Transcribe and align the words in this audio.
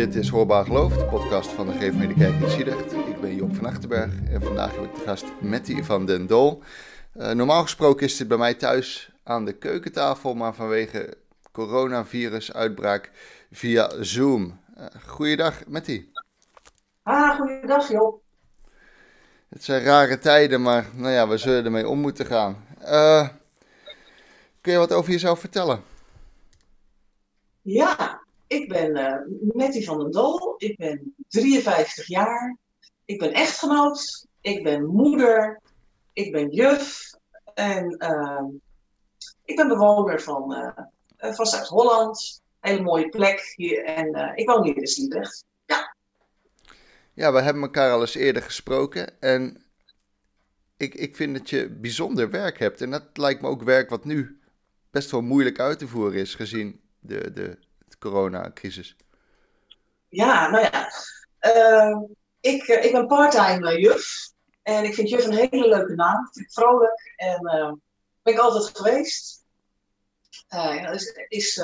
Dit 0.00 0.14
is 0.14 0.28
Hoorbaar 0.28 0.64
Geloof, 0.64 0.96
de 0.96 1.04
podcast 1.04 1.50
van 1.50 1.66
de 1.66 1.72
Geef 1.72 1.98
Kerk 1.98 2.12
in. 2.92 3.08
Ik 3.08 3.20
ben 3.20 3.34
Job 3.34 3.54
van 3.54 3.66
Achterberg 3.66 4.12
en 4.30 4.42
vandaag 4.42 4.74
heb 4.74 4.84
ik 4.84 4.94
de 4.94 5.00
gast 5.00 5.24
Matty 5.40 5.82
van 5.82 6.06
den 6.06 6.26
Dol. 6.26 6.62
Uh, 7.16 7.30
normaal 7.30 7.62
gesproken 7.62 8.06
is 8.06 8.16
dit 8.16 8.28
bij 8.28 8.36
mij 8.36 8.54
thuis 8.54 9.12
aan 9.22 9.44
de 9.44 9.52
keukentafel, 9.52 10.34
maar 10.34 10.54
vanwege 10.54 11.16
coronavirus-uitbraak 11.52 13.10
via 13.50 14.02
Zoom. 14.02 14.60
Uh, 14.78 14.86
goeiedag, 15.06 15.66
Matty. 15.66 16.06
Ah, 17.02 17.36
goeiedag 17.36 17.88
Job. 17.88 18.22
Het 19.48 19.64
zijn 19.64 19.82
rare 19.82 20.18
tijden, 20.18 20.62
maar 20.62 20.86
nou 20.94 21.12
ja, 21.12 21.28
we 21.28 21.36
zullen 21.36 21.64
ermee 21.64 21.88
om 21.88 21.98
moeten 21.98 22.26
gaan. 22.26 22.64
Uh, 22.82 23.28
kun 24.60 24.72
je 24.72 24.78
wat 24.78 24.92
over 24.92 25.10
jezelf 25.10 25.40
vertellen? 25.40 25.82
Ja, 27.62 28.20
ik 28.50 28.68
ben 28.68 28.96
uh, 29.56 29.84
van 29.84 29.98
den 29.98 30.10
Dol. 30.10 30.54
Ik 30.56 30.76
ben 30.76 31.14
53 31.28 32.06
jaar. 32.06 32.56
Ik 33.04 33.18
ben 33.18 33.32
echtgenoot. 33.32 34.26
Ik 34.40 34.62
ben 34.62 34.86
moeder. 34.86 35.60
Ik 36.12 36.32
ben 36.32 36.50
juf. 36.50 37.14
En 37.54 37.96
uh, 37.98 38.42
ik 39.44 39.56
ben 39.56 39.68
bewoner 39.68 40.20
van, 40.20 40.52
uh, 40.52 41.34
van 41.34 41.46
Zuid-Holland. 41.46 42.42
Hele 42.60 42.82
mooie 42.82 43.08
plek 43.08 43.52
hier. 43.56 43.84
En 43.84 44.36
ik 44.36 44.48
woon 44.48 44.64
hier 44.64 44.76
in 44.76 44.86
Sliedrecht. 44.86 45.44
Ja. 45.66 45.96
Ja, 47.12 47.32
we 47.32 47.40
hebben 47.40 47.62
elkaar 47.62 47.92
al 47.92 48.00
eens 48.00 48.14
eerder 48.14 48.42
gesproken. 48.42 49.20
En 49.20 49.64
ik, 50.76 50.94
ik 50.94 51.16
vind 51.16 51.36
dat 51.38 51.50
je 51.50 51.68
bijzonder 51.68 52.30
werk 52.30 52.58
hebt. 52.58 52.80
En 52.80 52.90
dat 52.90 53.04
lijkt 53.12 53.40
me 53.40 53.48
ook 53.48 53.62
werk 53.62 53.90
wat 53.90 54.04
nu 54.04 54.40
best 54.90 55.10
wel 55.10 55.22
moeilijk 55.22 55.58
uit 55.58 55.78
te 55.78 55.88
voeren 55.88 56.20
is, 56.20 56.34
gezien 56.34 56.80
de, 56.98 57.32
de, 57.32 57.58
coronacrisis? 58.00 58.96
Ja, 60.08 60.50
nou 60.50 60.64
ja. 60.64 60.92
Uh, 61.40 62.02
ik, 62.40 62.68
uh, 62.68 62.84
ik 62.84 62.92
ben 62.92 63.06
parttime 63.06 63.72
uh, 63.72 63.82
juf. 63.82 64.32
En 64.62 64.84
ik 64.84 64.94
vind 64.94 65.08
juf 65.08 65.24
een 65.24 65.32
hele 65.32 65.68
leuke 65.68 65.94
naam. 65.94 66.24
Ik 66.24 66.32
vind 66.32 66.52
vrolijk. 66.52 67.14
En 67.16 67.44
uh, 67.44 67.72
ben 68.22 68.34
ik 68.34 68.38
altijd 68.38 68.76
geweest. 68.76 69.44
Ja, 70.48 70.90
is, 70.90 71.12
is 71.28 71.62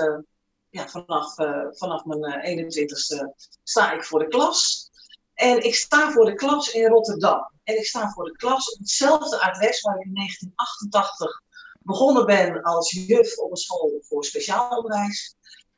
ja, 0.71 0.89
vanaf, 0.89 1.35
vanaf 1.79 2.05
mijn 2.05 2.67
21ste 2.67 3.47
sta 3.63 3.93
ik 3.93 4.05
voor 4.05 4.19
de 4.19 4.29
klas. 4.29 4.91
En 5.35 5.65
ik 5.65 5.75
sta 5.75 6.11
voor 6.11 6.25
de 6.25 6.35
klas 6.35 6.73
in 6.73 6.89
Rotterdam. 6.89 7.51
En 7.65 7.79
ik 7.79 7.87
sta 7.87 8.11
voor 8.11 8.25
de 8.25 8.37
klas 8.37 8.73
op 8.73 8.79
hetzelfde 8.79 9.41
adres 9.41 9.81
waar 9.81 9.99
ik 9.99 10.05
in 10.05 10.15
1988 10.15 11.43
begonnen 11.87 12.27
ben 12.27 12.63
als 12.63 12.91
juf 12.91 13.39
op 13.39 13.51
een 13.51 13.57
school 13.57 14.01
voor 14.03 14.25
speciaal 14.25 14.77
onderwijs. 14.77 15.37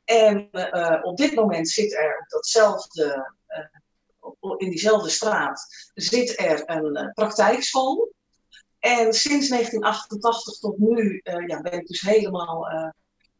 En 0.09 0.49
uh, 0.51 0.99
op 1.01 1.17
dit 1.17 1.35
moment 1.35 1.69
zit 1.69 1.93
er 1.93 2.25
datzelfde, 2.27 3.33
uh, 3.47 4.53
in 4.57 4.69
diezelfde 4.69 5.09
straat 5.09 5.91
zit 5.93 6.39
er 6.39 6.69
een 6.69 6.97
uh, 6.97 7.13
praktijkschool. 7.13 8.13
En 8.79 9.13
sinds 9.13 9.49
1988 9.49 10.59
tot 10.59 10.77
nu 10.77 11.21
ja, 11.23 11.61
ben 11.61 11.71
ik 11.71 11.87
dus 11.87 12.01
helemaal 12.01 12.67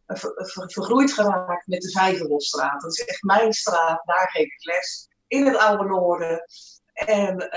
ver, 0.06 0.31
ver, 0.36 0.72
vergroeid 0.72 1.14
geraakt 1.14 1.67
met 1.67 1.81
de 1.81 1.92
Vijverlosstraat. 1.92 2.81
Dat 2.81 2.92
is 2.92 3.06
echt 3.06 3.23
mijn 3.23 3.53
straat, 3.53 4.02
daar 4.06 4.30
geef 4.31 4.45
ik 4.45 4.66
les. 4.66 5.08
In 5.28 5.45
het 5.45 5.58
Oude 5.58 5.84
Noorden. 5.84 6.44
En 6.94 7.50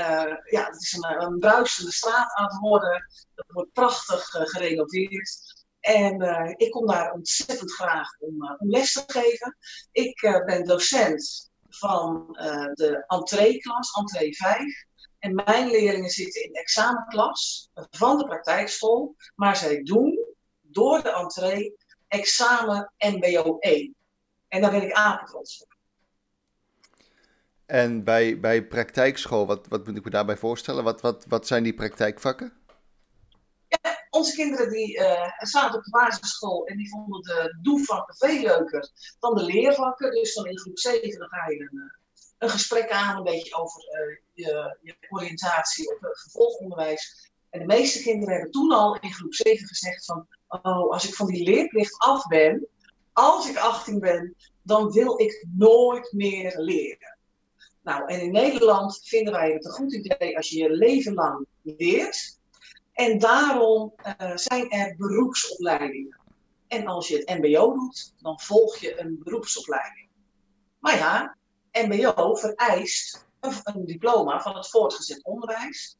ja, 0.51 0.67
het 0.67 0.83
is 0.83 0.93
een, 0.93 1.23
een 1.23 1.39
bruisende 1.39 1.93
straat 1.93 2.33
aan 2.35 2.45
het 2.45 2.59
worden. 2.59 3.09
Het 3.35 3.47
wordt 3.49 3.73
prachtig 3.73 4.25
gerenoveerd. 4.25 5.52
En 5.83 6.23
uh, 6.23 6.53
ik 6.57 6.71
kom 6.71 6.87
daar 6.87 7.13
ontzettend 7.13 7.73
graag 7.73 8.09
om, 8.19 8.43
uh, 8.43 8.55
om 8.59 8.71
les 8.71 8.93
te 8.93 9.03
geven. 9.07 9.57
Ik 9.93 10.23
uh, 10.23 10.45
ben 10.45 10.65
docent 10.65 11.51
van 11.69 12.27
de 12.75 13.05
entree-klas, 13.07 13.93
entree 13.93 14.37
5. 14.37 14.85
En 15.19 15.35
mijn 15.35 15.71
leerlingen 15.71 16.11
zitten 16.11 16.45
in 16.45 16.53
de 16.53 16.61
examenklas 16.61 17.71
van 17.91 18.19
de 18.19 18.25
praktijkschool. 18.25 19.17
Maar 19.35 19.57
zij 19.57 19.83
doen 19.83 20.35
door 20.61 21.03
de 21.03 21.13
entree 21.13 21.77
examen 22.09 22.93
MBO 22.99 23.59
1. 23.59 23.95
En 24.49 24.61
daar 24.61 24.71
ben 24.71 24.83
ik 24.83 24.93
apetrots 24.93 25.63
op. 25.63 25.73
En 27.67 28.05
bij, 28.05 28.41
bij 28.41 28.67
praktijkschool, 28.67 29.47
wat, 29.47 29.67
wat 29.69 29.87
moet 29.87 29.97
ik 29.97 30.05
me 30.05 30.11
daarbij 30.11 30.37
voorstellen? 30.37 30.85
Wat, 30.85 31.01
wat, 31.01 31.25
wat 31.29 31.47
zijn 31.47 31.63
die 31.63 31.75
praktijkvakken? 31.75 32.53
Onze 34.13 34.35
kinderen 34.35 34.71
die 34.71 34.99
uh, 34.99 35.31
zaten 35.39 35.79
op 35.79 35.85
de 35.85 35.91
basisschool 35.91 36.67
en 36.67 36.77
die 36.77 36.89
vonden 36.89 37.23
de 37.23 37.59
doevakken 37.63 38.17
veel 38.17 38.43
leuker 38.43 38.91
dan 39.21 39.35
de 39.35 39.43
leervakken. 39.43 40.11
Dus 40.11 40.35
dan 40.35 40.47
in 40.47 40.59
groep 40.59 40.79
7 40.79 41.19
dan 41.19 41.29
ga 41.29 41.51
je 41.51 41.61
een, 41.61 41.79
eh, 41.79 41.99
een 42.39 42.49
gesprek 42.49 42.91
aan, 42.91 43.17
een 43.17 43.23
beetje 43.23 43.55
over 43.55 43.83
uh, 43.83 44.19
je, 44.33 44.79
je, 44.83 44.97
oriëntatie 45.11 45.95
op 45.95 46.01
het 46.01 46.21
vervolgonderwijs. 46.21 47.31
En 47.51 47.61
de 47.61 47.67
meeste 47.67 48.03
kinderen 48.03 48.35
hebben 48.35 48.51
toen 48.51 48.73
al 48.73 48.99
in 49.01 49.13
groep 49.13 49.35
7 49.35 49.67
gezegd 49.67 50.05
van, 50.05 50.27
oh, 50.49 50.91
als 50.91 51.09
ik 51.09 51.15
van 51.15 51.27
die 51.27 51.45
leerplicht 51.45 51.99
af 51.99 52.27
ben, 52.27 52.67
als 53.13 53.49
ik 53.49 53.57
18 53.57 53.99
ben, 53.99 54.37
dan 54.63 54.91
wil 54.91 55.21
ik 55.21 55.47
nooit 55.57 56.13
meer 56.13 56.59
leren. 56.59 57.19
Nou, 57.83 58.07
en 58.07 58.21
in 58.21 58.33
Nederland 58.33 59.01
vinden 59.05 59.33
wij 59.33 59.53
het 59.53 59.65
een 59.65 59.71
goed 59.71 59.95
idee 59.95 60.37
als 60.37 60.49
je 60.49 60.59
je 60.59 60.71
leven 60.71 61.15
lang 61.15 61.47
leert. 61.63 62.41
En 62.93 63.19
daarom 63.19 63.95
uh, 64.21 64.37
zijn 64.37 64.71
er 64.71 64.97
beroepsopleidingen. 64.97 66.21
En 66.69 66.87
als 66.87 67.09
je 67.09 67.17
het 67.17 67.39
MBO 67.39 67.73
doet, 67.73 68.15
dan 68.19 68.41
volg 68.41 68.77
je 68.77 69.01
een 69.01 69.21
beroepsopleiding. 69.25 70.09
Maar 70.79 70.97
ja, 70.97 71.37
MBO 71.73 72.35
vereist 72.35 73.27
een, 73.41 73.85
diploma 73.85 74.41
van 74.41 74.57
het 74.57 74.69
voortgezet 74.69 75.25
onderwijs. 75.25 75.97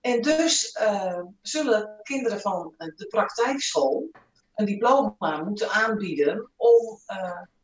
En 0.00 0.22
dus 0.22 0.78
uh, 0.80 1.22
zullen 1.42 2.00
kinderen 2.02 2.40
van 2.40 2.74
de 2.76 3.06
praktijkschool 3.08 4.10
een 4.54 4.66
diploma 4.66 5.42
moeten 5.44 5.70
aanbieden 5.70 6.50
om 6.56 6.98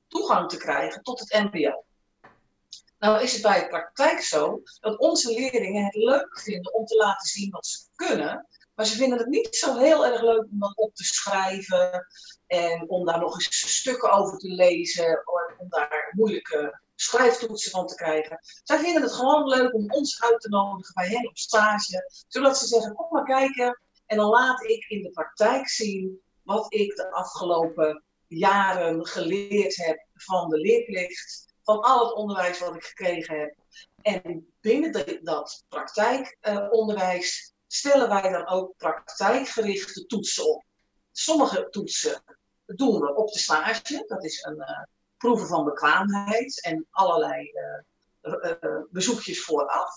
toegang 0.08 0.48
te 0.48 0.56
krijgen 0.56 1.02
tot 1.02 1.20
het 1.20 1.52
MBO. 1.52 1.84
Nou 2.98 3.22
is 3.22 3.32
het 3.32 3.42
bij 3.42 3.60
de 3.60 3.68
praktijk 3.68 4.20
zo 4.20 4.62
dat 4.80 4.98
onze 4.98 5.32
leerlingen 5.32 5.84
het 5.84 5.94
leuk 5.94 6.40
vinden 6.40 6.74
om 6.74 6.84
te 6.84 6.96
laten 6.96 7.28
zien 7.28 7.50
wat 7.50 7.66
ze 7.66 7.86
kunnen, 7.94 8.46
maar 8.82 8.90
ze 8.90 8.96
vinden 8.96 9.18
het 9.18 9.26
niet 9.26 9.56
zo 9.56 9.78
heel 9.78 10.06
erg 10.06 10.22
leuk 10.22 10.46
om 10.50 10.58
dat 10.58 10.76
op 10.76 10.94
te 10.94 11.04
schrijven 11.04 12.06
en 12.46 12.88
om 12.88 13.06
daar 13.06 13.20
nog 13.20 13.34
eens 13.34 13.78
stukken 13.78 14.10
over 14.10 14.38
te 14.38 14.48
lezen, 14.48 15.22
om 15.58 15.68
daar 15.68 16.12
moeilijke 16.16 16.80
schrijftoetsen 16.94 17.70
van 17.70 17.86
te 17.86 17.94
krijgen. 17.94 18.38
Zij 18.64 18.78
vinden 18.78 19.02
het 19.02 19.12
gewoon 19.12 19.48
leuk 19.48 19.74
om 19.74 19.90
ons 19.92 20.22
uit 20.22 20.40
te 20.40 20.48
nodigen 20.48 20.94
bij 20.94 21.08
hen 21.08 21.28
op 21.28 21.38
stage, 21.38 22.10
zodat 22.28 22.58
ze 22.58 22.66
zeggen: 22.66 22.94
kom 22.94 23.06
maar 23.10 23.24
kijken. 23.24 23.80
En 24.06 24.16
dan 24.16 24.28
laat 24.28 24.62
ik 24.62 24.84
in 24.88 25.02
de 25.02 25.10
praktijk 25.10 25.68
zien 25.68 26.20
wat 26.42 26.74
ik 26.74 26.96
de 26.96 27.10
afgelopen 27.10 28.02
jaren 28.26 29.06
geleerd 29.06 29.76
heb 29.76 30.06
van 30.14 30.48
de 30.48 30.58
leerplicht, 30.58 31.54
van 31.62 31.80
al 31.80 32.04
het 32.04 32.14
onderwijs 32.14 32.58
wat 32.58 32.74
ik 32.74 32.84
gekregen 32.84 33.40
heb. 33.40 33.54
En 34.02 34.52
binnen 34.60 35.20
dat 35.24 35.64
praktijkonderwijs 35.68 37.51
stellen 37.74 38.08
wij 38.08 38.30
dan 38.30 38.48
ook 38.48 38.76
praktijkgerichte 38.76 40.06
toetsen 40.06 40.54
op. 40.54 40.64
Sommige 41.12 41.68
toetsen 41.70 42.22
doen 42.66 43.00
we 43.00 43.14
op 43.14 43.32
de 43.32 43.38
stage, 43.38 44.04
dat 44.06 44.24
is 44.24 44.44
een 44.44 44.58
uh, 44.58 44.82
proeven 45.16 45.46
van 45.46 45.64
bekwaamheid 45.64 46.62
en 46.64 46.86
allerlei 46.90 47.52
uh, 48.22 48.34
uh, 48.60 48.80
bezoekjes 48.90 49.44
vooraf. 49.44 49.94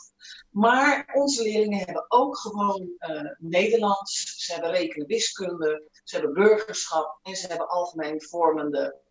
Maar 0.49 1.09
onze 1.13 1.43
leerlingen 1.43 1.85
hebben 1.85 2.05
ook 2.07 2.37
gewoon 2.37 2.89
Nederlands, 3.37 4.45
ze 4.45 4.53
hebben 4.53 4.71
rekenen 4.71 5.07
wiskunde, 5.07 5.89
ze 6.03 6.15
hebben 6.15 6.33
burgerschap 6.33 7.19
en 7.23 7.35
ze 7.35 7.47
hebben 7.47 7.67
algemeen 7.67 8.21
vormende 8.21 9.03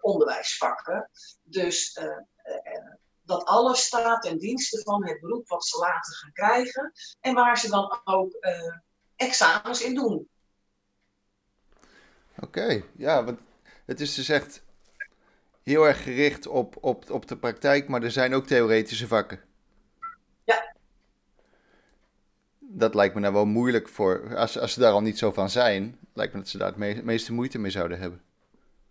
onderwijsvakken. 0.00 1.10
Dus 1.42 1.98
dat 3.24 3.44
alles 3.44 3.84
staat 3.84 4.22
ten 4.22 4.38
dienste 4.38 4.82
van 4.82 5.06
het 5.06 5.20
beroep 5.20 5.48
wat 5.48 5.64
ze 5.66 5.78
later 5.78 6.14
gaan 6.14 6.32
krijgen 6.32 6.92
en 7.20 7.34
waar 7.34 7.58
ze 7.58 7.68
dan 7.68 8.00
ook 8.04 8.36
uh, 8.40 8.76
examens 9.16 9.82
in 9.82 9.94
doen. 9.94 10.28
Oké, 12.36 12.44
okay, 12.44 12.84
ja, 12.96 13.24
want 13.24 13.40
het 13.84 14.00
is 14.00 14.14
dus 14.14 14.28
echt 14.28 14.62
heel 15.62 15.86
erg 15.86 16.02
gericht 16.02 16.46
op, 16.46 16.76
op, 16.80 17.10
op 17.10 17.28
de 17.28 17.36
praktijk, 17.36 17.88
maar 17.88 18.02
er 18.02 18.10
zijn 18.10 18.34
ook 18.34 18.46
theoretische 18.46 19.06
vakken. 19.06 19.40
Ja. 20.44 20.74
Dat 22.58 22.94
lijkt 22.94 23.14
me 23.14 23.20
nou 23.20 23.32
wel 23.32 23.46
moeilijk 23.46 23.88
voor, 23.88 24.36
als, 24.36 24.58
als 24.58 24.72
ze 24.72 24.80
daar 24.80 24.92
al 24.92 25.02
niet 25.02 25.18
zo 25.18 25.32
van 25.32 25.50
zijn, 25.50 25.98
lijkt 26.12 26.32
me 26.32 26.38
dat 26.38 26.48
ze 26.48 26.58
daar 26.58 26.74
het 26.78 27.04
meeste 27.04 27.32
moeite 27.32 27.58
mee 27.58 27.70
zouden 27.70 27.98
hebben. 27.98 28.22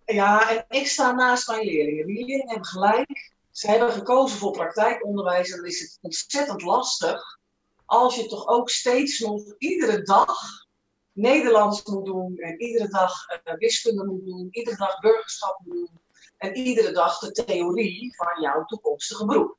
Ja, 0.06 0.50
en 0.50 0.66
ik 0.70 0.88
sta 0.88 1.12
naast 1.12 1.48
mijn 1.48 1.66
leerlingen. 1.66 2.06
Die 2.06 2.16
leerlingen 2.16 2.50
hebben 2.50 2.68
gelijk 2.68 3.32
ze 3.54 3.68
hebben 3.68 3.92
gekozen 3.92 4.38
voor 4.38 4.52
praktijkonderwijs 4.52 5.50
en 5.50 5.58
dan 5.58 5.66
is 5.66 5.80
het 5.80 5.98
ontzettend 6.02 6.62
lastig 6.62 7.40
als 7.86 8.16
je 8.16 8.26
toch 8.26 8.48
ook 8.48 8.70
steeds 8.70 9.20
nog 9.20 9.42
iedere 9.58 10.02
dag 10.02 10.38
Nederlands 11.12 11.84
moet 11.84 12.06
doen 12.06 12.38
en 12.38 12.62
iedere 12.62 12.88
dag 12.88 13.14
uh, 13.30 13.54
wiskunde 13.54 14.06
moet 14.06 14.26
doen, 14.26 14.48
iedere 14.52 14.78
dag 14.78 15.00
burgerschap 15.00 15.60
moet 15.64 15.76
doen. 15.76 16.02
En 16.38 16.56
iedere 16.56 16.92
dag 16.92 17.20
de 17.20 17.32
theorie 17.32 18.16
van 18.16 18.42
jouw 18.42 18.66
toekomstige 18.66 19.26
beroep. 19.26 19.58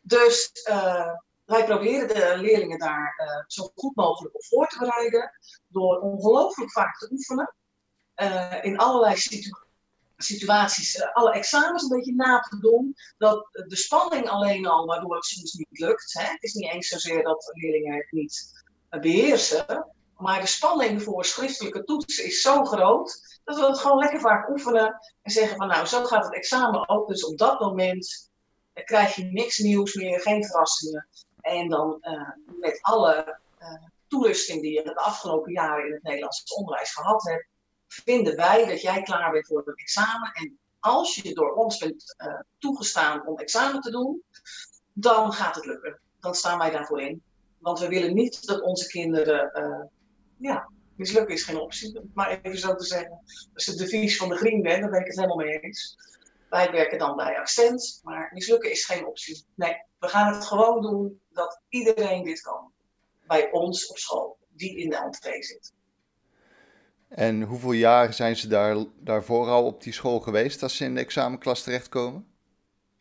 Dus 0.00 0.50
uh, 0.68 1.12
wij 1.44 1.64
proberen 1.64 2.08
de 2.08 2.36
leerlingen 2.36 2.78
daar 2.78 3.14
uh, 3.18 3.44
zo 3.46 3.70
goed 3.74 3.96
mogelijk 3.96 4.34
op 4.34 4.44
voor 4.44 4.68
te 4.68 4.78
bereiden. 4.78 5.30
Door 5.68 6.00
ongelooflijk 6.00 6.72
vaak 6.72 6.98
te 6.98 7.08
oefenen. 7.10 7.54
In 8.62 8.78
allerlei 8.78 9.16
situ 9.16 9.50
situaties, 10.24 11.12
alle 11.12 11.32
examens 11.32 11.82
een 11.82 11.96
beetje 11.96 12.14
na 12.14 12.40
te 12.40 12.58
doen. 12.58 12.94
Dat 13.18 13.48
de 13.52 13.76
spanning 13.76 14.28
alleen 14.28 14.66
al, 14.66 14.86
waardoor 14.86 15.14
het 15.14 15.24
soms 15.24 15.52
niet 15.52 15.78
lukt. 15.78 16.12
Hè? 16.12 16.24
Het 16.24 16.42
is 16.42 16.52
niet 16.52 16.72
eens 16.72 16.88
zozeer 16.88 17.22
dat 17.22 17.50
leerlingen 17.52 17.96
het 17.96 18.10
niet 18.10 18.64
beheersen. 19.00 19.86
Maar 20.16 20.40
de 20.40 20.46
spanning 20.46 21.02
voor 21.02 21.24
schriftelijke 21.24 21.84
toetsen 21.84 22.24
is 22.24 22.40
zo 22.40 22.64
groot 22.64 23.40
dat 23.44 23.58
we 23.58 23.66
het 23.66 23.78
gewoon 23.78 23.98
lekker 23.98 24.20
vaak 24.20 24.48
oefenen 24.48 24.98
en 25.22 25.30
zeggen 25.30 25.56
van 25.56 25.66
nou, 25.66 25.86
zo 25.86 26.04
gaat 26.04 26.24
het 26.24 26.34
examen 26.34 26.88
ook. 26.88 27.08
Dus 27.08 27.24
op 27.24 27.38
dat 27.38 27.60
moment 27.60 28.30
krijg 28.84 29.14
je 29.14 29.24
niks 29.24 29.58
nieuws 29.58 29.94
meer, 29.94 30.20
geen 30.20 30.44
verrassingen. 30.44 31.08
En 31.40 31.68
dan 31.68 31.98
uh, 32.00 32.30
met 32.60 32.78
alle 32.80 33.38
uh, 33.58 33.68
toerusting 34.08 34.62
die 34.62 34.72
je 34.72 34.82
de 34.82 34.96
afgelopen 34.96 35.52
jaren 35.52 35.86
in 35.86 35.92
het 35.92 36.02
Nederlands 36.02 36.54
onderwijs 36.54 36.92
gehad 36.92 37.22
hebt, 37.22 37.46
vinden 38.04 38.36
wij 38.36 38.66
dat 38.66 38.80
jij 38.80 39.02
klaar 39.02 39.30
bent 39.30 39.46
voor 39.46 39.62
het 39.64 39.78
examen. 39.78 40.32
En 40.32 40.58
als 40.80 41.14
je 41.14 41.34
door 41.34 41.54
ons 41.54 41.78
bent 41.78 42.14
uh, 42.26 42.40
toegestaan 42.58 43.26
om 43.26 43.38
examen 43.38 43.80
te 43.80 43.90
doen, 43.90 44.22
dan 44.92 45.32
gaat 45.32 45.54
het 45.54 45.66
lukken. 45.66 46.00
Dan 46.20 46.34
staan 46.34 46.58
wij 46.58 46.70
daarvoor 46.70 47.00
in. 47.00 47.22
Want 47.58 47.78
we 47.78 47.88
willen 47.88 48.14
niet 48.14 48.46
dat 48.46 48.62
onze 48.62 48.86
kinderen 48.86 49.90
ja, 50.38 50.68
mislukken 50.96 51.34
is 51.34 51.44
geen 51.44 51.60
optie, 51.60 52.00
maar 52.14 52.40
even 52.42 52.58
zo 52.58 52.74
te 52.74 52.84
zeggen. 52.84 53.20
Als 53.54 53.66
het 53.66 53.78
devies 53.78 54.16
van 54.16 54.28
de 54.28 54.36
Green 54.36 54.62
bent, 54.62 54.80
dan 54.80 54.90
ben 54.90 55.00
ik 55.00 55.06
het 55.06 55.16
helemaal 55.16 55.36
mee 55.36 55.60
eens. 55.60 55.96
Wij 56.50 56.70
werken 56.70 56.98
dan 56.98 57.16
bij 57.16 57.38
accent, 57.38 58.00
maar 58.02 58.30
mislukken 58.34 58.70
is 58.70 58.84
geen 58.84 59.06
optie. 59.06 59.44
Nee, 59.54 59.82
we 59.98 60.08
gaan 60.08 60.34
het 60.34 60.44
gewoon 60.44 60.82
doen 60.82 61.20
dat 61.28 61.60
iedereen 61.68 62.24
dit 62.24 62.40
kan. 62.40 62.72
Bij 63.26 63.50
ons 63.50 63.86
op 63.86 63.98
school, 63.98 64.38
die 64.48 64.76
in 64.76 64.90
de 64.90 64.96
entree 64.96 65.42
zit. 65.42 65.72
En 67.14 67.42
hoeveel 67.42 67.72
jaar 67.72 68.14
zijn 68.14 68.36
ze 68.36 68.48
daar, 68.48 68.76
daarvoor 68.96 69.48
al 69.48 69.64
op 69.64 69.82
die 69.82 69.92
school 69.92 70.20
geweest 70.20 70.62
als 70.62 70.76
ze 70.76 70.84
in 70.84 70.94
de 70.94 71.00
examenklas 71.00 71.62
terechtkomen? 71.62 72.26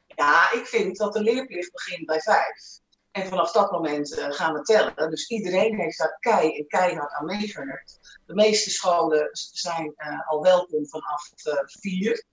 Ja, 0.08 0.52
ik 0.52 0.66
vind 0.66 0.98
dat 0.98 1.14
de 1.14 1.22
leerplicht 1.22 1.72
begint 1.72 2.06
bij 2.06 2.20
vijf. 2.20 2.80
En 3.12 3.28
vanaf 3.28 3.52
dat 3.52 3.72
moment 3.72 4.18
uh, 4.18 4.26
gaan 4.32 4.54
we 4.54 4.62
tellen. 4.62 5.10
Dus 5.10 5.30
iedereen 5.30 5.80
heeft 5.80 5.98
daar 5.98 6.18
kei 6.20 6.58
en 6.58 6.68
keihard 6.68 7.14
aan 7.14 7.26
meegewerkt. 7.26 8.20
De 8.26 8.34
meeste 8.34 8.70
scholen 8.70 9.30
zijn 9.34 9.94
uh, 9.98 10.30
al 10.30 10.42
welkom 10.42 10.88
vanaf 10.88 11.32
uh, 11.48 11.54
vier. 11.64 12.26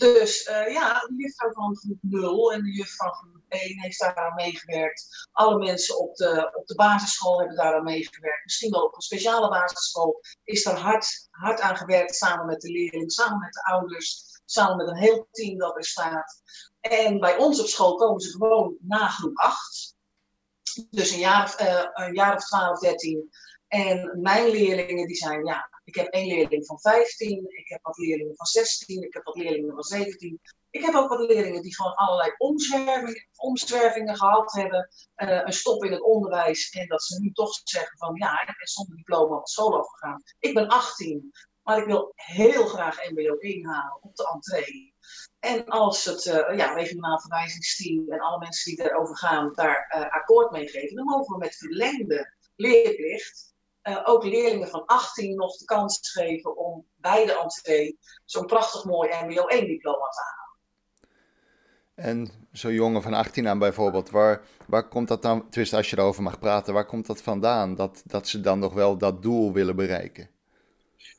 Dus 0.00 0.42
ja, 0.68 1.00
de 1.00 1.14
juffrouw 1.16 1.52
van 1.52 1.76
groep 1.76 1.98
0 2.00 2.52
en 2.52 2.62
de 2.62 2.72
juf 2.72 2.96
van 2.96 3.12
groep 3.12 3.42
1 3.48 3.80
heeft 3.80 3.98
daar 3.98 4.14
aan 4.14 4.34
meegewerkt. 4.34 5.28
Alle 5.32 5.58
mensen 5.58 5.98
op 5.98 6.16
de, 6.16 6.50
op 6.54 6.66
de 6.66 6.74
basisschool 6.74 7.38
hebben 7.38 7.56
daar 7.56 7.74
aan 7.74 7.82
meegewerkt. 7.82 8.44
Misschien 8.44 8.70
wel 8.70 8.84
op 8.84 8.94
een 8.94 9.00
speciale 9.00 9.48
basisschool 9.48 10.20
is 10.44 10.62
daar 10.62 10.78
hard, 10.78 11.28
hard 11.30 11.60
aan 11.60 11.76
gewerkt 11.76 12.14
samen 12.14 12.46
met 12.46 12.60
de 12.60 12.70
leerling, 12.70 13.12
samen 13.12 13.38
met 13.38 13.52
de 13.52 13.64
ouders, 13.64 14.40
samen 14.44 14.76
met 14.76 14.88
een 14.88 14.96
heel 14.96 15.28
team 15.30 15.58
dat 15.58 15.76
er 15.76 15.84
staat. 15.84 16.42
En 16.80 17.20
bij 17.20 17.36
ons 17.36 17.60
op 17.60 17.66
school 17.66 17.94
komen 17.94 18.20
ze 18.20 18.30
gewoon 18.30 18.76
na 18.80 19.08
groep 19.08 19.38
8. 19.38 19.94
Dus 20.90 21.10
een 21.10 21.18
jaar, 21.18 21.56
uh, 21.60 22.06
een 22.06 22.14
jaar 22.14 22.36
of 22.36 22.46
12, 22.46 22.78
13. 22.78 23.30
En 23.68 24.18
mijn 24.22 24.48
leerlingen 24.50 25.06
die 25.06 25.16
zijn, 25.16 25.44
ja, 25.44 25.69
ik 25.90 25.96
heb 25.96 26.06
één 26.06 26.26
leerling 26.26 26.66
van 26.66 26.80
15, 26.80 27.44
ik 27.48 27.68
heb 27.68 27.82
wat 27.82 27.98
leerlingen 27.98 28.36
van 28.36 28.46
16, 28.46 29.02
ik 29.02 29.14
heb 29.14 29.24
wat 29.24 29.36
leerlingen 29.36 29.74
van 29.74 29.82
17. 29.82 30.40
Ik 30.70 30.84
heb 30.84 30.94
ook 30.94 31.08
wat 31.08 31.30
leerlingen 31.30 31.62
die 31.62 31.76
van 31.76 31.94
allerlei 31.94 32.32
omzwervingen, 33.36 34.16
gehad 34.16 34.52
hebben, 34.52 34.88
uh, 35.16 35.40
een 35.44 35.52
stop 35.52 35.84
in 35.84 35.92
het 35.92 36.02
onderwijs 36.02 36.70
en 36.70 36.88
dat 36.88 37.02
ze 37.02 37.20
nu 37.20 37.32
toch 37.32 37.60
zeggen 37.64 37.98
van 37.98 38.14
ja, 38.14 38.40
ik 38.40 38.46
ben 38.46 38.66
zonder 38.66 38.96
diploma 38.96 39.34
van 39.36 39.46
school 39.46 39.78
afgegaan. 39.78 40.22
Ik 40.38 40.54
ben 40.54 40.68
18, 40.68 41.32
maar 41.62 41.78
ik 41.78 41.84
wil 41.84 42.12
heel 42.14 42.66
graag 42.66 43.10
MBO 43.10 43.34
inhalen 43.34 43.98
op 44.00 44.16
de 44.16 44.28
entree. 44.32 44.94
En 45.38 45.64
als 45.64 46.04
het 46.04 46.24
uh, 46.24 46.56
ja, 46.56 46.72
regionaal 46.72 47.20
verwijzingsteam 47.20 48.10
en 48.10 48.20
alle 48.20 48.38
mensen 48.38 48.76
die 48.76 48.84
erover 48.84 49.16
gaan 49.16 49.52
daar 49.54 49.94
uh, 49.96 50.10
akkoord 50.10 50.50
mee 50.50 50.68
geven, 50.68 50.96
dan 50.96 51.04
mogen 51.04 51.32
we 51.32 51.38
met 51.38 51.56
verlengde 51.56 52.34
leerplicht 52.56 53.49
uh, 53.82 54.00
ook 54.04 54.24
leerlingen 54.24 54.68
van 54.68 54.86
18 54.86 55.34
nog 55.34 55.56
de 55.56 55.64
kans 55.64 56.10
geven 56.12 56.56
om 56.56 56.86
bij 56.96 57.26
de 57.26 57.38
entree 57.38 57.98
zo'n 58.24 58.46
prachtig 58.46 58.84
mooi 58.84 59.10
MBO 59.24 59.46
1 59.46 59.66
diploma 59.66 60.08
te 60.08 60.20
halen. 60.20 60.40
En 61.94 62.46
zo'n 62.52 62.72
jongen 62.72 63.02
van 63.02 63.14
18 63.14 63.48
aan 63.48 63.58
bijvoorbeeld, 63.58 64.10
waar, 64.10 64.42
waar 64.66 64.88
komt 64.88 65.08
dat 65.08 65.22
dan, 65.22 65.48
tenminste 65.48 65.76
als 65.76 65.90
je 65.90 65.98
erover 65.98 66.22
mag 66.22 66.38
praten, 66.38 66.74
waar 66.74 66.86
komt 66.86 67.06
dat 67.06 67.22
vandaan? 67.22 67.74
Dat, 67.74 68.02
dat 68.04 68.28
ze 68.28 68.40
dan 68.40 68.58
nog 68.58 68.72
wel 68.72 68.98
dat 68.98 69.22
doel 69.22 69.52
willen 69.52 69.76
bereiken? 69.76 70.30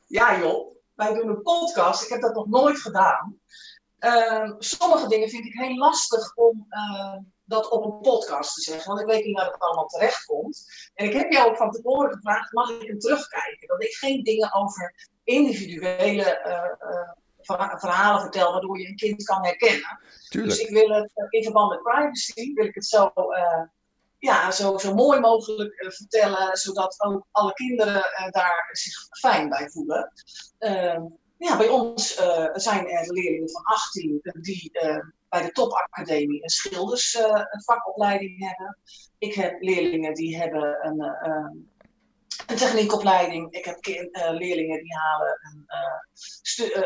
Ja 0.06 0.38
joh, 0.38 0.76
wij 0.94 1.14
doen 1.14 1.28
een 1.28 1.42
podcast, 1.42 2.02
ik 2.02 2.08
heb 2.08 2.20
dat 2.20 2.34
nog 2.34 2.46
nooit 2.46 2.78
gedaan. 2.78 3.40
Uh, 4.04 4.52
sommige 4.58 5.08
dingen 5.08 5.28
vind 5.28 5.44
ik 5.44 5.52
heel 5.52 5.76
lastig 5.76 6.36
om 6.36 6.66
uh, 6.68 7.16
dat 7.44 7.70
op 7.70 7.84
een 7.84 8.00
podcast 8.00 8.54
te 8.54 8.60
zeggen, 8.60 8.88
want 8.88 9.00
ik 9.00 9.06
weet 9.06 9.24
niet 9.24 9.36
waar 9.36 9.46
het 9.50 9.58
allemaal 9.58 9.86
terecht 9.86 10.24
komt. 10.24 10.64
En 10.94 11.06
ik 11.06 11.12
heb 11.12 11.32
jou 11.32 11.50
ook 11.50 11.56
van 11.56 11.70
tevoren 11.70 12.12
gevraagd, 12.12 12.52
mag 12.52 12.70
ik 12.70 12.88
hem 12.88 12.98
terugkijken? 12.98 13.68
Dat 13.68 13.82
ik 13.82 13.94
geen 13.94 14.22
dingen 14.22 14.54
over 14.54 15.08
individuele 15.24 16.42
uh, 16.46 17.10
verhalen 17.78 18.20
vertel, 18.20 18.52
waardoor 18.52 18.78
je 18.78 18.88
een 18.88 18.96
kind 18.96 19.24
kan 19.24 19.44
herkennen. 19.44 20.00
Tuurlijk. 20.28 20.58
Dus 20.58 20.68
ik 20.68 20.74
wil 20.74 20.88
het 20.88 21.12
in 21.30 21.42
verband 21.42 21.70
met 21.70 21.82
privacy, 21.82 22.54
wil 22.54 22.66
ik 22.66 22.74
het 22.74 22.86
zo 22.86 23.12
ja, 24.22 24.50
zo, 24.50 24.78
zo 24.78 24.94
mooi 24.94 25.20
mogelijk 25.20 25.82
uh, 25.82 25.90
vertellen, 25.90 26.56
zodat 26.56 26.94
ook 26.98 27.26
alle 27.30 27.52
kinderen 27.52 27.96
uh, 27.96 28.30
daar 28.30 28.68
zich 28.72 28.94
fijn 29.20 29.48
bij 29.48 29.70
voelen. 29.70 30.12
Uh, 30.58 31.00
ja, 31.42 31.56
bij 31.56 31.68
ons 31.68 32.14
zijn 32.52 32.88
er 32.88 33.12
leerlingen 33.12 33.50
van 33.50 33.62
18 33.62 34.20
die 34.40 34.70
bij 35.28 35.42
de 35.42 35.52
topacademie 35.52 36.42
een 36.42 36.48
schildersvakopleiding 36.48 38.48
hebben. 38.48 38.78
Ik 39.18 39.34
heb 39.34 39.60
leerlingen 39.60 40.14
die 40.14 40.36
hebben 40.36 40.86
een, 40.86 41.00
een 42.46 42.56
techniekopleiding. 42.56 43.52
Ik 43.52 43.64
heb 43.64 43.84
leerlingen 44.32 44.82
die 44.82 44.96
halen 44.96 45.38
een, 45.40 45.64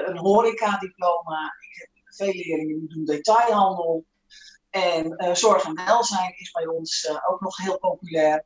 een 0.09 0.19
horeca-diploma. 0.19 1.45
Ik 1.45 1.81
heb 1.81 1.89
veel 2.05 2.33
leerlingen 2.33 2.79
die 2.79 2.89
doen 2.89 3.05
detailhandel. 3.05 4.05
En 4.71 5.37
zorg 5.37 5.65
en 5.65 5.85
welzijn 5.85 6.35
is 6.37 6.51
bij 6.51 6.67
ons 6.67 7.11
ook 7.29 7.41
nog 7.41 7.57
heel 7.57 7.79
populair. 7.79 8.45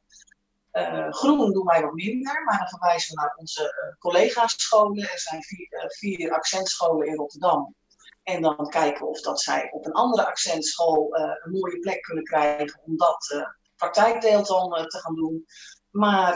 Uh, 0.72 1.12
groen 1.12 1.52
doen 1.52 1.66
wij 1.66 1.82
wat 1.82 1.92
minder, 1.92 2.44
maar 2.44 2.58
dan 2.58 2.68
verwijzen 2.68 3.14
we 3.14 3.20
naar 3.20 3.34
onze 3.36 3.94
collega-scholen. 3.98 5.02
Er 5.02 5.18
zijn 5.18 5.42
vier, 5.42 5.84
vier, 5.98 6.32
accentscholen 6.32 7.06
in 7.06 7.14
Rotterdam. 7.14 7.74
En 8.22 8.42
dan 8.42 8.68
kijken 8.68 9.08
of 9.08 9.20
dat 9.20 9.40
zij 9.40 9.70
op 9.70 9.86
een 9.86 9.92
andere 9.92 10.26
accentschool 10.26 11.16
een 11.16 11.50
mooie 11.50 11.78
plek 11.78 12.02
kunnen 12.02 12.24
krijgen 12.24 12.80
om 12.84 12.96
dat 12.96 13.46
praktijkdeel 13.76 14.44
dan 14.44 14.86
te 14.88 14.98
gaan 14.98 15.14
doen. 15.14 15.46
Maar 15.90 16.32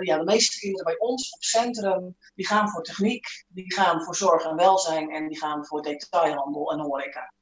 ja, 0.00 0.18
de 0.18 0.24
meeste 0.24 0.58
kinderen 0.58 0.84
bij 0.84 0.98
ons 0.98 1.30
op 1.34 1.42
centrum, 1.42 2.16
die 2.34 2.46
gaan 2.46 2.68
voor 2.68 2.82
techniek, 2.82 3.44
die 3.48 3.74
gaan 3.74 4.02
voor 4.02 4.16
zorg 4.16 4.44
en 4.44 4.56
welzijn 4.56 5.10
en 5.10 5.28
die 5.28 5.38
gaan 5.38 5.66
voor 5.66 5.82
detailhandel 5.82 6.72
en 6.72 6.80
horeca. 6.80 7.32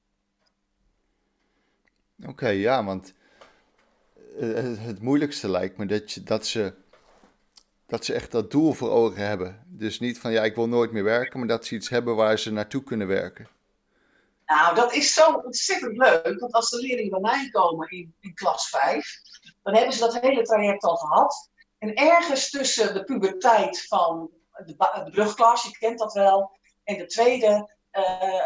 Oké, 2.26 2.48
ja, 2.48 2.84
want 2.84 3.14
het, 4.38 4.78
het, 4.78 5.00
moeilijkste 5.00 5.48
lijkt 5.50 5.76
me 5.76 5.86
dat, 5.86 6.12
je, 6.12 6.22
dat, 6.22 6.46
ze, 6.46 6.74
dat 7.86 8.04
ze 8.04 8.14
echt 8.14 8.30
dat 8.30 8.50
doel 8.50 8.72
voor 8.72 8.90
ogen 8.90 9.26
hebben. 9.26 9.64
Dus 9.66 10.00
niet 10.00 10.18
van 10.18 10.32
ja, 10.32 10.42
ik 10.42 10.54
wil 10.54 10.68
nooit 10.68 10.92
meer 10.92 11.04
werken, 11.04 11.38
maar 11.38 11.48
dat 11.48 11.66
ze 11.66 11.74
iets 11.74 11.88
hebben 11.88 12.16
waar 12.16 12.38
ze 12.38 12.52
naartoe 12.52 12.82
kunnen 12.82 13.06
werken. 13.06 13.48
Nou, 14.46 14.74
dat 14.74 14.94
is 14.94 15.14
zo 15.14 15.32
ontzettend 15.32 15.96
leuk, 15.96 16.40
want 16.40 16.52
als 16.52 16.70
de 16.70 16.80
leerlingen 16.80 17.10
bij 17.10 17.20
mij 17.20 17.48
komen 17.50 17.90
in, 17.90 18.14
in 18.20 18.34
klas 18.34 18.68
5, 18.68 19.20
dan 19.62 19.74
hebben 19.74 19.92
ze 19.92 20.00
dat 20.00 20.20
hele 20.20 20.42
traject 20.42 20.82
al 20.82 20.96
gehad. 20.96 21.50
En 21.78 21.94
ergens 21.94 22.50
tussen 22.50 22.94
de 22.94 23.04
puberteit 23.04 23.86
van 23.86 24.30
de, 24.66 25.08
brugklas, 25.10 25.62
je 25.62 25.78
kent 25.78 25.98
dat 25.98 26.12
wel, 26.12 26.58
en 26.84 26.98
de 26.98 27.06
tweede, 27.06 27.74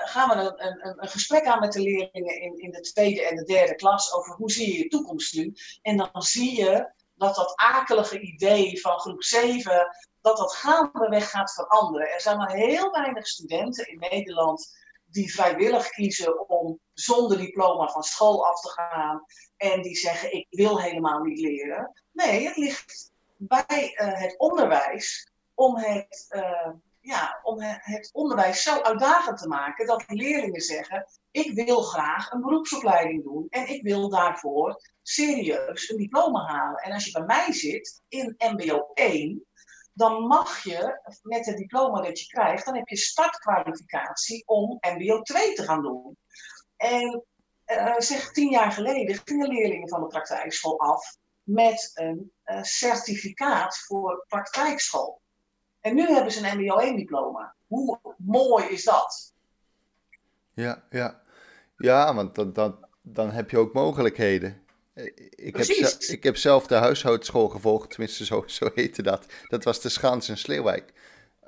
gaan 0.05 0.29
we 0.29 0.35
een, 0.35 0.67
een, 0.67 1.03
een, 1.03 1.09
gesprek 1.09 1.45
aan 1.45 1.61
met 1.61 1.73
de 1.73 1.81
leerlingen 1.81 2.41
in, 2.41 2.59
in 2.59 2.71
de 2.71 2.81
tweede 2.81 3.27
en 3.27 3.37
de 3.37 3.45
derde 3.45 3.75
klas 3.75 4.13
over 4.13 4.35
hoe 4.35 4.51
zie 4.51 4.73
je 4.73 4.79
je 4.79 4.89
toekomst 4.89 5.35
nu. 5.35 5.55
En 5.83 5.97
dan 5.97 6.23
zie 6.23 6.57
je 6.57 6.93
dat 7.15 7.35
dat 7.35 7.53
akelige 7.57 8.21
idee 8.21 8.81
van 8.81 8.99
groep 8.99 9.23
7, 9.23 9.97
dat 10.21 10.37
dat 10.37 10.55
gaandeweg 10.55 11.31
gaat 11.31 11.53
veranderen. 11.55 12.13
Er 12.13 12.21
zijn 12.21 12.37
maar 12.37 12.53
heel 12.53 12.91
weinig 12.91 13.27
studenten 13.27 13.89
in 13.89 13.99
Nederland 13.99 14.75
die 15.07 15.35
vrijwillig 15.35 15.89
kiezen 15.89 16.49
om 16.49 16.79
zonder 16.93 17.39
diploma 17.39 17.89
van 17.89 18.03
school 18.03 18.47
af 18.47 18.61
te 18.61 18.69
gaan 18.69 19.25
en 19.57 19.83
die 19.83 19.97
zeggen 19.97 20.35
ik 20.35 20.47
wil 20.51 20.81
helemaal 20.81 21.23
niet 21.23 21.39
leren. 21.39 22.03
Nee, 22.13 22.47
het 22.47 22.57
ligt 22.57 23.13
bij 23.37 23.97
uh, 24.03 24.21
het 24.21 24.39
onderwijs 24.39 25.31
om 25.55 25.77
het 25.77 26.27
uh, 26.31 26.71
ja, 27.07 27.41
om 27.43 27.61
het 27.61 28.11
onderwijs 28.13 28.63
zo 28.63 28.81
uitdagend 28.81 29.39
te 29.39 29.49
maken 29.49 29.87
dat 29.87 30.05
leerlingen 30.07 30.61
zeggen: 30.61 31.07
Ik 31.31 31.53
wil 31.53 31.83
graag 31.83 32.31
een 32.31 32.41
beroepsopleiding 32.41 33.25
doen 33.25 33.47
en 33.49 33.69
ik 33.69 33.83
wil 33.83 34.09
daarvoor 34.09 34.81
serieus 35.03 35.89
een 35.89 35.97
diploma 35.97 36.47
halen. 36.47 36.83
En 36.83 36.93
als 36.93 37.05
je 37.05 37.13
bij 37.13 37.27
mij 37.27 37.53
zit 37.53 38.03
in 38.09 38.35
MBO 38.39 38.91
1, 38.95 39.47
dan 39.93 40.27
mag 40.27 40.63
je 40.63 41.01
met 41.23 41.47
het 41.47 41.57
diploma 41.57 42.01
dat 42.01 42.21
je 42.21 42.27
krijgt, 42.27 42.65
dan 42.65 42.77
heb 42.77 42.89
je 42.89 42.97
startkwalificatie 42.97 44.43
om 44.47 44.79
MBO 44.81 45.23
2 45.23 45.53
te 45.53 45.63
gaan 45.63 45.83
doen. 45.83 46.17
En 46.77 47.25
uh, 47.67 47.95
zeg 47.99 48.33
tien 48.33 48.51
jaar 48.51 48.73
geleden 48.73 49.21
gingen 49.25 49.49
leerlingen 49.49 49.89
van 49.89 50.01
de 50.01 50.07
praktijkschool 50.07 50.81
af 50.81 51.17
met 51.43 51.91
een 51.95 52.33
uh, 52.45 52.63
certificaat 52.63 53.79
voor 53.79 54.25
praktijkschool. 54.29 55.21
En 55.87 55.95
nu 55.95 56.07
hebben 56.07 56.33
ze 56.33 56.49
een 56.49 56.59
MBO 56.59 56.79
1 56.79 56.97
diploma. 56.97 57.55
Hoe 57.67 57.99
mooi 58.19 58.65
is 58.65 58.85
dat? 58.85 59.33
Ja, 60.55 60.83
ja. 60.91 61.21
ja 61.77 62.15
want 62.15 62.35
dan, 62.35 62.53
dan, 62.53 62.87
dan 63.03 63.31
heb 63.31 63.51
je 63.51 63.59
ook 63.59 63.73
mogelijkheden. 63.73 64.63
Ik 65.31 65.57
heb, 65.57 65.65
zelf, 65.65 65.99
ik 65.99 66.23
heb 66.23 66.37
zelf 66.37 66.67
de 66.67 66.75
huishoudschool 66.75 67.49
gevolgd, 67.49 67.91
tenminste 67.91 68.25
zo, 68.25 68.45
zo 68.59 68.71
heette 68.75 69.03
dat. 69.03 69.27
Dat 69.49 69.65
was 69.65 69.81
de 69.81 69.89
Schaans 69.89 70.29
in 70.29 70.37
Sleeuwijk. 70.37 70.93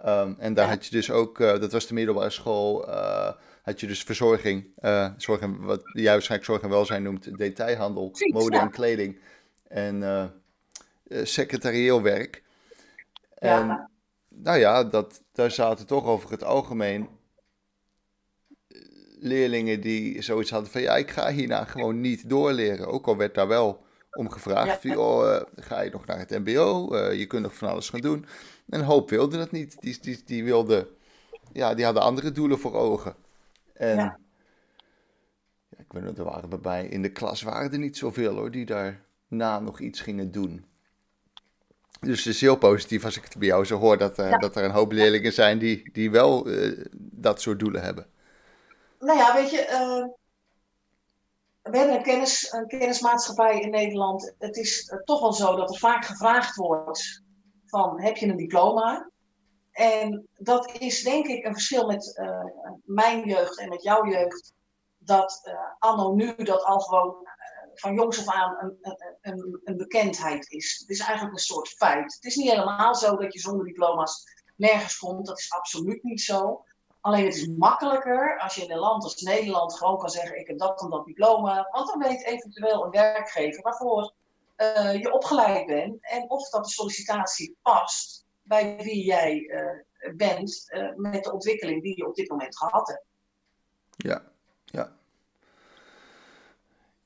Um, 0.06 0.36
en 0.38 0.54
daar 0.54 0.68
had 0.68 0.84
je 0.84 0.90
dus 0.90 1.10
ook, 1.10 1.38
uh, 1.38 1.60
dat 1.60 1.72
was 1.72 1.86
de 1.86 1.94
middelbare 1.94 2.30
school, 2.30 2.88
uh, 2.88 3.30
had 3.62 3.80
je 3.80 3.86
dus 3.86 4.02
verzorging, 4.02 4.66
uh, 4.80 5.10
zorg 5.16 5.40
en, 5.40 5.60
wat 5.60 5.80
jij 5.92 6.12
waarschijnlijk 6.12 6.50
zorg 6.50 6.62
en 6.62 6.68
welzijn 6.68 7.02
noemt, 7.02 7.38
detailhandel, 7.38 8.10
Precies, 8.10 8.32
mode 8.32 8.56
ja. 8.56 8.62
en 8.62 8.70
kleding 8.70 9.20
en 9.68 10.32
secretarieel 11.08 12.02
werk. 12.02 12.42
En 13.34 13.66
ja. 13.66 13.88
Nou 14.42 14.58
ja, 14.58 14.84
dat, 14.84 15.22
daar 15.32 15.50
zaten 15.50 15.86
toch 15.86 16.04
over 16.04 16.30
het 16.30 16.44
algemeen 16.44 17.08
leerlingen 19.20 19.80
die 19.80 20.22
zoiets 20.22 20.50
hadden 20.50 20.70
van 20.70 20.80
ja, 20.80 20.96
ik 20.96 21.10
ga 21.10 21.30
hierna 21.30 21.64
gewoon 21.64 22.00
niet 22.00 22.28
doorleren. 22.28 22.86
Ook 22.86 23.06
al 23.06 23.16
werd 23.16 23.34
daar 23.34 23.48
wel 23.48 23.86
om 24.12 24.30
gevraagd, 24.30 24.82
ja. 24.82 24.96
oh, 24.96 25.24
uh, 25.24 25.40
ga 25.56 25.80
je 25.80 25.90
nog 25.90 26.06
naar 26.06 26.18
het 26.18 26.30
mbo, 26.30 26.94
uh, 26.94 27.18
je 27.18 27.26
kunt 27.26 27.42
nog 27.42 27.54
van 27.54 27.68
alles 27.68 27.88
gaan 27.88 28.00
doen. 28.00 28.26
En 28.68 28.78
een 28.78 28.84
hoop 28.84 29.10
wilde 29.10 29.36
dat 29.36 29.50
niet, 29.50 29.80
die, 29.80 29.98
die, 30.00 30.22
die 30.24 30.44
wilde, 30.44 30.88
ja, 31.52 31.74
die 31.74 31.84
hadden 31.84 32.02
andere 32.02 32.32
doelen 32.32 32.58
voor 32.58 32.74
ogen. 32.74 33.14
En 33.74 33.96
ja. 33.96 34.18
Ja, 35.68 35.78
ik 35.78 35.92
weet 35.92 36.02
nog, 36.02 36.16
er 36.16 36.24
waren 36.24 36.48
bij 36.48 36.58
mij 36.62 36.86
in 36.86 37.02
de 37.02 37.12
klas 37.12 37.42
waren 37.42 37.72
er 37.72 37.78
niet 37.78 37.96
zoveel 37.96 38.34
hoor, 38.34 38.50
die 38.50 38.66
daarna 38.66 39.60
nog 39.60 39.80
iets 39.80 40.00
gingen 40.00 40.32
doen. 40.32 40.64
Dus 42.00 42.24
het 42.24 42.34
is 42.34 42.40
heel 42.40 42.56
positief 42.56 43.04
als 43.04 43.16
ik 43.16 43.24
het 43.24 43.38
bij 43.38 43.48
jou 43.48 43.64
zo 43.64 43.78
hoor, 43.78 43.98
dat, 43.98 44.18
uh, 44.18 44.38
dat 44.38 44.56
er 44.56 44.64
een 44.64 44.70
hoop 44.70 44.92
leerlingen 44.92 45.32
zijn 45.32 45.58
die, 45.58 45.90
die 45.92 46.10
wel 46.10 46.46
dat 46.98 47.40
soort 47.40 47.58
doelen 47.58 47.82
hebben 47.82 48.06
nou 48.98 49.18
ja, 49.18 49.34
weet 49.34 49.50
je, 49.50 49.66
uh, 49.70 50.06
we 51.62 51.78
hebben 51.78 51.96
een, 51.96 52.02
kennis, 52.02 52.52
een 52.52 52.66
kennismaatschappij 52.66 53.60
in 53.60 53.70
Nederland. 53.70 54.34
Het 54.38 54.56
is 54.56 54.94
toch 55.04 55.20
wel 55.20 55.32
zo 55.32 55.56
dat 55.56 55.70
er 55.70 55.78
vaak 55.78 56.04
gevraagd 56.04 56.56
wordt 56.56 57.22
van, 57.66 58.00
heb 58.00 58.16
je 58.16 58.26
een 58.26 58.36
diploma? 58.36 59.10
En 59.70 60.28
dat 60.36 60.72
is 60.78 61.02
denk 61.02 61.26
ik 61.26 61.44
een 61.44 61.52
verschil 61.52 61.86
met 61.86 62.20
mijn 62.84 63.28
jeugd 63.28 63.58
en 63.58 63.68
met 63.68 63.82
jouw 63.82 64.06
jeugd. 64.06 64.52
Dat 64.98 65.50
anno 65.78 66.14
nu 66.14 66.34
dat 66.36 66.64
al 66.64 66.80
gewoon 66.80 67.28
van 67.80 67.94
jongs 67.94 68.18
af 68.18 68.34
aan 68.34 68.56
een, 68.60 68.96
een, 69.20 69.60
een, 69.64 69.76
bekendheid 69.76 70.50
is. 70.50 70.78
Het 70.78 70.88
is 70.88 71.00
eigenlijk 71.00 71.32
een 71.32 71.42
soort 71.42 71.68
feit. 71.68 72.14
Het 72.14 72.24
is 72.24 72.36
niet 72.36 72.50
helemaal 72.50 72.94
zo 72.94 73.16
dat 73.16 73.32
je 73.32 73.40
zonder 73.40 73.66
diploma's 73.66 74.24
nergens 74.56 74.98
komt. 74.98 75.26
Dat 75.26 75.38
is 75.38 75.52
absoluut 75.52 76.02
niet 76.02 76.20
zo. 76.20 76.64
Alleen 77.00 77.24
het 77.24 77.34
is 77.34 77.48
makkelijker 77.48 78.38
als 78.38 78.54
je 78.54 78.62
in 78.62 78.70
een 78.70 78.78
land 78.78 79.02
als 79.02 79.20
Nederland 79.20 79.76
gewoon 79.76 79.98
kan 79.98 80.10
zeggen: 80.10 80.38
Ik 80.38 80.46
heb 80.46 80.58
dat 80.58 80.82
en 80.82 80.90
dat 80.90 81.04
diploma. 81.04 81.68
Want 81.70 81.88
dan 81.88 81.98
weet 81.98 82.24
eventueel 82.24 82.84
een 82.84 82.90
werkgever 82.90 83.62
waarvoor 83.62 84.12
uh, 84.56 85.00
je 85.00 85.12
opgeleid 85.12 85.66
bent. 85.66 85.96
En 86.00 86.30
of 86.30 86.48
dat 86.48 86.64
de 86.64 86.70
sollicitatie 86.70 87.56
past 87.62 88.26
bij 88.42 88.76
wie 88.76 89.04
jij 89.04 89.38
uh, 89.38 90.16
bent 90.16 90.64
uh, 90.68 90.94
met 90.96 91.24
de 91.24 91.32
ontwikkeling 91.32 91.82
die 91.82 91.96
je 91.96 92.06
op 92.06 92.14
dit 92.14 92.28
moment 92.28 92.58
gehad 92.58 92.88
hebt. 92.88 93.04
Ja, 93.96 94.22
ja. 94.64 94.97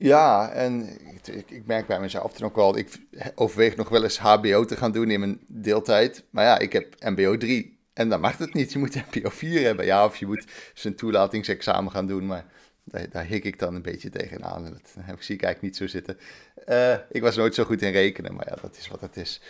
Ja, 0.03 0.51
en 0.51 0.89
ik, 1.25 1.51
ik, 1.51 1.67
merk 1.67 1.87
bij 1.87 2.01
mezelf 2.01 2.33
dan 2.33 2.49
ook 2.49 2.57
wel, 2.57 2.77
ik 2.77 2.99
overweeg 3.35 3.77
nog 3.77 3.89
wel 3.89 4.03
eens 4.03 4.19
HBO 4.19 4.65
te 4.65 4.77
gaan 4.77 4.93
doen 4.93 5.11
in 5.11 5.21
mijn 5.21 5.41
deeltijd. 5.47 6.25
Maar 6.31 6.45
ja, 6.45 6.59
ik 6.59 6.73
heb 6.73 6.95
MBO 7.01 7.37
3 7.37 7.79
en 7.93 8.09
dan 8.09 8.21
mag 8.21 8.39
het 8.39 8.55
niet. 8.55 8.73
Je 8.73 8.79
moet 8.79 8.95
MPO 8.95 9.29
4 9.31 9.63
hebben. 9.63 9.85
Ja, 9.85 10.05
of 10.05 10.17
je 10.17 10.27
moet 10.27 10.45
zijn 10.75 10.95
toelatingsexamen 10.95 11.93
gaan 11.93 12.07
doen. 12.07 12.27
Maar 12.27 12.45
daar, 12.85 13.09
daar 13.11 13.25
hik 13.25 13.45
ik 13.45 13.59
dan 13.59 13.75
een 13.75 13.83
beetje 13.83 14.11
tegenaan. 14.11 14.65
En 14.67 14.73
dat 14.73 14.93
zie 15.19 15.35
ik 15.35 15.43
eigenlijk 15.43 15.61
niet 15.61 15.77
zo 15.77 15.87
zitten. 15.87 16.19
Uh, 16.67 16.97
ik 17.11 17.23
was 17.23 17.37
nooit 17.37 17.55
zo 17.55 17.65
goed 17.65 17.83
in 17.83 17.93
rekenen. 17.93 18.35
Maar 18.35 18.49
ja, 18.49 18.57
dat 18.63 18.77
is 18.77 18.89
wat 18.89 19.01
het 19.01 19.17
is. 19.17 19.41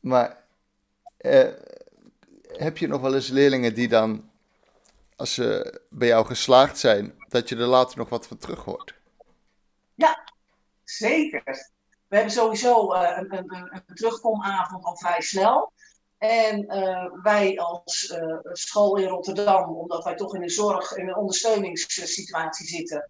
Maar 0.00 0.36
uh, 1.20 1.48
heb 2.56 2.78
je 2.78 2.88
nog 2.88 3.00
wel 3.00 3.14
eens 3.14 3.28
leerlingen 3.28 3.74
die 3.74 3.88
dan, 3.88 4.30
als 5.16 5.34
ze 5.34 5.80
bij 5.88 6.08
jou 6.08 6.26
geslaagd 6.26 6.78
zijn, 6.78 7.14
dat 7.28 7.48
je 7.48 7.56
er 7.56 7.66
later 7.66 7.98
nog 7.98 8.08
wat 8.08 8.26
van 8.26 8.38
terug 8.38 8.64
hoort? 8.64 8.98
Ja, 10.00 10.32
zeker. 10.84 11.42
We 12.08 12.16
hebben 12.16 12.32
sowieso 12.32 12.94
uh, 12.94 13.16
een, 13.16 13.34
een, 13.34 13.82
een 13.86 13.94
terugkomavond 13.94 14.84
al 14.84 14.96
vrij 14.96 15.20
snel. 15.20 15.72
En 16.18 16.76
uh, 16.76 17.12
wij 17.22 17.58
als 17.58 18.08
uh, 18.08 18.38
school 18.42 18.96
in 18.96 19.08
Rotterdam, 19.08 19.76
omdat 19.76 20.04
wij 20.04 20.14
toch 20.14 20.34
in 20.34 20.42
een 20.42 20.50
zorg- 20.50 20.92
en 20.92 21.16
ondersteuningssituatie 21.16 22.66
zitten, 22.66 23.08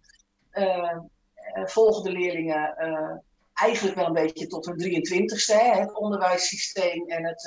volgen 1.65 2.03
de 2.03 2.11
leerlingen 2.11 2.75
eigenlijk 3.53 3.95
wel 3.95 4.05
een 4.05 4.13
beetje 4.13 4.47
tot 4.47 4.65
hun 4.65 4.79
23ste. 4.79 5.55
Hè, 5.55 5.79
het 5.79 5.93
onderwijssysteem 5.93 7.07
en 7.07 7.25
het, 7.25 7.41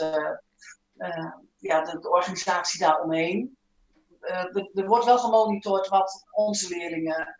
ja, 1.57 1.83
de, 1.83 1.99
de, 1.99 2.11
organisatie 2.11 2.81
daaromheen. 2.81 3.57
Er, 4.21 4.87
wordt 4.87 5.05
wel 5.05 5.19
gemonitord 5.19 5.89
wat 5.89 6.25
onze 6.31 6.69
leerlingen 6.69 7.37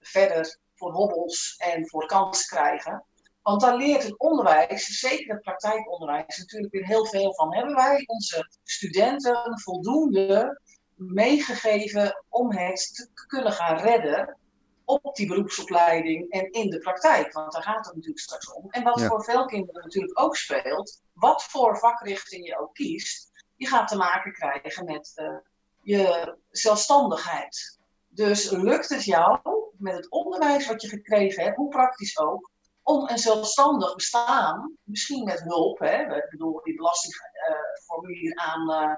verder 0.00 0.58
voor 0.78 0.92
hobbels 0.92 1.54
en 1.56 1.88
voor 1.88 2.06
kansen 2.06 2.56
krijgen. 2.56 3.04
Want 3.42 3.60
daar 3.60 3.76
leert 3.76 4.02
het 4.02 4.18
onderwijs, 4.18 4.84
zeker 4.84 5.34
het 5.34 5.42
praktijkonderwijs, 5.42 6.38
natuurlijk 6.38 6.72
weer 6.72 6.86
heel 6.86 7.06
veel 7.06 7.34
van. 7.34 7.54
Hebben 7.54 7.74
wij 7.74 8.02
onze 8.06 8.48
studenten 8.64 9.60
voldoende 9.60 10.60
meegegeven 10.94 12.24
om 12.28 12.52
het 12.52 13.10
te 13.14 13.26
kunnen 13.26 13.52
gaan 13.52 13.76
redden 13.76 14.36
op 14.84 15.16
die 15.16 15.26
beroepsopleiding 15.26 16.30
en 16.30 16.50
in 16.50 16.70
de 16.70 16.78
praktijk? 16.78 17.32
Want 17.32 17.52
daar 17.52 17.62
gaat 17.62 17.86
het 17.86 17.94
natuurlijk 17.94 18.20
straks 18.20 18.52
om. 18.52 18.70
En 18.70 18.82
wat 18.82 19.02
voor 19.02 19.24
veel 19.24 19.44
kinderen 19.44 19.82
natuurlijk 19.82 20.20
ook 20.20 20.36
speelt, 20.36 21.02
wat 21.12 21.44
voor 21.44 21.78
vakrichting 21.78 22.46
je 22.46 22.58
ook 22.58 22.74
kiest, 22.74 23.30
je 23.56 23.66
gaat 23.66 23.88
te 23.88 23.96
maken 23.96 24.32
krijgen 24.32 24.84
met 24.84 25.12
uh, 25.16 25.36
je 25.80 26.36
zelfstandigheid. 26.50 27.78
Dus 28.08 28.50
lukt 28.50 28.88
het 28.88 29.04
jou 29.04 29.38
met 29.78 29.94
het 29.94 30.10
onderwijs 30.10 30.66
wat 30.66 30.82
je 30.82 30.88
gekregen 30.88 31.44
hebt, 31.44 31.56
hoe 31.56 31.68
praktisch 31.68 32.18
ook, 32.18 32.50
om 32.82 33.08
een 33.08 33.18
zelfstandig 33.18 33.94
bestaan, 33.94 34.76
misschien 34.84 35.24
met 35.24 35.42
hulp, 35.42 35.78
hè, 35.78 36.16
ik 36.16 36.30
bedoel, 36.30 36.60
die 36.62 36.76
belastingformulier 36.76 38.36
aan 38.36 38.70
uh, 38.70 38.94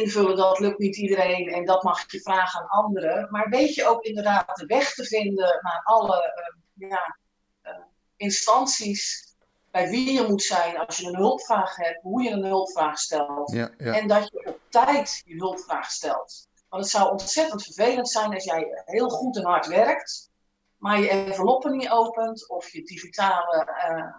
invullen, 0.00 0.36
dat 0.36 0.58
lukt 0.58 0.78
niet 0.78 0.96
iedereen 0.96 1.48
en 1.48 1.64
dat 1.64 1.82
mag 1.82 2.12
je 2.12 2.20
vragen 2.20 2.60
aan 2.60 2.84
anderen. 2.84 3.28
Maar 3.30 3.48
weet 3.48 3.74
je 3.74 3.86
ook 3.86 4.02
inderdaad 4.02 4.56
de 4.56 4.66
weg 4.66 4.94
te 4.94 5.04
vinden 5.04 5.58
naar 5.62 5.80
alle 5.84 6.32
uh, 6.76 6.88
ja, 6.88 7.16
instanties 8.16 9.34
bij 9.70 9.90
wie 9.90 10.12
je 10.12 10.28
moet 10.28 10.42
zijn 10.42 10.78
als 10.78 10.96
je 10.96 11.06
een 11.06 11.16
hulpvraag 11.16 11.76
hebt, 11.76 12.02
hoe 12.02 12.22
je 12.22 12.30
een 12.30 12.44
hulpvraag 12.44 12.98
stelt. 12.98 13.52
Ja, 13.52 13.70
ja. 13.78 13.94
En 13.94 14.08
dat 14.08 14.28
je 14.32 14.46
op 14.46 14.60
tijd 14.68 15.22
je 15.24 15.34
hulpvraag 15.34 15.90
stelt. 15.90 16.48
Want 16.68 16.82
het 16.82 16.92
zou 16.92 17.10
ontzettend 17.10 17.62
vervelend 17.62 18.10
zijn 18.10 18.34
als 18.34 18.44
jij 18.44 18.82
heel 18.84 19.08
goed 19.08 19.36
en 19.36 19.44
hard 19.44 19.66
werkt 19.66 20.30
maar 20.76 21.00
je 21.00 21.08
enveloppen 21.08 21.76
niet 21.76 21.90
opent 21.90 22.48
of 22.48 22.68
je 22.72 22.82
digitale 22.82 23.68
uh, 23.88 24.16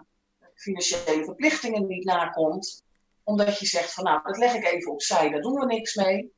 financiële 0.54 1.24
verplichtingen 1.24 1.86
niet 1.86 2.04
nakomt, 2.04 2.82
omdat 3.22 3.58
je 3.58 3.66
zegt 3.66 3.92
van 3.92 4.04
nou, 4.04 4.22
dat 4.22 4.36
leg 4.36 4.54
ik 4.54 4.64
even 4.64 4.92
opzij, 4.92 5.30
daar 5.30 5.40
doen 5.40 5.60
we 5.60 5.66
niks 5.66 5.94
mee, 5.94 6.32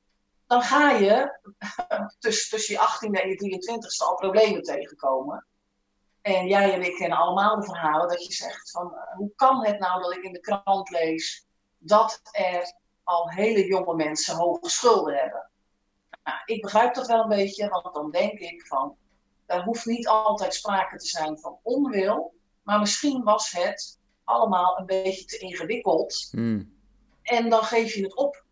dan 0.46 0.62
ga 0.62 0.90
je 0.90 1.38
tussen, 2.18 2.74
je 2.74 2.78
18e 2.78 3.20
en 3.22 3.28
je 3.28 3.60
23e 3.60 4.06
al 4.06 4.14
problemen 4.14 4.62
tegenkomen. 4.62 5.46
En 6.22 6.46
jij 6.46 6.72
en 6.72 6.82
ik 6.82 6.96
kennen 6.96 7.18
allemaal 7.18 7.56
de 7.56 7.64
verhalen 7.64 8.08
dat 8.08 8.26
je 8.26 8.32
zegt 8.32 8.70
van 8.70 8.92
uh, 8.94 9.16
hoe 9.16 9.32
kan 9.36 9.66
het 9.66 9.78
nou 9.78 10.02
dat 10.02 10.12
ik 10.12 10.22
in 10.22 10.32
de 10.32 10.40
krant 10.40 10.90
lees 10.90 11.46
dat 11.78 12.20
er 12.30 12.74
al 13.02 13.30
hele 13.30 13.66
jonge 13.66 13.94
mensen 13.94 14.36
hoge 14.36 14.68
schulden 14.68 15.14
hebben. 15.14 15.50
Nou, 16.30 16.42
ik 16.44 16.62
begrijp 16.62 16.94
dat 16.94 17.06
wel 17.06 17.22
een 17.22 17.28
beetje, 17.28 17.68
want 17.68 17.94
dan 17.94 18.10
denk 18.10 18.38
ik 18.38 18.66
van 18.66 18.96
daar 19.46 19.64
hoeft 19.64 19.87
niet 19.87 20.08
altijd 20.08 20.54
sprake 20.54 20.96
te 20.96 21.06
zijn 21.06 21.38
van 21.38 21.58
onwil, 21.62 22.34
maar 22.62 22.78
misschien 22.78 23.22
was 23.22 23.50
het 23.50 23.99
allemaal 24.25 24.78
een 24.78 24.87
beetje 24.87 25.25
te 25.25 25.38
ingewikkeld. 25.38 26.28
Hmm. 26.30 26.78
en 27.22 27.49
dan 27.49 27.62
geef 27.62 27.94
je 27.94 28.02
het 28.02 28.16
op. 28.16 28.44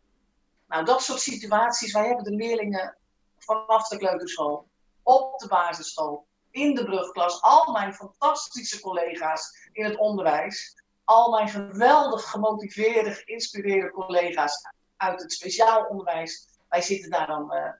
Nou, 0.68 0.84
dat 0.84 1.02
soort 1.02 1.20
situaties, 1.20 1.92
wij 1.92 2.06
hebben 2.06 2.24
de 2.24 2.34
leerlingen 2.34 2.96
vanaf 3.38 3.88
de 3.88 3.96
kleuterschool, 3.96 4.68
op 5.02 5.38
de 5.38 5.48
basisschool, 5.48 6.26
in 6.50 6.74
de 6.74 6.84
brugklas, 6.84 7.42
al 7.42 7.72
mijn 7.72 7.94
fantastische 7.94 8.80
collega's 8.80 9.68
in 9.72 9.84
het 9.84 9.98
onderwijs, 9.98 10.82
al 11.04 11.30
mijn 11.30 11.48
geweldig 11.48 12.30
gemotiveerde, 12.30 13.10
geïnspireerde 13.10 13.90
collega's 13.90 14.60
uit 14.96 15.22
het 15.22 15.32
speciaal 15.32 15.84
onderwijs. 15.84 16.47
Wij 16.68 16.82
zitten 16.82 17.10
daar 17.10 17.26
dan 17.26 17.54
uh, 17.54 17.72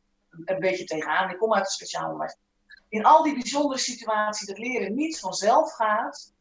een 0.45 0.61
beetje 0.61 0.85
tegenaan. 0.85 1.31
Ik 1.31 1.39
kom 1.39 1.55
uit 1.55 1.63
het 1.63 1.73
speciaal 1.73 2.05
onderwijs. 2.05 2.37
In 2.89 3.05
al 3.05 3.23
die 3.23 3.35
bijzondere 3.35 3.81
situaties 3.81 4.47
dat 4.47 4.59
leren 4.59 4.95
niet 4.95 5.21
vanzelf 5.21 5.73
gaat, 5.73 6.33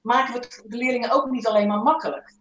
maken 0.00 0.32
we 0.32 0.38
het 0.38 0.62
de 0.66 0.76
leerlingen 0.76 1.10
ook 1.10 1.30
niet 1.30 1.46
alleen 1.46 1.68
maar 1.68 1.82
makkelijk. 1.82 2.34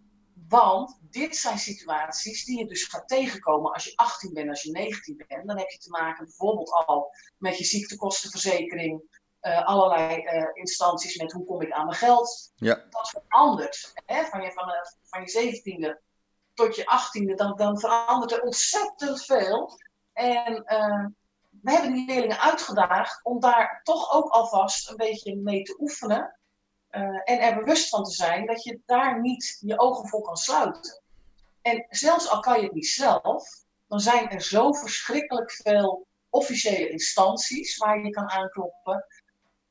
Want 0.48 1.00
dit 1.02 1.36
zijn 1.36 1.58
situaties 1.58 2.46
die 2.46 2.58
je 2.58 2.68
dus 2.68 2.84
gaat 2.84 3.08
tegenkomen 3.08 3.72
als 3.72 3.84
je 3.84 3.96
18 3.96 4.34
bent, 4.34 4.50
als 4.50 4.62
je 4.62 4.72
19 4.72 5.24
bent. 5.28 5.48
Dan 5.48 5.58
heb 5.58 5.70
je 5.70 5.78
te 5.78 5.90
maken 5.90 6.26
bijvoorbeeld 6.26 6.72
al 6.72 7.16
met 7.38 7.58
je 7.58 7.64
ziektekostenverzekering, 7.64 9.22
uh, 9.42 9.66
allerlei 9.66 10.24
uh, 10.24 10.50
instanties 10.54 11.18
met 11.18 11.32
hoe 11.32 11.46
kom 11.46 11.62
ik 11.62 11.72
aan 11.72 11.86
mijn 11.86 11.98
geld. 11.98 12.52
Ja. 12.56 12.86
Dat 12.90 13.10
verandert. 13.10 13.94
Hè? 14.06 14.26
Van, 14.26 14.42
je, 14.42 14.52
van, 14.52 14.70
uh, 14.70 14.76
van 15.04 15.22
je 15.22 15.62
17e 15.62 16.13
tot 16.54 16.76
je 16.76 16.84
18e, 16.84 17.36
dan, 17.36 17.56
dan 17.56 17.80
verandert 17.80 18.32
er 18.32 18.42
ontzettend 18.42 19.26
veel. 19.26 19.80
En 20.14 20.64
we 21.62 21.72
hebben 21.72 21.94
die 21.94 22.06
leerlingen 22.06 22.40
uitgedaagd 22.40 23.20
om 23.24 23.40
daar 23.40 23.80
toch 23.84 24.14
ook 24.14 24.30
alvast 24.30 24.90
een 24.90 24.96
beetje 24.96 25.36
mee 25.36 25.64
te 25.64 25.78
oefenen. 25.80 26.40
en 27.24 27.40
er 27.40 27.56
bewust 27.56 27.90
van 27.90 28.04
te 28.04 28.12
zijn 28.12 28.46
dat 28.46 28.64
je 28.64 28.80
daar 28.86 29.22
niet 29.22 29.58
je 29.60 29.80
ogen 29.80 30.10
voor 30.10 30.22
kan 30.22 30.38
sluiten. 30.38 31.04
En 31.62 31.86
zelfs 31.90 32.30
al 32.30 32.40
kan 32.40 32.60
je 32.60 32.66
het 32.66 32.74
niet 32.74 32.88
zelf, 32.88 33.48
dan 33.88 34.00
zijn 34.00 34.30
er 34.30 34.42
zo 34.42 34.74
verschrikkelijk 34.74 35.52
veel 35.52 36.08
officiële 36.30 36.90
instanties 36.90 37.78
waar 37.78 38.04
je 38.04 38.10
kan 38.10 38.30
aankloppen. 38.30 39.06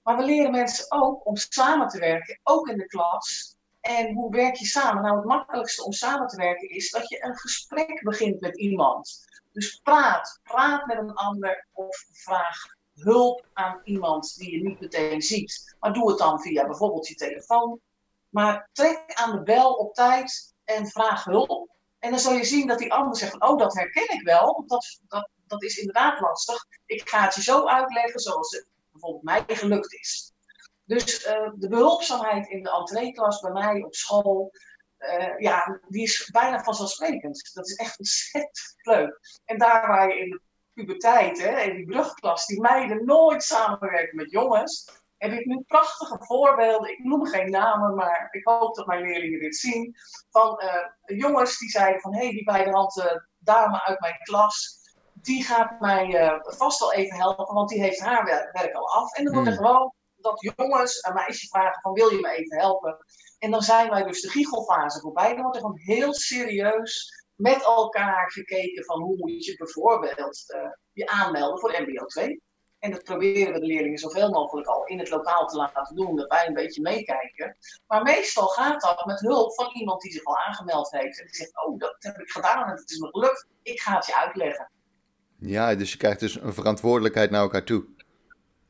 Maar 0.03 0.17
we 0.17 0.23
leren 0.23 0.51
mensen 0.51 0.87
ook 0.89 1.27
om 1.27 1.37
samen 1.37 1.89
te 1.89 1.99
werken, 1.99 2.41
ook 2.43 2.69
in 2.69 2.77
de 2.77 2.87
klas. 2.87 3.57
En 3.83 4.15
hoe 4.15 4.31
werk 4.31 4.55
je 4.55 4.67
samen? 4.67 5.03
Nou, 5.03 5.17
het 5.17 5.25
makkelijkste 5.25 5.85
om 5.85 5.93
samen 5.93 6.27
te 6.27 6.37
werken 6.37 6.69
is 6.69 6.91
dat 6.91 7.09
je 7.09 7.25
een 7.25 7.37
gesprek 7.37 8.03
begint 8.03 8.41
met 8.41 8.59
iemand. 8.59 9.27
Dus 9.53 9.81
praat, 9.83 10.41
praat 10.43 10.87
met 10.87 10.99
een 10.99 11.15
ander 11.15 11.67
of 11.73 12.05
vraag 12.13 12.57
hulp 12.95 13.47
aan 13.53 13.81
iemand 13.85 14.35
die 14.37 14.51
je 14.51 14.63
niet 14.69 14.81
meteen 14.81 15.23
ziet. 15.23 15.77
Maar 15.81 15.93
doe 15.93 16.09
het 16.09 16.19
dan 16.19 16.41
via 16.41 16.67
bijvoorbeeld 16.67 17.09
je 17.09 17.15
telefoon. 17.15 17.81
Maar 18.29 18.69
trek 18.73 19.13
aan 19.15 19.31
de 19.33 19.43
bel 19.43 19.73
op 19.73 19.95
tijd 19.95 20.55
en 20.65 20.87
vraag 20.87 21.25
hulp. 21.25 21.71
En 21.99 22.11
dan 22.11 22.19
zul 22.19 22.33
je 22.33 22.45
zien 22.45 22.67
dat 22.67 22.79
die 22.79 22.93
ander 22.93 23.17
zegt: 23.17 23.41
Oh, 23.41 23.59
dat 23.59 23.75
herken 23.75 24.11
ik 24.15 24.23
wel. 24.23 24.53
Want 24.53 24.69
dat, 24.69 25.01
dat, 25.09 25.29
dat 25.47 25.63
is 25.63 25.77
inderdaad 25.77 26.21
lastig. 26.21 26.65
Ik 26.87 27.09
ga 27.09 27.25
het 27.25 27.35
je 27.35 27.43
zo 27.43 27.67
uitleggen 27.67 28.21
zoals 28.21 28.51
het 28.51 28.67
bijvoorbeeld 28.93 29.23
mij 29.23 29.45
gelukt 29.47 29.93
is. 29.93 30.33
Dus 30.93 31.27
uh, 31.27 31.51
de 31.55 31.69
behulpzaamheid 31.69 32.49
in 32.49 32.63
de 32.63 32.71
entreeklas 32.71 33.41
bij 33.41 33.51
mij 33.51 33.83
op 33.83 33.95
school, 33.95 34.53
uh, 34.99 35.39
ja, 35.39 35.81
die 35.89 36.03
is 36.03 36.29
bijna 36.33 36.63
vanzelfsprekend. 36.63 37.51
Dat 37.55 37.69
is 37.69 37.77
echt 37.77 37.99
ontzettend 37.99 38.75
leuk. 38.83 39.21
En 39.45 39.59
daar 39.59 39.87
waar 39.87 40.09
je 40.09 40.21
in 40.21 40.31
de 40.31 40.41
puberteit, 40.73 41.43
hè, 41.43 41.61
in 41.61 41.77
die 41.77 41.87
brugklas, 41.87 42.47
die 42.47 42.61
meiden 42.61 43.05
nooit 43.05 43.43
samenwerken 43.43 44.17
met 44.17 44.31
jongens, 44.31 45.03
heb 45.17 45.33
ik 45.33 45.45
nu 45.45 45.61
prachtige 45.67 46.17
voorbeelden. 46.19 46.91
Ik 46.91 47.05
noem 47.05 47.27
geen 47.27 47.51
namen, 47.51 47.95
maar 47.95 48.29
ik 48.31 48.47
hoop 48.47 48.75
dat 48.75 48.87
mijn 48.87 49.03
leerlingen 49.03 49.41
dit 49.41 49.57
zien. 49.57 49.95
Van 50.31 50.63
uh, 50.63 51.19
jongens 51.19 51.59
die 51.59 51.71
zeiden 51.71 52.01
van, 52.01 52.15
hé, 52.15 52.23
hey, 52.23 52.31
die 52.31 52.45
bij 52.45 52.65
de 52.65 52.71
hand 52.71 53.23
dame 53.39 53.85
uit 53.85 54.01
mijn 54.01 54.19
klas, 54.23 54.81
die 55.13 55.45
gaat 55.45 55.81
mij 55.81 56.41
vast 56.43 56.81
wel 56.81 56.93
even 56.93 57.17
helpen, 57.17 57.55
want 57.55 57.69
die 57.69 57.83
heeft 57.83 58.01
haar 58.01 58.25
werk, 58.53 58.75
al 58.75 58.89
af. 58.89 59.17
En 59.17 59.25
dan 59.25 59.35
wordt 59.35 59.49
er 59.49 59.57
hmm. 59.57 59.65
gewoon 59.67 59.95
dat 60.23 60.53
jongens 60.57 61.07
een 61.07 61.15
meisje 61.15 61.47
vragen 61.47 61.81
van 61.81 61.93
wil 61.93 62.11
je 62.11 62.21
me 62.21 62.31
even 62.31 62.59
helpen? 62.59 62.97
En 63.39 63.51
dan 63.51 63.63
zijn 63.63 63.91
wij 63.91 64.03
dus 64.03 64.21
de 64.21 64.31
giechelfase 64.31 65.01
voorbij. 65.01 65.29
Dan 65.29 65.43
wordt 65.43 65.57
er 65.57 65.63
gewoon 65.63 65.79
heel 65.79 66.15
serieus 66.15 67.23
met 67.35 67.63
elkaar 67.63 68.31
gekeken 68.31 68.85
van 68.85 69.03
hoe 69.03 69.17
moet 69.17 69.45
je 69.45 69.57
bijvoorbeeld 69.57 70.45
uh, 70.57 70.71
je 70.93 71.07
aanmelden 71.07 71.59
voor 71.59 71.85
MBO 71.87 72.07
2. 72.07 72.43
En 72.79 72.91
dat 72.91 73.03
proberen 73.03 73.53
we 73.53 73.61
de 73.61 73.67
leerlingen 73.67 73.99
zoveel 73.99 74.31
mogelijk 74.31 74.67
al 74.67 74.85
in 74.85 74.99
het 74.99 75.11
lokaal 75.11 75.47
te 75.47 75.57
laten 75.57 75.97
doen, 75.97 76.17
dat 76.17 76.29
wij 76.29 76.47
een 76.47 76.55
beetje 76.55 76.83
meekijken. 76.83 77.57
Maar 77.87 78.03
meestal 78.03 78.47
gaat 78.47 78.81
dat 78.81 79.07
met 79.07 79.21
hulp 79.21 79.55
van 79.55 79.71
iemand 79.73 80.01
die 80.01 80.13
zich 80.13 80.25
al 80.25 80.39
aangemeld 80.39 80.91
heeft. 80.91 81.21
En 81.21 81.27
die 81.27 81.35
zegt, 81.35 81.65
oh, 81.65 81.79
dat 81.79 81.97
heb 81.99 82.19
ik 82.19 82.31
gedaan 82.31 82.69
en 82.69 82.77
het 82.77 82.91
is 82.91 82.99
me 82.99 83.09
gelukt. 83.09 83.47
Ik 83.63 83.81
ga 83.81 83.95
het 83.95 84.07
je 84.07 84.17
uitleggen. 84.17 84.71
Ja, 85.39 85.75
dus 85.75 85.93
je 85.93 85.99
krijgt 85.99 86.21
dus 86.21 86.41
een 86.41 86.55
verantwoordelijkheid 86.55 87.31
naar 87.31 87.43
elkaar 87.43 87.65
toe. 87.65 87.85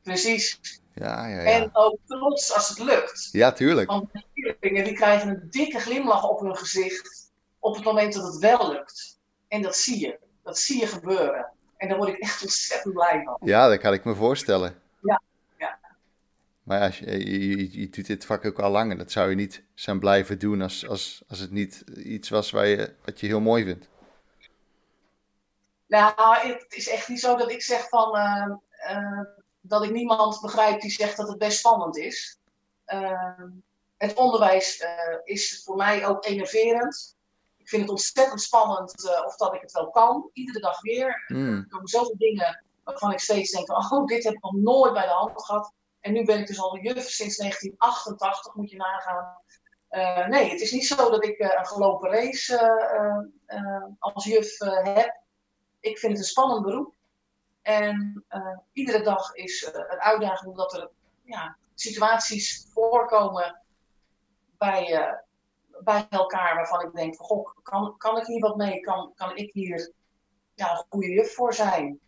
Precies. 0.03 0.59
Ja, 0.93 1.27
ja, 1.27 1.41
ja. 1.41 1.49
En 1.49 1.69
ook 1.73 1.97
trots 2.05 2.53
als 2.53 2.69
het 2.69 2.79
lukt. 2.79 3.29
Ja, 3.31 3.51
tuurlijk. 3.51 3.89
Want 3.89 4.11
de 4.11 4.55
die 4.59 4.93
krijgen 4.93 5.29
een 5.29 5.47
dikke 5.49 5.79
glimlach 5.79 6.29
op 6.29 6.39
hun 6.39 6.57
gezicht 6.57 7.31
op 7.59 7.75
het 7.75 7.83
moment 7.83 8.13
dat 8.13 8.23
het 8.23 8.37
wel 8.37 8.71
lukt. 8.71 9.19
En 9.47 9.61
dat 9.61 9.75
zie 9.75 9.99
je. 9.99 10.19
Dat 10.43 10.59
zie 10.59 10.79
je 10.79 10.87
gebeuren. 10.87 11.51
En 11.77 11.87
daar 11.87 11.97
word 11.97 12.09
ik 12.09 12.19
echt 12.19 12.41
ontzettend 12.41 12.93
blij 12.93 13.21
van. 13.23 13.37
Ja, 13.41 13.67
dat 13.67 13.79
kan 13.79 13.93
ik 13.93 14.03
me 14.03 14.15
voorstellen. 14.15 14.81
Ja, 15.01 15.21
ja. 15.57 15.79
Maar 16.63 16.81
als 16.81 16.99
je, 16.99 17.29
je, 17.29 17.79
je, 17.79 17.89
doet 17.89 18.07
dit 18.07 18.25
vak 18.25 18.45
ook 18.45 18.59
al 18.59 18.71
lang 18.71 18.91
en 18.91 18.97
dat 18.97 19.11
zou 19.11 19.29
je 19.29 19.35
niet 19.35 19.63
zijn 19.73 19.99
blijven 19.99 20.39
doen 20.39 20.61
als, 20.61 20.87
als, 20.87 21.23
als 21.27 21.39
het 21.39 21.51
niet 21.51 21.83
iets 21.95 22.29
was 22.29 22.51
waar 22.51 22.67
je, 22.67 22.93
wat 23.05 23.19
je 23.19 23.27
heel 23.27 23.41
mooi 23.41 23.63
vindt. 23.63 23.87
Nou, 25.87 26.13
het 26.47 26.73
is 26.73 26.89
echt 26.89 27.09
niet 27.09 27.19
zo 27.19 27.35
dat 27.35 27.51
ik 27.51 27.61
zeg 27.61 27.89
van 27.89 28.17
uh, 28.17 28.55
uh, 28.91 29.21
dat 29.65 29.83
ik 29.83 29.91
niemand 29.91 30.41
begrijp 30.41 30.81
die 30.81 30.91
zegt 30.91 31.17
dat 31.17 31.27
het 31.27 31.37
best 31.37 31.57
spannend 31.57 31.97
is. 31.97 32.39
Uh, 32.87 33.41
het 33.97 34.13
onderwijs 34.13 34.77
eh, 34.77 35.17
is 35.23 35.61
voor 35.63 35.75
mij 35.75 36.07
ook 36.07 36.25
enerverend. 36.25 37.15
Ik 37.57 37.69
vind 37.69 37.81
het 37.81 37.91
ontzettend 37.91 38.41
spannend 38.41 39.09
eh, 39.09 39.25
of 39.25 39.35
dat 39.35 39.53
ik 39.53 39.61
het 39.61 39.71
wel 39.71 39.89
kan. 39.89 40.29
Iedere 40.33 40.59
dag 40.59 40.81
weer. 40.81 41.23
Mm. 41.27 41.57
Er 41.57 41.67
komen 41.69 41.87
zoveel 41.87 42.17
dingen 42.17 42.63
waarvan 42.83 43.11
ik 43.11 43.19
steeds 43.19 43.51
denk: 43.51 43.71
oh, 43.71 44.05
dit 44.05 44.23
heb 44.23 44.33
ik 44.33 44.41
nog 44.41 44.53
nooit 44.53 44.93
bij 44.93 45.05
de 45.05 45.13
hand 45.13 45.45
gehad. 45.45 45.73
En 45.99 46.13
nu 46.13 46.25
ben 46.25 46.39
ik 46.39 46.47
dus 46.47 46.61
al 46.61 46.77
juf 46.77 47.09
sinds 47.09 47.37
1988, 47.37 48.55
moet 48.55 48.69
je 48.69 48.77
nagaan. 48.77 49.37
Uh, 49.89 50.27
nee, 50.27 50.49
het 50.49 50.61
is 50.61 50.71
niet 50.71 50.87
zo 50.87 50.95
dat 50.95 51.25
ik 51.25 51.39
een 51.39 51.65
gelopen 51.65 52.09
race 52.09 52.57
als 53.99 54.25
juf 54.25 54.57
heb 54.83 55.23
ik 55.83 55.97
vind 55.97 56.11
het 56.11 56.21
een 56.21 56.27
spannend 56.27 56.65
beroep. 56.65 56.92
En 57.63 58.25
uh, 58.29 58.57
iedere 58.73 59.03
dag 59.03 59.33
is 59.33 59.61
uh, 59.63 59.69
een 59.73 59.99
uitdaging 59.99 60.51
omdat 60.51 60.73
er 60.73 60.89
ja, 61.23 61.57
situaties 61.75 62.67
voorkomen 62.71 63.61
bij, 64.57 64.91
uh, 64.91 65.13
bij 65.83 66.07
elkaar 66.09 66.55
waarvan 66.55 66.81
ik 66.81 66.93
denk 66.93 67.15
van 67.15 67.25
goh, 67.25 67.49
kan, 67.63 67.97
kan 67.97 68.17
ik 68.17 68.25
hier 68.25 68.39
wat 68.39 68.55
mee? 68.55 68.79
Kan, 68.79 69.11
kan 69.15 69.35
ik 69.35 69.53
hier 69.53 69.91
ja, 70.53 70.71
een 70.71 70.85
goede 70.89 71.09
juf 71.09 71.33
voor 71.33 71.53
zijn? 71.53 71.99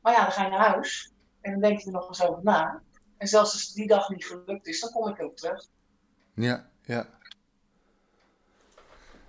Maar 0.00 0.12
ja, 0.12 0.22
dan 0.22 0.32
ga 0.32 0.44
je 0.44 0.50
naar 0.50 0.68
huis 0.68 1.12
en 1.40 1.52
dan 1.52 1.60
denk 1.60 1.78
je 1.78 1.86
er 1.86 1.92
nog 1.92 2.08
eens 2.08 2.22
over 2.22 2.42
na. 2.42 2.82
En 3.16 3.26
zelfs 3.26 3.52
als 3.52 3.72
die 3.72 3.86
dag 3.86 4.08
niet 4.08 4.26
gelukt 4.26 4.66
is, 4.66 4.80
dan 4.80 4.90
kom 4.90 5.08
ik 5.08 5.22
ook 5.22 5.36
terug. 5.36 5.66
Ja, 6.34 6.68
ja. 6.82 7.06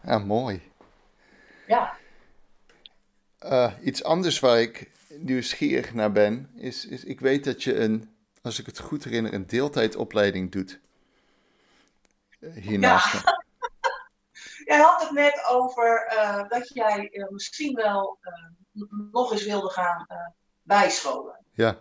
Ja, 0.04 0.18
mooi. 0.18 0.72
Ja. 1.68 1.94
Uh, 3.40 3.74
iets 3.82 4.04
anders 4.04 4.40
waar 4.40 4.62
ik 4.62 4.92
nieuwsgierig 5.18 5.94
naar 5.94 6.12
ben, 6.12 6.52
is, 6.56 6.86
is 6.86 7.04
ik 7.04 7.20
weet 7.20 7.44
dat 7.44 7.64
je 7.64 7.80
een, 7.80 8.16
als 8.42 8.60
ik 8.60 8.66
het 8.66 8.80
goed 8.80 9.04
herinner, 9.04 9.34
een 9.34 9.48
deeltijdopleiding 9.48 10.52
doet. 10.52 10.80
Uh, 12.40 12.54
hiernaast. 12.56 13.14
Ja. 13.14 13.44
jij 14.72 14.78
had 14.78 15.02
het 15.02 15.12
net 15.12 15.46
over 15.50 16.14
uh, 16.14 16.50
dat 16.50 16.70
jij 16.74 17.28
misschien 17.30 17.76
wel 17.76 18.20
nog 19.12 19.32
eens 19.32 19.46
wilde 19.46 19.70
gaan 19.70 20.08
bijscholen. 20.62 21.46
Ja. 21.52 21.78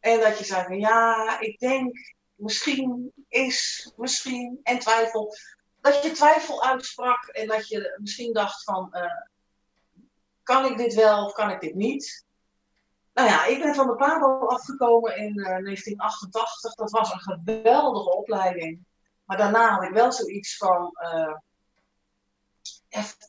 En 0.00 0.20
dat 0.20 0.38
je 0.38 0.44
zei 0.44 0.64
van 0.64 0.78
ja, 0.78 1.40
ik 1.40 1.58
denk 1.58 2.14
misschien 2.34 3.12
is, 3.28 3.92
misschien 3.96 4.60
en 4.62 4.78
twijfel. 4.78 5.36
Dat 5.80 6.02
je 6.02 6.10
twijfel 6.10 6.64
uitsprak 6.64 7.24
en 7.26 7.46
dat 7.46 7.68
je 7.68 7.96
misschien 7.98 8.32
dacht 8.32 8.64
van 8.64 8.90
kan 10.46 10.64
ik 10.64 10.76
dit 10.76 10.94
wel 10.94 11.24
of 11.24 11.32
kan 11.32 11.50
ik 11.50 11.60
dit 11.60 11.74
niet? 11.74 12.24
Nou 13.14 13.28
ja, 13.28 13.44
ik 13.44 13.62
ben 13.62 13.74
van 13.74 13.86
de 13.86 13.94
PABO 13.94 14.46
afgekomen 14.46 15.16
in 15.16 15.38
uh, 15.38 15.56
eh, 15.56 15.62
1988. 15.64 16.74
Dat 16.74 16.90
was 16.90 17.12
een 17.12 17.20
geweldige 17.20 18.16
opleiding. 18.16 18.84
Maar 19.24 19.36
daarna 19.36 19.70
had 19.70 19.82
ik 19.82 19.92
wel 19.92 20.12
zoiets 20.12 20.56
van 20.56 20.92
uh, 21.02 21.36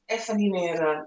even 0.05 0.37
niet 0.37 0.51
meer, 0.51 0.81
uh, 0.81 1.01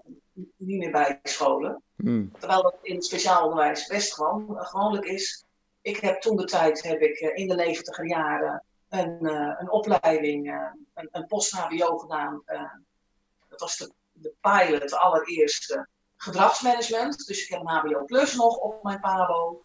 niet 0.56 0.78
meer 0.78 0.90
bij 0.90 1.20
scholen. 1.22 1.82
Hmm. 1.96 2.32
Terwijl 2.38 2.62
dat 2.62 2.78
in 2.82 2.94
het 2.94 3.04
speciaal 3.04 3.44
onderwijs 3.44 3.86
best 3.86 4.14
gewoon, 4.14 4.56
gewoonlijk 4.58 5.04
is. 5.04 5.44
Ik 5.80 5.96
heb 5.96 6.20
toen 6.20 6.36
de 6.36 6.44
tijd, 6.44 6.82
heb 6.82 7.00
ik 7.00 7.18
in 7.18 7.48
de 7.48 7.54
negentiger 7.54 8.06
jaren, 8.06 8.64
een, 8.88 9.24
een 9.60 9.70
opleiding, 9.70 10.48
een, 10.94 11.08
een 11.12 11.26
post-HBO 11.26 11.98
gedaan 11.98 12.42
dat 13.48 13.60
was 13.60 13.76
de, 13.76 13.92
de 14.12 14.34
pilot, 14.40 14.88
de 14.88 14.98
allereerste 14.98 15.88
gedragsmanagement. 16.22 17.26
Dus 17.26 17.42
ik 17.42 17.48
heb 17.48 17.60
een 17.60 17.68
HBO 17.68 18.04
Plus 18.04 18.34
nog 18.34 18.56
op 18.56 18.82
mijn 18.82 19.00
Pabo. 19.00 19.62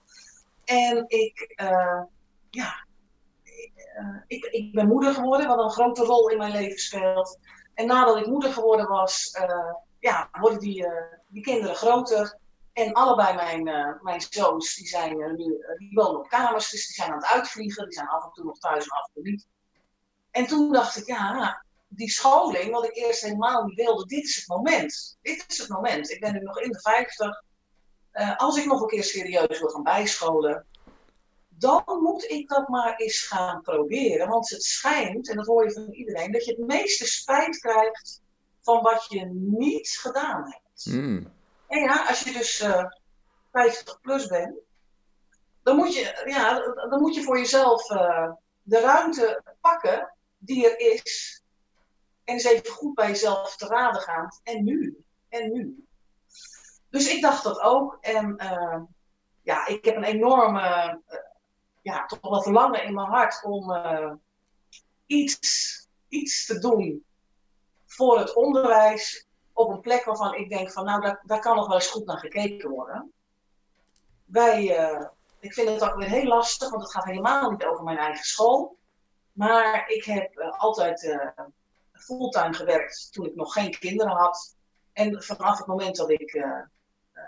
En 0.63 1.03
ik, 1.07 1.53
uh, 1.61 2.03
ja, 2.49 2.85
uh, 3.99 4.21
ik, 4.27 4.45
ik, 4.45 4.73
ben 4.73 4.87
moeder 4.87 5.13
geworden, 5.13 5.47
wat 5.47 5.59
een 5.59 5.69
grote 5.69 6.03
rol 6.03 6.29
in 6.29 6.37
mijn 6.37 6.51
leven 6.51 6.79
speelt. 6.79 7.39
En 7.73 7.87
nadat 7.87 8.17
ik 8.17 8.25
moeder 8.25 8.53
geworden 8.53 8.87
was, 8.87 9.37
uh, 9.41 9.73
ja, 9.99 10.29
worden 10.31 10.59
die, 10.59 10.87
die 11.27 11.43
kinderen 11.43 11.75
groter. 11.75 12.39
En 12.73 12.93
allebei 12.93 13.35
mijn, 13.35 13.97
mijn 14.01 14.21
zoons, 14.21 14.75
die, 14.75 14.87
zijn, 14.87 15.17
nu, 15.17 15.65
die 15.77 15.91
wonen 15.93 16.19
op 16.19 16.27
kamers, 16.27 16.69
dus 16.69 16.87
die 16.87 16.95
zijn 16.95 17.11
aan 17.11 17.17
het 17.17 17.27
uitvliegen. 17.27 17.83
Die 17.83 17.93
zijn 17.93 18.07
af 18.07 18.23
en 18.23 18.31
toe 18.31 18.45
nog 18.45 18.57
thuis 18.57 18.83
en 18.83 18.97
af 18.97 19.07
en 19.07 19.13
toe 19.13 19.23
niet. 19.23 19.47
En 20.31 20.47
toen 20.47 20.71
dacht 20.71 20.97
ik, 20.97 21.05
ja, 21.05 21.64
die 21.95 22.09
scholing, 22.09 22.71
wat 22.71 22.85
ik 22.85 22.95
eerst 22.95 23.21
helemaal 23.21 23.63
niet 23.63 23.75
wilde, 23.75 24.05
dit 24.05 24.23
is 24.23 24.35
het 24.35 24.47
moment. 24.47 25.17
Dit 25.21 25.45
is 25.47 25.57
het 25.57 25.69
moment. 25.69 26.09
Ik 26.09 26.19
ben 26.19 26.33
nu 26.33 26.39
nog 26.39 26.59
in 26.59 26.71
de 26.71 26.79
50. 26.79 27.43
Uh, 28.13 28.37
als 28.37 28.57
ik 28.57 28.65
nog 28.65 28.81
een 28.81 28.87
keer 28.87 29.03
serieus 29.03 29.59
wil 29.59 29.69
gaan 29.69 29.83
bijscholen, 29.83 30.65
dan 31.47 31.83
moet 31.85 32.29
ik 32.29 32.49
dat 32.49 32.67
maar 32.67 32.95
eens 32.95 33.21
gaan 33.21 33.61
proberen. 33.61 34.27
Want 34.27 34.49
het 34.49 34.63
schijnt, 34.63 35.29
en 35.29 35.35
dat 35.35 35.45
hoor 35.45 35.63
je 35.63 35.71
van 35.71 35.91
iedereen, 35.91 36.31
dat 36.31 36.45
je 36.45 36.51
het 36.51 36.67
meeste 36.67 37.05
spijt 37.05 37.59
krijgt 37.59 38.21
van 38.61 38.81
wat 38.81 39.05
je 39.09 39.25
niet 39.33 39.89
gedaan 39.89 40.43
hebt. 40.43 40.85
Mm. 40.85 41.33
En 41.67 41.79
ja, 41.79 42.05
als 42.07 42.19
je 42.19 42.31
dus 42.31 42.61
uh, 42.61 42.85
50 43.51 44.01
plus 44.01 44.27
bent, 44.27 44.55
dan 45.63 45.75
moet 45.75 45.95
je, 45.95 46.23
ja, 46.25 46.59
dan 46.89 47.01
moet 47.01 47.15
je 47.15 47.23
voor 47.23 47.37
jezelf 47.37 47.89
uh, 47.89 48.31
de 48.61 48.79
ruimte 48.79 49.43
pakken 49.61 50.15
die 50.37 50.69
er 50.69 50.93
is 50.93 51.43
en 52.25 52.33
eens 52.33 52.43
even 52.43 52.71
goed 52.71 52.93
bij 52.93 53.07
jezelf 53.07 53.55
te 53.55 53.67
raden 53.67 54.01
gaan. 54.01 54.29
En 54.43 54.63
nu? 54.63 55.03
En 55.29 55.51
nu? 55.51 55.85
Dus 56.89 57.13
ik 57.13 57.21
dacht 57.21 57.43
dat 57.43 57.59
ook. 57.59 57.97
En 58.01 58.41
uh, 58.43 58.81
ja, 59.41 59.67
ik 59.67 59.85
heb 59.85 59.95
een 59.95 60.03
enorme, 60.03 60.99
uh, 61.09 61.17
ja, 61.81 62.05
toch 62.05 62.19
wel 62.21 62.41
verlangen 62.41 62.83
in 62.83 62.93
mijn 62.93 63.07
hart 63.07 63.43
om 63.43 63.71
uh, 63.71 64.13
iets, 65.05 65.87
iets 66.07 66.45
te 66.45 66.59
doen 66.59 67.05
voor 67.85 68.19
het 68.19 68.33
onderwijs 68.33 69.27
op 69.53 69.69
een 69.69 69.81
plek 69.81 70.03
waarvan 70.03 70.33
ik 70.33 70.49
denk 70.49 70.71
van 70.71 70.85
nou, 70.85 71.01
daar, 71.01 71.21
daar 71.25 71.39
kan 71.39 71.55
nog 71.55 71.67
wel 71.67 71.75
eens 71.75 71.89
goed 71.89 72.05
naar 72.05 72.19
gekeken 72.19 72.69
worden. 72.69 73.13
Wij, 74.25 74.65
ik 75.39 75.53
vind 75.53 75.69
het 75.69 75.83
ook 75.83 75.95
weer 75.95 76.09
heel 76.09 76.25
lastig, 76.25 76.69
want 76.69 76.81
het 76.81 76.91
gaat 76.91 77.05
helemaal 77.05 77.51
niet 77.51 77.65
over 77.65 77.83
mijn 77.83 77.97
eigen 77.97 78.25
school. 78.25 78.77
Maar 79.31 79.89
ik 79.89 80.03
heb 80.03 80.39
altijd 80.39 81.17
fulltime 82.05 82.53
gewerkt 82.53 83.07
toen 83.11 83.25
ik 83.25 83.35
nog 83.35 83.53
geen 83.53 83.79
kinderen 83.79 84.13
had. 84.13 84.55
En 84.93 85.23
vanaf 85.23 85.57
het 85.57 85.67
moment 85.67 85.95
dat 85.95 86.09
ik, 86.09 86.33
uh, 86.33 86.43
uh, 87.13 87.23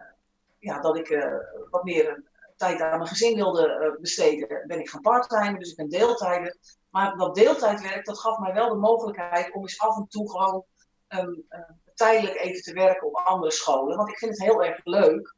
ja, 0.59 0.79
dat 0.81 0.97
ik 0.97 1.09
uh, 1.09 1.35
wat 1.69 1.83
meer 1.83 2.23
tijd 2.55 2.81
aan 2.81 2.97
mijn 2.97 3.09
gezin 3.09 3.35
wilde 3.35 3.97
besteden, 4.01 4.67
ben 4.67 4.79
ik 4.79 4.89
gaan 4.89 5.01
parttime, 5.01 5.59
dus 5.59 5.69
ik 5.69 5.77
ben 5.77 5.89
deeltijder. 5.89 6.57
Maar 6.89 7.17
dat 7.17 7.35
deeltijdwerk, 7.35 8.05
dat 8.05 8.19
gaf 8.19 8.37
mij 8.37 8.53
wel 8.53 8.69
de 8.69 8.75
mogelijkheid 8.75 9.53
om 9.53 9.61
eens 9.61 9.79
af 9.79 9.97
en 9.97 10.07
toe 10.07 10.31
gewoon 10.31 10.65
um, 11.07 11.47
tijdelijk 11.95 12.35
even 12.35 12.61
te 12.61 12.73
werken 12.73 13.07
op 13.07 13.15
andere 13.15 13.51
scholen. 13.51 13.97
Want 13.97 14.09
ik 14.09 14.17
vind 14.17 14.31
het 14.31 14.47
heel 14.47 14.63
erg 14.63 14.79
leuk 14.83 15.35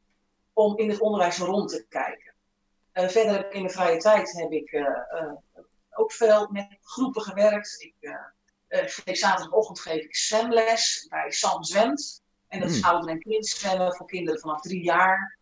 om 0.52 0.78
in 0.78 0.90
het 0.90 1.00
onderwijs 1.00 1.38
rond 1.38 1.68
te 1.68 1.86
kijken. 1.88 2.34
verder 2.92 3.52
in 3.52 3.62
de 3.62 3.68
vrije 3.68 3.98
tijd 3.98 4.32
heb 4.32 4.50
ik 4.50 4.86
ook 5.90 6.12
veel 6.12 6.48
met 6.50 6.78
groepen 6.82 7.22
gewerkt. 7.22 7.82
Ik 7.82 7.94
uh, 8.70 9.14
zaterdagochtend 9.14 9.80
geef 9.80 10.04
ik 10.04 10.16
zwemles 10.16 11.06
bij 11.08 11.30
Sam 11.30 11.64
Zwemt. 11.64 12.22
En 12.48 12.60
dat 12.60 12.70
is 12.70 12.78
mm. 12.78 12.84
ouder- 12.84 13.10
en 13.10 13.18
kindzwemmen 13.18 13.94
voor 13.94 14.06
kinderen 14.06 14.40
vanaf 14.40 14.60
drie 14.60 14.82
jaar. 14.82 15.38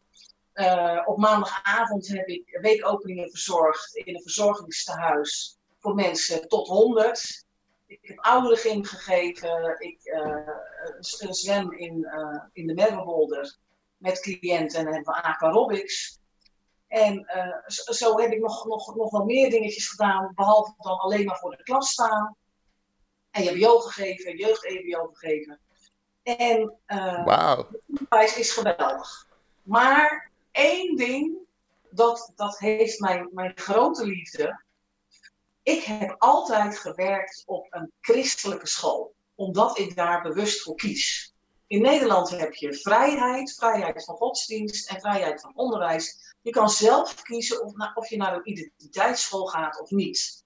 Uh, 0.54 1.02
op 1.04 1.18
maandagavond 1.18 2.08
heb 2.08 2.26
ik 2.26 2.58
weekopeningen 2.60 3.30
verzorgd 3.30 3.96
in 3.96 4.14
een 4.14 4.22
verzorgingstehuis 4.22 5.58
voor 5.78 5.94
mensen 5.94 6.48
tot 6.48 6.68
100. 6.68 7.44
Ik 7.86 7.98
heb 8.02 8.18
ouderen 8.18 8.84
gegeven. 8.84 9.76
Ik 9.78 9.98
uh, 10.04 11.30
zwem 11.30 11.72
in, 11.72 11.98
uh, 11.98 12.42
in 12.52 12.66
de 12.66 12.74
Merwewolder 12.74 13.56
met 13.96 14.20
cliënten 14.20 14.78
en 14.78 14.84
dan 14.84 14.94
hebben 14.94 15.14
we 15.14 15.22
aquarobics. 15.22 16.18
En 16.88 17.26
zo, 17.66 17.92
zo, 17.92 18.18
heb 18.18 18.32
ik 18.32 18.40
nog, 18.40 18.64
nog, 18.66 18.94
nog 18.96 19.10
wel 19.10 19.24
meer 19.24 19.50
dingetjes 19.50 19.88
gedaan, 19.88 20.32
behalve 20.34 20.74
dan 20.78 20.98
alleen 20.98 21.24
maar 21.24 21.38
voor 21.38 21.56
de 21.56 21.62
klas 21.62 21.90
staan. 21.90 22.36
EHBO 23.30 23.78
gegeven, 23.78 24.36
jeugd-EHBO 24.36 25.10
gegeven. 25.12 25.60
En 26.22 26.78
uh, 26.86 27.24
wow. 27.24 27.72
onderwijs 27.88 28.36
is 28.36 28.52
geweldig. 28.52 29.26
Maar 29.62 30.30
één 30.50 30.96
ding, 30.96 31.36
dat, 31.90 32.32
dat 32.36 32.58
heeft 32.58 33.00
mijn, 33.00 33.28
mijn 33.32 33.52
grote 33.54 34.06
liefde. 34.06 34.62
Ik 35.62 35.82
heb 35.82 36.14
altijd 36.18 36.78
gewerkt 36.78 37.42
op 37.46 37.66
een 37.70 37.92
christelijke 38.00 38.66
school, 38.66 39.14
omdat 39.34 39.78
ik 39.78 39.96
daar 39.96 40.22
bewust 40.22 40.62
voor 40.62 40.74
kies. 40.74 41.34
In 41.66 41.82
Nederland 41.82 42.30
heb 42.30 42.54
je 42.54 42.74
vrijheid, 42.74 43.54
vrijheid 43.54 44.04
van 44.04 44.16
godsdienst 44.16 44.90
en 44.90 45.00
vrijheid 45.00 45.40
van 45.40 45.52
onderwijs. 45.54 46.34
Je 46.42 46.50
kan 46.50 46.68
zelf 46.70 47.22
kiezen 47.22 47.64
of, 47.64 47.72
of 47.94 48.08
je 48.08 48.16
naar 48.16 48.34
een 48.34 48.48
identiteitsschool 48.50 49.46
gaat 49.46 49.80
of 49.80 49.90
niet. 49.90 50.44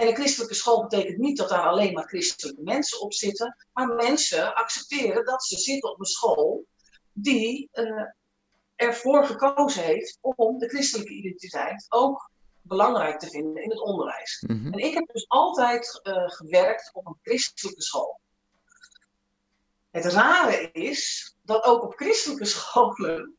En 0.00 0.08
een 0.08 0.14
christelijke 0.14 0.54
school 0.54 0.82
betekent 0.82 1.18
niet 1.18 1.36
dat 1.36 1.48
daar 1.48 1.66
alleen 1.66 1.92
maar 1.92 2.06
christelijke 2.06 2.62
mensen 2.62 3.00
op 3.00 3.12
zitten, 3.12 3.56
maar 3.72 3.86
mensen 3.86 4.54
accepteren 4.54 5.24
dat 5.24 5.44
ze 5.44 5.58
zitten 5.58 5.90
op 5.90 5.98
een 5.98 6.06
school 6.06 6.66
die 7.12 7.68
uh, 7.72 8.04
ervoor 8.74 9.26
gekozen 9.26 9.82
heeft 9.82 10.18
om 10.20 10.58
de 10.58 10.68
christelijke 10.68 11.12
identiteit 11.12 11.86
ook 11.88 12.30
belangrijk 12.62 13.18
te 13.18 13.30
vinden 13.30 13.62
in 13.62 13.70
het 13.70 13.80
onderwijs. 13.80 14.44
Mm 14.46 14.62
-hmm. 14.62 14.72
En 14.72 14.78
ik 14.78 14.94
heb 14.94 15.06
dus 15.12 15.28
altijd 15.28 16.00
uh, 16.02 16.14
gewerkt 16.26 16.90
op 16.92 17.06
een 17.06 17.18
christelijke 17.22 17.82
school. 17.82 18.20
Het 19.90 20.04
rare 20.04 20.70
is 20.72 21.34
dat 21.42 21.64
ook 21.64 21.82
op 21.82 21.94
christelijke 21.94 22.44
scholen 22.56 23.36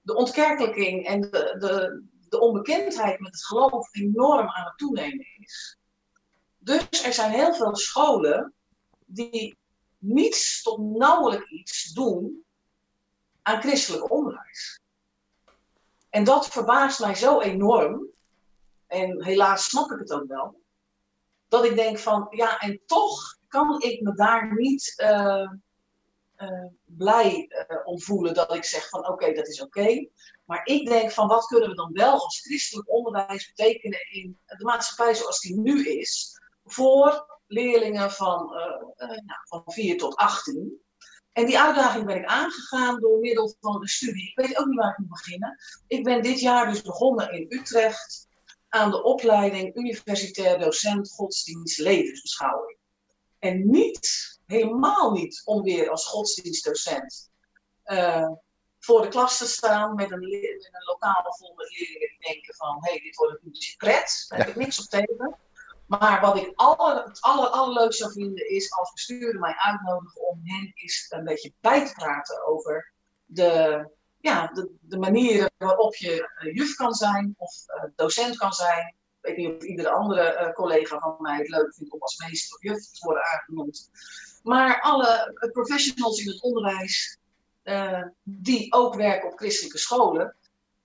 de 0.00 0.14
ontkerkelijking 0.14 1.06
en 1.06 1.20
de, 1.20 1.56
de, 1.58 2.02
de 2.32 2.40
onbekendheid 2.40 3.20
met 3.20 3.32
het 3.32 3.44
geloof 3.44 3.94
enorm 3.94 4.48
aan 4.48 4.64
het 4.64 4.78
toenemen 4.78 5.26
is. 5.38 5.78
Dus 6.58 7.04
er 7.04 7.12
zijn 7.12 7.30
heel 7.30 7.54
veel 7.54 7.76
scholen 7.76 8.54
die 9.06 9.58
niets 9.98 10.62
tot 10.62 10.78
nauwelijks 10.78 11.50
iets 11.50 11.92
doen 11.92 12.44
aan 13.42 13.60
christelijk 13.60 14.10
onderwijs. 14.10 14.80
En 16.10 16.24
dat 16.24 16.48
verbaast 16.48 17.00
mij 17.00 17.14
zo 17.14 17.40
enorm, 17.40 18.06
en 18.86 19.24
helaas 19.24 19.64
snap 19.64 19.90
ik 19.90 19.98
het 19.98 20.12
ook 20.12 20.26
wel, 20.26 20.60
dat 21.48 21.64
ik 21.64 21.74
denk 21.74 21.98
van, 21.98 22.26
ja, 22.30 22.58
en 22.58 22.80
toch 22.86 23.38
kan 23.48 23.80
ik 23.80 24.00
me 24.00 24.14
daar 24.14 24.54
niet 24.54 24.94
uh, 24.96 25.50
blij 26.84 27.48
uh, 27.68 27.86
om 27.86 28.00
voelen 28.00 28.34
dat 28.34 28.54
ik 28.54 28.64
zeg 28.64 28.88
van, 28.88 29.08
oké, 29.08 29.32
dat 29.32 29.48
is 29.48 29.62
oké. 29.62 30.06
Maar 30.44 30.60
ik 30.64 30.88
denk 30.88 31.10
van 31.10 31.26
wat 31.28 31.46
kunnen 31.46 31.68
we 31.68 31.74
dan 31.74 31.92
wel 31.92 32.12
als 32.12 32.40
christelijk 32.40 32.90
onderwijs 32.90 33.52
betekenen 33.54 34.10
in 34.10 34.38
de 34.46 34.64
maatschappij 34.64 35.14
zoals 35.14 35.40
die 35.40 35.60
nu 35.60 35.88
is, 35.88 36.40
voor 36.64 37.40
leerlingen 37.46 38.10
van, 38.10 38.54
uh, 38.54 39.08
nou, 39.08 39.40
van 39.48 39.62
4 39.66 39.98
tot 39.98 40.16
18. 40.16 40.80
En 41.32 41.46
die 41.46 41.58
uitdaging 41.58 42.06
ben 42.06 42.16
ik 42.16 42.26
aangegaan 42.26 43.00
door 43.00 43.18
middel 43.18 43.56
van 43.60 43.80
een 43.80 43.88
studie. 43.88 44.28
Ik 44.28 44.46
weet 44.46 44.58
ook 44.58 44.66
niet 44.66 44.78
waar 44.78 44.90
ik 44.90 44.98
moet 44.98 45.08
beginnen. 45.08 45.58
Ik 45.86 46.04
ben 46.04 46.22
dit 46.22 46.40
jaar 46.40 46.70
dus 46.70 46.82
begonnen 46.82 47.32
in 47.32 47.46
Utrecht 47.48 48.28
aan 48.68 48.90
de 48.90 49.02
opleiding 49.02 49.76
Universitair 49.76 50.58
Docent 50.58 51.10
Godsdienst 51.10 51.78
Levensbeschouwing. 51.78 52.78
En 53.42 53.70
niet, 53.70 54.38
helemaal 54.46 55.12
niet 55.12 55.42
om 55.44 55.62
weer 55.62 55.90
als 55.90 56.06
godsdienstdocent 56.06 57.30
uh, 57.84 58.30
voor 58.78 59.02
de 59.02 59.08
klas 59.08 59.38
te 59.38 59.46
staan 59.46 59.94
met 59.94 60.10
een, 60.10 60.20
met 60.20 60.68
een 60.72 60.84
lokaal 60.86 61.34
vol 61.38 61.54
met 61.56 61.70
leerlingen 61.70 62.08
die 62.08 62.32
denken 62.32 62.54
van 62.54 62.78
hé, 62.80 62.90
hey, 62.90 63.00
dit 63.00 63.16
wordt 63.16 63.32
een 63.32 63.50
beetje 63.50 63.76
pret, 63.76 64.24
daar 64.28 64.38
heb 64.38 64.48
ik 64.48 64.56
niks 64.56 64.80
op 64.80 64.84
tegen. 64.84 65.38
Maar 65.86 66.20
wat 66.20 66.36
ik 66.36 66.52
aller, 66.54 67.04
het 67.04 67.20
aller, 67.20 67.92
zou 67.92 68.12
vinden 68.12 68.48
is 68.48 68.72
als 68.72 68.92
bestuurder 68.92 69.40
mij 69.40 69.54
uitnodigen 69.54 70.28
om 70.28 70.40
hen 70.42 70.72
eens 70.74 71.06
een 71.08 71.24
beetje 71.24 71.52
bij 71.60 71.86
te 71.86 71.92
praten 71.92 72.46
over 72.46 72.92
de, 73.24 73.88
ja, 74.20 74.46
de, 74.80 74.98
manieren 74.98 75.50
waarop 75.56 75.94
je 75.94 76.30
uh, 76.38 76.54
juf 76.54 76.74
kan 76.74 76.94
zijn 76.94 77.34
of 77.38 77.54
uh, 77.66 77.90
docent 77.96 78.36
kan 78.36 78.52
zijn. 78.52 78.94
Ik 79.22 79.28
weet 79.28 79.36
niet 79.36 79.56
of 79.56 79.62
iedere 79.62 79.90
andere 79.90 80.38
uh, 80.40 80.52
collega 80.52 80.98
van 80.98 81.16
mij 81.18 81.38
het 81.38 81.48
leuk 81.48 81.74
vindt 81.74 81.92
om 81.92 82.00
als 82.00 82.16
meester 82.16 82.56
of 82.56 82.62
juf 82.62 82.90
te 82.90 83.04
worden 83.04 83.24
aangenoemd. 83.24 83.90
Maar 84.42 84.80
alle 84.80 85.32
professionals 85.52 86.20
in 86.20 86.28
het 86.28 86.42
onderwijs 86.42 87.18
uh, 87.64 88.04
die 88.22 88.72
ook 88.72 88.94
werken 88.94 89.30
op 89.30 89.38
christelijke 89.38 89.78
scholen, 89.78 90.36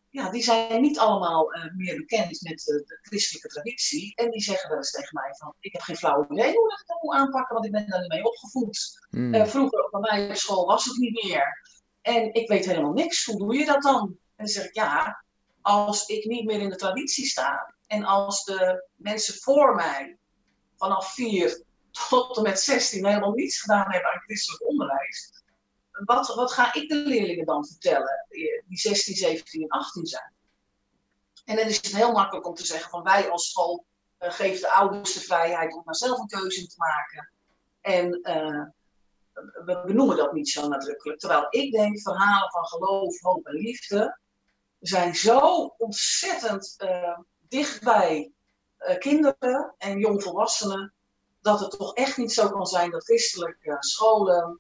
ja, 0.10 0.30
die 0.30 0.44
zijn 0.44 0.82
niet 0.82 1.00
allemaal 1.00 1.52
meer 1.76 1.96
bekend 1.96 2.42
met 2.42 2.64
de 2.64 3.00
christelijke 3.02 3.48
traditie. 3.48 4.16
En 4.16 4.32
die 4.32 4.42
zeggen 4.42 4.70
wel 4.70 4.78
eens 4.78 4.92
tegen 4.92 5.14
mij 5.14 5.36
van, 5.38 5.54
ik 5.60 5.74
heb 5.74 5.82
geen 5.82 5.96
flauw 5.96 6.28
idee 6.30 6.54
hoe 6.54 6.72
ik 6.72 6.88
dat 6.88 7.02
moet 7.02 7.16
aanpakken, 7.16 7.54
want 7.54 7.66
ik 7.66 7.72
ben 7.72 7.88
daar 7.88 8.00
niet 8.00 8.10
mee 8.10 8.26
opgevoed. 8.26 9.08
Hmm. 9.10 9.48
vroeger 9.48 9.88
bij 9.92 10.00
mij 10.00 10.30
op 10.30 10.36
school 10.36 10.66
was 10.66 10.86
het 10.86 10.98
niet 10.98 11.24
meer. 11.24 11.62
En 12.02 12.34
ik 12.34 12.48
weet 12.48 12.66
helemaal 12.66 12.94
niks. 12.94 13.26
Hoe 13.26 13.38
doe 13.38 13.56
je 13.56 13.66
dat 13.66 13.82
dan? 13.82 14.02
En 14.08 14.18
dan 14.36 14.48
zeg 14.48 14.66
ik, 14.66 14.74
ja, 14.74 15.24
als 15.62 16.06
ik 16.06 16.26
niet 16.26 16.46
meer 16.46 16.60
in 16.60 16.70
de 16.70 16.76
traditie 16.76 17.26
sta 17.26 17.76
en 17.88 18.04
als 18.04 18.44
de 18.44 18.90
mensen 18.96 19.34
voor 19.34 19.76
mij 19.76 20.18
vanaf 20.76 21.14
vier 21.14 21.64
tot 22.10 22.38
en 22.38 22.44
met 22.44 22.60
16 22.60 23.06
helemaal 23.06 23.32
niets 23.32 23.62
gedaan 23.62 23.92
hebben 23.92 24.12
aan 24.12 24.20
christelijk 24.20 24.68
onderwijs, 24.68 25.44
wat, 25.92 26.36
wat 26.36 26.52
ga 26.52 26.74
ik 26.74 26.90
de 26.90 26.96
leerlingen 26.96 27.46
dan 27.46 27.66
vertellen 27.66 28.26
die 28.68 28.78
16, 28.80 29.16
17 29.16 29.62
en 29.62 29.68
18 29.68 30.06
zijn? 30.06 30.34
En 31.46 31.56
dan 31.56 31.66
is 31.66 31.76
het 31.76 31.96
heel 31.96 32.12
makkelijk 32.12 32.48
om 32.48 32.54
te 32.54 32.66
zeggen 32.66 32.90
van 32.90 33.04
wij 33.04 33.30
als 33.30 33.50
school 33.50 33.86
uh, 34.20 34.32
geven 34.32 34.62
de 34.62 34.72
ouders 34.72 35.14
de 35.14 35.20
vrijheid 35.20 35.74
om 35.74 35.82
maar 35.86 35.96
zelf 35.96 36.20
een 36.20 36.28
keuze 36.28 36.60
in 36.60 36.68
te 36.68 36.76
maken. 36.78 37.32
En 37.82 38.20
uh, 38.24 38.66
we 39.66 39.84
benoemen 39.86 40.18
dat 40.18 40.34
niet 40.34 40.50
zo 40.50 40.68
nadrukkelijk. 40.68 41.20
Terwijl 41.20 41.48
ik 41.50 41.72
denk, 41.72 42.02
verhalen 42.02 42.52
van 42.52 42.66
geloof, 42.66 43.22
hoop 43.22 43.46
en 43.46 43.54
liefde 43.54 44.20
zijn 44.80 45.16
zo 45.16 45.40
ontzettend 45.78 46.76
uh, 46.78 47.18
dicht 47.50 47.84
bij 47.84 48.32
uh, 48.80 48.98
kinderen 48.98 49.74
en 49.78 50.00
jongvolwassenen, 50.00 50.94
dat 51.42 51.60
het 51.60 51.72
toch 51.72 51.94
echt 51.94 52.18
niet 52.18 52.34
zo 52.34 52.50
kan 52.50 52.66
zijn 52.66 52.92
dat 52.92 53.04
christelijke 53.04 53.76
scholen 53.80 54.60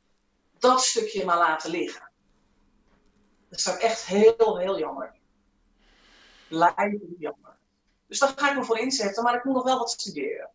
dat 0.59 0.81
stukje 0.81 1.25
maar 1.25 1.37
laten 1.37 1.71
liggen. 1.71 2.09
Dat 3.49 3.69
ook 3.73 3.79
echt 3.79 4.05
heel, 4.05 4.57
heel 4.57 4.79
jammer. 4.79 5.13
Lijkt 6.47 7.03
jammer. 7.19 7.55
Dus 8.07 8.19
daar 8.19 8.33
ga 8.35 8.49
ik 8.49 8.57
me 8.57 8.63
voor 8.63 8.79
inzetten, 8.79 9.23
maar 9.23 9.35
ik 9.35 9.43
moet 9.43 9.53
nog 9.53 9.63
wel 9.63 9.77
wat 9.77 9.91
studeren. 9.91 10.49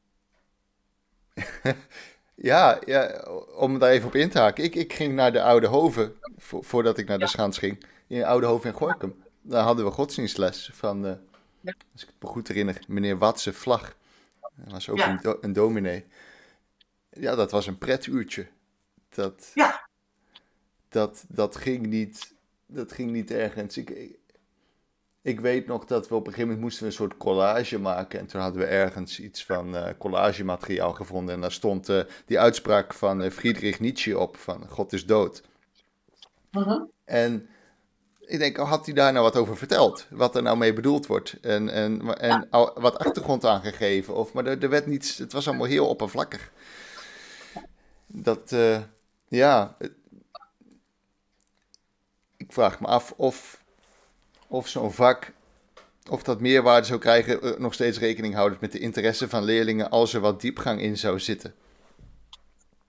Ja, 2.35 2.81
ja, 2.85 3.23
om 3.57 3.79
daar 3.79 3.91
even 3.91 4.09
op 4.09 4.15
in 4.15 4.31
te 4.31 4.39
haken. 4.39 4.65
Ik, 4.65 4.75
ik 4.75 4.93
ging 4.93 5.15
naar 5.15 5.33
de 5.33 5.43
Oude 5.43 5.67
Hoven, 5.67 6.17
voordat 6.39 6.99
ik 6.99 7.09
naar 7.09 7.19
de 7.19 7.27
Schans 7.27 7.59
ging. 7.59 7.85
In 8.07 8.25
Oude 8.25 8.47
Hoven 8.47 8.71
in 8.71 8.77
Gorkum. 8.77 9.25
Daar 9.41 9.63
hadden 9.63 9.85
we 9.85 9.91
godsdienstles 9.91 10.71
van, 10.73 11.07
uh, 11.07 11.13
als 11.93 12.03
ik 12.03 12.09
me 12.21 12.29
goed 12.29 12.49
herinner, 12.49 12.83
meneer 12.89 13.19
Watse 13.19 13.53
Vlag. 13.53 13.97
Dat 14.57 14.73
was 14.73 14.89
ook 14.89 14.99
een, 14.99 15.37
een 15.41 15.53
dominee. 15.53 16.05
Ja, 17.11 17.35
dat 17.35 17.51
was 17.51 17.67
een 17.67 17.79
pretuurtje. 17.79 18.47
Dat, 19.09 19.51
ja. 19.55 19.89
dat, 20.89 21.25
dat, 21.29 21.57
ging 21.57 21.87
niet, 21.87 22.35
dat 22.67 22.93
ging 22.93 23.11
niet 23.11 23.31
ergens. 23.31 23.77
Ik, 23.77 24.19
ik 25.23 25.41
weet 25.41 25.67
nog 25.67 25.85
dat 25.85 26.09
we 26.09 26.15
op 26.15 26.27
een 26.27 26.33
gegeven 26.33 26.47
moment 26.49 26.65
moesten 26.65 26.87
een 26.87 26.93
soort 26.93 27.17
collage 27.17 27.79
maken. 27.79 28.19
En 28.19 28.27
toen 28.27 28.41
hadden 28.41 28.61
we 28.61 28.67
ergens 28.67 29.21
iets 29.21 29.45
van 29.45 29.75
uh, 29.75 29.89
collagemateriaal 29.99 30.93
gevonden. 30.93 31.35
En 31.35 31.41
daar 31.41 31.53
stond 31.53 31.89
uh, 31.89 32.03
die 32.27 32.41
uitspraak 32.41 32.95
van 32.95 33.23
uh, 33.23 33.31
Friedrich 33.31 33.81
Nietzsche 33.81 34.19
op: 34.19 34.37
van 34.37 34.69
God 34.69 34.93
is 34.93 35.07
dood. 35.07 35.43
-huh. 36.51 36.83
En 37.05 37.49
ik 38.27 38.39
denk, 38.39 38.57
had 38.57 38.85
hij 38.85 38.95
daar 38.95 39.13
nou 39.13 39.25
wat 39.25 39.37
over 39.37 39.57
verteld? 39.57 40.07
Wat 40.11 40.37
er 40.37 40.43
nou 40.43 40.57
mee 40.57 40.73
bedoeld 40.73 41.07
wordt? 41.07 41.37
En, 41.41 41.69
en, 41.69 42.19
en 42.19 42.49
wat 42.75 42.99
achtergrond 42.99 43.45
aangegeven? 43.45 44.15
Of, 44.15 44.33
maar 44.33 44.47
er, 44.47 44.63
er, 44.63 44.69
werd 44.69 44.87
niets, 44.87 45.19
het 45.19 45.33
was 45.33 45.49
allemaal 45.49 45.67
heel 45.67 45.89
oppervlakkig. 45.89 46.51
Dat, 48.07 48.55
ja. 49.29 49.77
Ik 52.37 52.53
vraag 52.53 52.81
me 52.81 52.87
af 52.87 53.13
of 53.17 53.63
of 54.53 54.69
zo'n 54.69 54.93
vak, 54.93 55.33
of 56.11 56.23
dat 56.23 56.41
meerwaarde 56.41 56.87
zou 56.87 57.01
krijgen, 57.01 57.43
eh, 57.43 57.59
nog 57.59 57.75
steeds 57.75 57.99
rekening 57.99 58.35
houden 58.35 58.59
met 58.61 58.73
de 58.73 58.79
interesse 58.79 59.29
van 59.29 59.45
leerlingen 59.45 59.91
als 59.91 60.15
er 60.15 60.21
wat 60.21 60.41
diepgang 60.41 60.81
in 60.81 60.99
zou 60.99 61.21
zitten? 61.21 61.55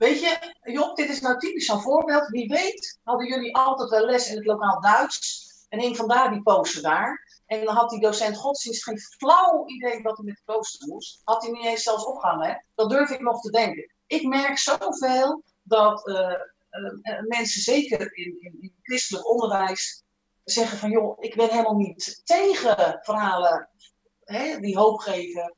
Weet 0.04 0.20
je, 0.20 0.54
Job, 0.62 0.96
dit 0.96 1.10
is 1.10 1.22
nou 1.22 1.39
typisch 1.39 1.66
zo'n 1.66 1.82
voorbeeld. 1.82 2.28
Wie 2.28 2.48
weet 2.48 3.00
hadden 3.04 3.28
jullie 3.28 3.56
altijd 3.56 3.89
wel 3.89 4.06
les 4.06 4.30
in 4.30 4.36
het 4.36 4.46
lokaal 4.46 4.82
Duits. 4.82 5.52
En 5.70 5.84
een 5.84 5.96
vandaar 5.96 6.32
die 6.32 6.42
poster 6.42 6.82
daar. 6.82 7.42
En 7.46 7.66
dan 7.66 7.76
had 7.76 7.89
die 7.89 8.00
docent 8.00 8.38
godsdienst 8.38 8.84
geen 8.84 9.00
flauw 9.00 9.68
idee 9.68 10.02
wat 10.02 10.18
hij 10.18 10.26
met 10.26 10.36
de 10.36 10.54
poster 10.54 10.88
moest. 10.88 11.22
Had 11.24 11.44
hij 11.44 11.52
niet 11.52 11.66
eens 11.66 11.84
zelfs 11.84 12.06
opgehangen. 12.06 12.66
Dat 12.76 12.89
durf 12.89 13.10
ik 13.10 13.22
nog 13.22 13.42
te 13.42 13.52
denken. 13.52 13.92
Ik 14.08 14.24
merk 14.24 14.58
zoveel 14.58 15.44
dat 15.62 16.08
uh, 16.08 16.16
uh, 16.16 17.22
mensen, 17.28 17.62
zeker 17.62 18.16
in, 18.18 18.38
in, 18.39 18.58
in 18.62 18.76
christelijk 18.82 19.30
onderwijs, 19.30 20.04
zeggen 20.44 20.78
van 20.78 20.89
joh, 20.89 21.18
ik 21.20 21.36
ben 21.36 21.50
helemaal 21.50 21.76
niet 21.76 22.22
tegen 22.24 23.00
verhalen 23.02 23.70
hè, 24.24 24.60
die 24.60 24.78
hoop 24.78 25.00
geven, 25.00 25.56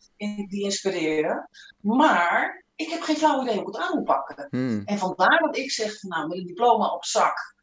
die 0.47 0.63
inspireren. 0.63 1.49
Maar 1.81 2.64
ik 2.75 2.89
heb 2.89 3.01
geen 3.01 3.17
flauw 3.17 3.41
idee 3.41 3.53
hoe 3.53 3.67
ik 3.67 3.75
het 3.75 3.83
aan 3.83 3.95
moet 3.95 4.03
pakken. 4.03 4.47
Hmm. 4.49 4.81
En 4.85 4.97
vandaar 4.97 5.39
dat 5.39 5.57
ik 5.57 5.71
zeg 5.71 5.99
van 5.99 6.09
nou, 6.09 6.27
met 6.27 6.37
een 6.37 6.45
diploma 6.45 6.93
op 6.93 7.05
zak, 7.05 7.55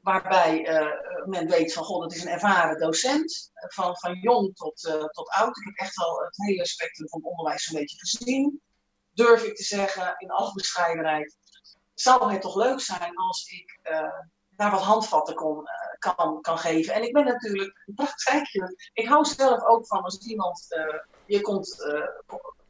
waarbij 0.00 0.68
uh, 0.68 1.26
men 1.26 1.48
weet 1.48 1.72
van 1.72 1.84
god, 1.84 2.02
het 2.02 2.14
is 2.14 2.22
een 2.22 2.32
ervaren 2.32 2.78
docent, 2.78 3.50
van, 3.52 3.96
van 3.96 4.14
jong 4.14 4.56
tot, 4.56 4.84
uh, 4.84 5.04
tot 5.04 5.28
oud. 5.28 5.56
Ik 5.56 5.64
heb 5.64 5.74
echt 5.74 5.98
al 5.98 6.18
het 6.18 6.36
hele 6.36 6.66
spectrum 6.66 7.08
van 7.08 7.20
het 7.20 7.30
onderwijs 7.30 7.66
een 7.66 7.78
beetje 7.78 7.98
gezien. 7.98 8.60
Durf 9.12 9.44
ik 9.44 9.56
te 9.56 9.62
zeggen, 9.62 10.14
in 10.18 10.30
alle 10.30 10.52
bescheidenheid, 10.52 11.36
zou 11.94 12.32
het 12.32 12.40
toch 12.40 12.56
leuk 12.56 12.80
zijn 12.80 13.16
als 13.16 13.46
ik 13.46 13.78
uh, 13.90 14.18
daar 14.56 14.70
wat 14.70 14.80
handvatten 14.80 15.34
kon, 15.34 15.64
kan, 15.98 16.40
kan 16.40 16.58
geven. 16.58 16.94
En 16.94 17.02
ik 17.02 17.12
ben 17.12 17.24
natuurlijk 17.24 17.82
een 17.86 17.94
praktijkje. 17.94 18.76
Ik 18.92 19.08
hou 19.08 19.24
zelf 19.24 19.64
ook 19.64 19.86
van 19.86 20.02
als 20.02 20.18
iemand 20.18 20.66
je 21.26 21.40
komt, 21.40 21.76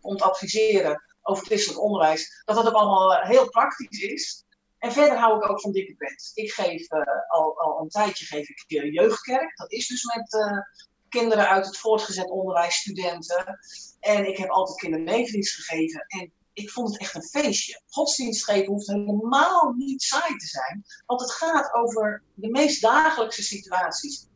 komt 0.01 0.23
adviseren 0.23 1.12
over 1.23 1.45
christelijk 1.45 1.83
onderwijs, 1.83 2.43
dat 2.45 2.57
dat 2.57 2.67
ook 2.67 2.75
allemaal 2.75 3.21
heel 3.21 3.49
praktisch 3.49 4.01
is. 4.01 4.45
En 4.79 4.93
verder 4.93 5.19
hou 5.19 5.37
ik 5.37 5.51
ook 5.51 5.61
van 5.61 5.73
dikke 5.73 5.95
pet. 5.95 6.31
Ik 6.35 6.53
geef 6.53 6.93
uh, 6.93 7.03
al, 7.29 7.61
al 7.61 7.81
een 7.81 7.89
tijdje 7.89 8.25
geef 8.25 8.49
ik 8.49 8.65
jeugdkerk. 8.93 9.57
Dat 9.57 9.73
is 9.73 9.87
dus 9.87 10.05
met 10.05 10.29
kinderen 11.09 11.49
uit 11.49 11.67
het 11.67 11.79
voortgezet 11.79 12.31
onderwijs, 12.31 12.75
studenten. 12.75 13.59
En 14.01 14.27
ik 14.29 14.37
heb 14.37 14.49
altijd 14.49 14.79
kinderlevendienst 14.79 15.55
gegeven. 15.55 16.05
En 16.07 16.33
ik 16.53 16.71
vond 16.71 16.93
het 16.93 17.01
echt 17.01 17.15
een 17.15 17.23
feestje. 17.23 17.83
Godsdienst 17.87 18.45
geven 18.45 18.67
hoeft 18.67 18.87
helemaal 18.87 19.73
niet 19.77 20.03
saai 20.03 20.37
te 20.37 20.47
zijn, 20.47 20.85
want 21.07 21.21
het 21.21 21.33
gaat 21.33 21.75
over 21.75 22.23
de 22.35 22.49
meest 22.49 22.83
dagelijkse 22.83 23.43
situaties. 23.43 24.27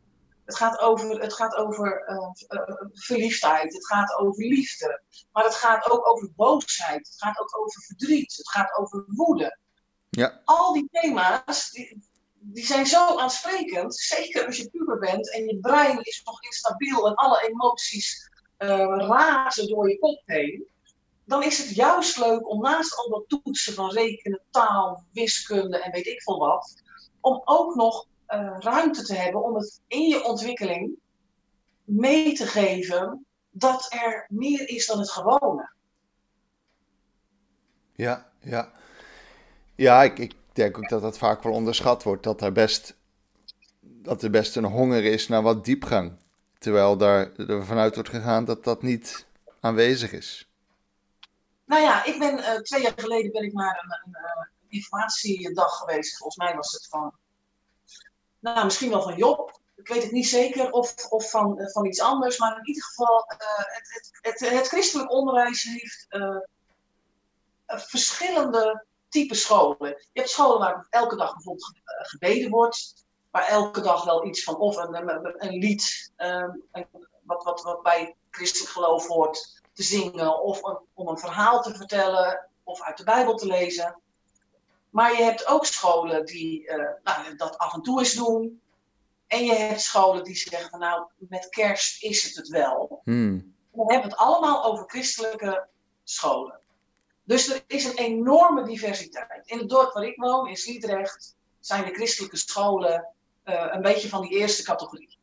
Het 0.47 0.55
gaat 0.55 0.79
over, 0.79 1.21
het 1.21 1.33
gaat 1.33 1.55
over 1.55 2.09
uh, 2.09 2.59
uh, 2.59 2.75
verliefdheid, 2.93 3.73
het 3.73 3.87
gaat 3.87 4.17
over 4.17 4.45
liefde, 4.45 5.01
maar 5.31 5.43
het 5.43 5.55
gaat 5.55 5.91
ook 5.91 6.07
over 6.07 6.31
boosheid, 6.35 7.07
het 7.07 7.15
gaat 7.17 7.39
ook 7.39 7.59
over 7.59 7.81
verdriet, 7.81 8.35
het 8.37 8.49
gaat 8.49 8.77
over 8.77 9.05
woede. 9.07 9.57
Ja. 10.09 10.41
Al 10.45 10.73
die 10.73 10.87
thema's, 10.91 11.71
die, 11.71 12.03
die 12.33 12.65
zijn 12.65 12.85
zo 12.85 13.17
aansprekend, 13.17 13.95
zeker 13.95 14.45
als 14.45 14.57
je 14.57 14.69
puber 14.69 14.99
bent 14.99 15.33
en 15.33 15.45
je 15.45 15.59
brein 15.59 16.01
is 16.01 16.21
nog 16.23 16.43
instabiel 16.43 17.07
en 17.07 17.15
alle 17.15 17.47
emoties 17.47 18.29
uh, 18.57 18.95
razen 18.97 19.67
door 19.67 19.89
je 19.89 19.99
kop 19.99 20.21
heen 20.25 20.67
dan 21.27 21.43
is 21.43 21.57
het 21.57 21.75
juist 21.75 22.17
leuk 22.17 22.49
om 22.49 22.61
naast 22.61 22.97
al 22.97 23.09
dat 23.09 23.41
toetsen 23.43 23.73
van 23.73 23.91
rekenen, 23.91 24.41
taal, 24.51 25.03
wiskunde 25.13 25.77
en 25.77 25.91
weet 25.91 26.07
ik 26.07 26.21
veel 26.21 26.39
wat, 26.39 26.83
om 27.21 27.41
ook 27.45 27.75
nog 27.75 28.05
uh, 28.29 28.55
ruimte 28.59 29.03
te 29.03 29.15
hebben 29.15 29.43
om 29.43 29.55
het 29.55 29.81
in 29.87 30.07
je 30.07 30.23
ontwikkeling 30.23 30.91
mee 31.83 32.33
te 32.33 32.47
geven 32.47 33.25
dat 33.49 33.87
er 33.89 34.25
meer 34.29 34.69
is 34.69 34.85
dan 34.85 34.99
het 34.99 35.11
gewone. 35.11 35.69
Ja, 37.93 38.31
ja. 38.39 38.71
Ja, 39.75 40.03
ik, 40.03 40.19
ik 40.19 40.33
denk 40.53 40.77
ook 40.77 40.89
dat 40.89 41.01
dat 41.01 41.17
vaak 41.17 41.43
wel 41.43 41.53
onderschat 41.53 42.03
wordt. 42.03 42.23
Dat 42.23 42.41
er 42.41 42.51
best, 42.51 42.95
dat 43.79 44.23
er 44.23 44.29
best 44.29 44.55
een 44.55 44.63
honger 44.63 45.03
is 45.05 45.27
naar 45.27 45.41
wat 45.41 45.65
diepgang. 45.65 46.17
Terwijl 46.57 46.97
daar 46.97 47.35
er 47.35 47.65
vanuit 47.65 47.93
wordt 47.93 48.09
gegaan 48.09 48.45
dat 48.45 48.63
dat 48.63 48.81
niet 48.81 49.25
aanwezig 49.59 50.11
is. 50.11 50.49
Nou 51.65 51.81
ja, 51.81 52.05
ik 52.05 52.19
ben 52.19 52.37
uh, 52.37 52.55
twee 52.55 52.81
jaar 52.81 52.93
geleden 52.95 53.31
ben 53.31 53.43
ik 53.43 53.53
naar 53.53 53.83
een, 53.83 53.91
een, 53.91 54.15
een, 54.15 54.25
eh, 54.25 54.45
informatiedag 54.67 55.77
geweest. 55.77 56.17
Volgens 56.17 56.37
mij 56.37 56.55
was 56.55 56.71
het 56.71 56.87
van, 56.87 57.13
nou 58.53 58.65
misschien 58.65 58.89
wel 58.89 59.01
van 59.01 59.15
Job. 59.15 59.59
Ik 59.75 59.87
weet 59.87 60.03
het 60.03 60.11
niet 60.11 60.27
zeker 60.27 60.71
of, 60.71 60.93
of 61.09 61.29
van, 61.29 61.61
uh, 61.61 61.67
van 61.67 61.85
iets 61.85 62.01
anders. 62.01 62.37
Maar 62.37 62.57
in 62.57 62.67
ieder 62.67 62.83
geval, 62.83 63.23
het, 63.27 63.43
het, 64.21 64.39
het, 64.39 64.49
het, 64.49 64.67
christelijk 64.67 65.11
onderwijs 65.11 65.63
heeft 65.63 66.07
verschillende 67.65 68.85
type 69.09 69.35
scholen. 69.35 69.89
Je 69.89 70.19
hebt 70.19 70.29
scholen 70.29 70.59
waar 70.59 70.87
elke 70.89 71.15
dag 71.15 71.33
bijvoorbeeld 71.33 71.71
gebeden 71.85 72.49
wordt. 72.49 73.05
Waar 73.31 73.47
elke 73.47 73.81
dag 73.81 74.03
wel 74.03 74.25
iets 74.25 74.43
van, 74.43 74.55
of 74.55 74.77
een, 74.77 75.09
een, 75.37 75.57
lied, 75.57 76.11
wat, 77.23 77.43
wat, 77.43 77.61
wat 77.61 77.83
bij 77.83 78.15
christelijk 78.31 78.71
geloof 78.71 79.07
hoort 79.07 79.61
te 79.73 79.83
zingen 79.83 80.41
of 80.41 80.61
om 80.93 81.07
een 81.07 81.17
verhaal 81.17 81.61
te 81.61 81.75
vertellen 81.75 82.49
of 82.63 82.81
uit 82.81 82.97
de 82.97 83.03
Bijbel 83.03 83.35
te 83.35 83.47
lezen. 83.47 84.01
Maar 84.97 85.17
je 85.17 85.23
hebt 85.23 85.47
ook 85.47 85.65
scholen 85.65 86.25
die 86.25 86.63
uh, 86.63 86.75
nou, 87.03 87.35
dat 87.35 87.57
af 87.57 87.73
en 87.73 87.81
toe 87.81 87.99
eens 87.99 88.13
doen. 88.13 88.61
En 89.27 89.45
je 89.45 89.53
hebt 89.53 89.81
scholen 89.81 90.23
die 90.23 90.35
zeggen 90.35 90.69
van 90.69 90.79
nou, 90.79 91.05
met 91.17 91.49
kerst 91.49 92.03
is 92.03 92.23
het 92.23 92.35
het 92.35 92.47
wel. 92.47 93.01
Hmm. 93.03 93.55
We 93.71 93.93
hebben 93.93 94.09
het 94.09 94.19
allemaal 94.19 94.63
over 94.65 94.83
christelijke 94.87 95.67
scholen. 96.03 96.59
Dus 97.23 97.49
er 97.49 97.63
is 97.67 97.85
een 97.85 97.97
enorme 97.97 98.63
diversiteit. 98.63 99.41
In 99.45 99.57
het 99.57 99.69
dorp 99.69 99.93
waar 99.93 100.03
ik 100.03 100.17
woon, 100.17 100.47
in 100.47 100.57
Sliedrecht, 100.57 101.35
zijn 101.59 101.85
de 101.85 101.93
christelijke 101.93 102.37
scholen 102.37 103.07
uh, 103.45 103.67
een 103.71 103.81
beetje 103.81 104.09
van 104.09 104.21
die 104.21 104.31
eerste 104.31 104.63
categorie. 104.63 105.17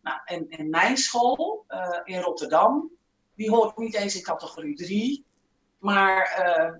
Nou, 0.00 0.20
en, 0.24 0.48
en 0.48 0.70
mijn 0.70 0.96
school 0.96 1.64
uh, 1.68 2.00
in 2.04 2.20
Rotterdam, 2.20 2.90
die 3.34 3.50
hoort 3.50 3.76
niet 3.76 3.94
eens 3.94 4.16
in 4.16 4.22
categorie 4.22 4.76
3. 4.76 5.24
Maar 5.78 6.44
uh, 6.46 6.76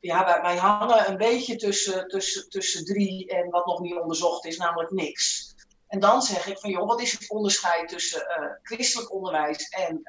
ja, 0.00 0.40
wij, 0.42 0.56
hangen 0.56 1.08
een 1.08 1.16
beetje 1.16 1.56
tussen, 1.56 2.08
tussen, 2.08 2.48
tussen 2.48 2.84
3 2.84 3.28
en 3.28 3.50
wat 3.50 3.66
nog 3.66 3.80
niet 3.80 3.94
onderzocht 3.94 4.44
is, 4.44 4.56
namelijk 4.56 4.90
niks. 4.90 5.54
En 5.86 6.00
dan 6.00 6.22
zeg 6.22 6.46
ik 6.46 6.58
van 6.58 6.70
joh, 6.70 6.86
wat 6.86 7.00
is 7.00 7.12
het 7.12 7.30
onderscheid 7.30 7.88
tussen 7.88 8.58
christelijk 8.62 9.12
onderwijs 9.12 9.68
en 9.68 10.00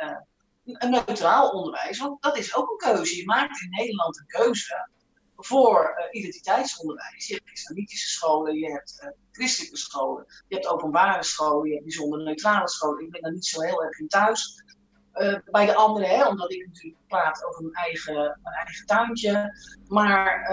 een 0.64 0.90
neutraal 0.90 1.50
onderwijs? 1.50 2.00
Want 2.00 2.22
dat 2.22 2.38
is 2.38 2.56
ook 2.56 2.70
een 2.70 2.94
keuze. 2.94 3.18
Je 3.18 3.26
maakt 3.26 3.62
in 3.62 3.70
Nederland 3.70 4.18
een 4.18 4.26
keuze 4.26 4.90
voor 5.36 5.96
uh, 5.98 6.22
identiteitsonderwijs. 6.22 7.28
Je 7.28 7.34
hebt 7.34 7.52
islamitische 7.52 8.10
scholen, 8.10 8.56
je 8.56 8.72
hebt 8.72 9.14
christelijke 9.32 9.78
scholen, 9.78 10.26
je 10.48 10.56
hebt 10.56 10.68
openbare 10.68 11.24
scholen, 11.24 11.68
je 11.68 11.74
hebt 11.74 11.86
bijzonder 11.86 12.24
neutrale 12.24 12.70
scholen. 12.70 13.04
Ik 13.04 13.12
ben 13.12 13.22
daar 13.22 13.32
niet 13.32 13.46
zo 13.46 13.62
heel 13.62 13.84
erg 13.84 14.00
in 14.00 14.08
thuis. 14.08 14.64
Uh, 15.16 15.38
bij 15.46 15.66
de 15.66 15.76
anderen, 15.76 16.10
hè, 16.10 16.28
omdat 16.28 16.52
ik 16.52 16.66
natuurlijk 16.68 17.08
praat 17.08 17.46
over 17.46 17.62
mijn 17.62 17.74
eigen, 17.74 18.40
mijn 18.44 18.56
eigen 18.56 18.86
tuintje. 18.86 19.56
Maar 19.88 20.52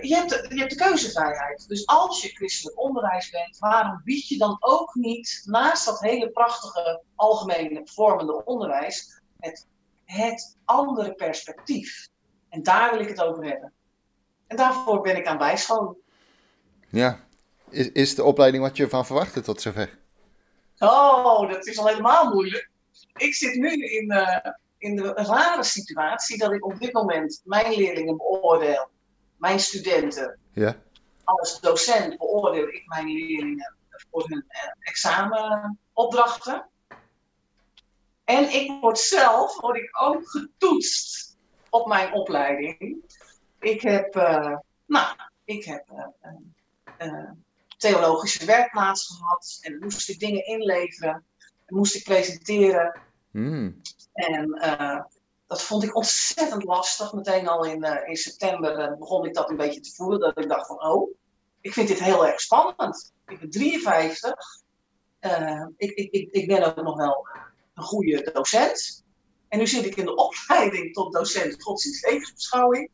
je, 0.00 0.14
hebt 0.14 0.30
de, 0.30 0.46
je 0.48 0.58
hebt 0.58 0.70
de 0.70 0.76
keuzevrijheid. 0.76 1.68
Dus 1.68 1.86
als 1.86 2.22
je 2.22 2.28
christelijk 2.28 2.80
onderwijs 2.80 3.30
bent, 3.30 3.58
waarom 3.58 4.00
bied 4.04 4.28
je 4.28 4.38
dan 4.38 4.56
ook 4.60 4.94
niet, 4.94 5.42
naast 5.44 5.84
dat 5.84 6.00
hele 6.00 6.30
prachtige 6.30 7.02
algemene 7.14 7.80
vormende 7.84 8.44
onderwijs, 8.44 9.20
het, 9.38 9.66
het 10.04 10.56
andere 10.64 11.14
perspectief? 11.14 12.08
En 12.48 12.62
daar 12.62 12.90
wil 12.90 13.00
ik 13.00 13.08
het 13.08 13.22
over 13.22 13.44
hebben. 13.44 13.72
En 14.46 14.56
daarvoor 14.56 15.00
ben 15.00 15.16
ik 15.16 15.26
aan 15.26 15.38
bijscholen. 15.38 15.96
Ja. 16.88 17.24
Is, 17.70 17.92
is 17.92 18.14
de 18.14 18.24
opleiding 18.24 18.62
wat 18.62 18.76
je 18.76 18.88
van 18.88 19.06
verwachtte 19.06 19.40
tot 19.40 19.60
zover? 19.60 19.98
Oh, 20.78 21.50
dat 21.50 21.66
is 21.66 21.78
al 21.78 21.86
helemaal 21.86 22.32
moeilijk. 22.32 22.70
Ik 23.16 23.34
zit 23.34 23.54
nu 23.54 23.72
in, 23.72 24.12
uh, 24.12 24.38
in 24.78 24.96
de 24.96 25.12
rare 25.12 25.64
situatie 25.64 26.38
dat 26.38 26.52
ik 26.52 26.64
op 26.64 26.80
dit 26.80 26.92
moment 26.92 27.40
mijn 27.44 27.74
leerlingen 27.74 28.16
beoordeel, 28.16 28.88
mijn 29.36 29.60
studenten. 29.60 30.38
Ja. 30.52 30.76
Als 31.24 31.60
docent 31.60 32.18
beoordeel 32.18 32.68
ik 32.68 32.82
mijn 32.86 33.06
leerlingen 33.06 33.76
voor 34.10 34.28
hun 34.28 34.44
uh, 34.48 34.70
examenopdrachten. 34.80 36.68
En 38.24 38.52
ik 38.54 38.80
word 38.80 38.98
zelf 38.98 39.60
word 39.60 39.76
ik 39.76 39.90
ook 40.00 40.30
getoetst 40.30 41.36
op 41.70 41.86
mijn 41.86 42.12
opleiding. 42.12 43.04
Ik 43.60 43.80
heb, 43.80 44.16
uh, 44.16 44.56
nou, 44.86 45.16
ik 45.44 45.64
heb 45.64 45.84
theologische 47.76 48.44
werkplaats 48.44 49.06
gehad 49.06 49.58
en 49.60 49.78
moest 49.78 50.08
ik 50.08 50.18
dingen 50.18 50.46
inleveren. 50.46 51.24
En 51.66 51.76
moest 51.76 51.94
ik 51.94 52.04
presenteren. 52.04 53.00
Mm. 53.36 53.80
En 54.12 54.58
dat 55.46 55.62
vond 55.62 55.82
ik 55.82 55.96
ontzettend 55.96 56.64
lastig. 56.64 57.12
Meteen 57.12 57.48
al 57.48 57.64
in, 57.64 57.84
in 58.06 58.16
september 58.16 58.96
begon 58.98 59.26
ik 59.26 59.34
dat 59.34 59.50
een 59.50 59.56
beetje 59.56 59.80
te 59.80 59.94
voelen. 59.94 60.20
Dat 60.20 60.38
ik 60.38 60.48
dacht 60.48 60.66
van, 60.66 60.82
oh, 60.82 61.14
ik 61.60 61.72
vind 61.72 61.88
dit 61.88 62.00
heel 62.00 62.26
erg 62.26 62.40
spannend. 62.40 63.12
Ik 63.26 63.38
ben 63.40 63.50
53. 63.50 64.34
ik, 65.76 65.90
ik, 65.90 66.10
ik, 66.10 66.30
ik 66.30 66.46
ben 66.46 66.64
ook 66.64 66.84
nog 66.84 66.96
wel 66.96 67.28
een 67.74 67.82
goede 67.82 68.30
docent. 68.32 69.04
En 69.48 69.58
nu 69.58 69.66
zit 69.66 69.84
ik 69.84 69.96
in 69.96 70.04
de 70.04 70.14
opleiding 70.26 70.92
tot 70.92 71.12
docent 71.12 71.62
godsdienstlevensbeschouwing 71.62 72.90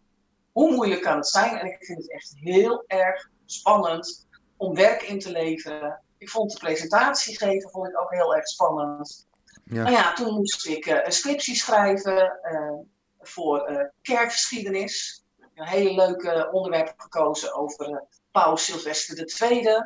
hoe 0.53 0.75
moeilijk 0.75 1.03
kan 1.03 1.17
het 1.17 1.29
zijn? 1.29 1.59
En 1.59 1.67
ik 1.67 1.85
vind 1.85 1.99
het 1.99 2.13
echt 2.13 2.33
heel 2.35 2.85
erg 2.87 3.31
spannend 3.47 4.27
om 4.57 4.75
werk 4.75 5.03
in 5.03 5.19
te 5.19 5.31
leveren. 5.31 6.03
Ik 6.19 6.31
vond 6.31 6.53
de 6.53 6.59
presentatie 6.59 7.37
geven 7.39 7.71
vond 7.71 7.89
ik 7.89 8.01
ook 8.01 8.11
heel 8.11 8.35
erg 8.35 8.49
spannend. 8.49 9.27
Ja. 9.65 9.83
Nou 9.83 9.91
ja, 9.91 10.13
toen 10.13 10.35
moest 10.35 10.67
ik 10.67 10.87
uh, 10.87 11.05
een 11.05 11.13
scriptie 11.13 11.55
schrijven 11.55 12.39
uh, 12.53 12.79
voor 13.21 13.71
uh, 13.71 13.85
kerkgeschiedenis. 14.03 15.25
Een 15.55 15.67
hele 15.67 15.95
leuke 15.95 16.49
onderwerp 16.53 16.95
gekozen 16.97 17.55
over 17.55 18.05
paus 18.31 18.65
Sylvester 18.65 19.51
II. 19.51 19.85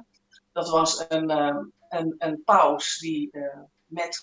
Dat 0.52 0.68
was 0.68 1.04
een, 1.08 1.30
een, 1.88 2.14
een 2.18 2.42
paus 2.44 2.98
die 2.98 3.30
met 3.86 4.22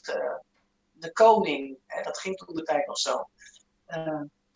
de 0.91 1.11
koning, 1.11 1.77
hè, 1.85 2.01
dat 2.01 2.17
ging 2.17 2.37
toen 2.37 2.55
de 2.55 2.63
tijd 2.63 2.87
nog 2.87 2.97
zo, 2.97 3.29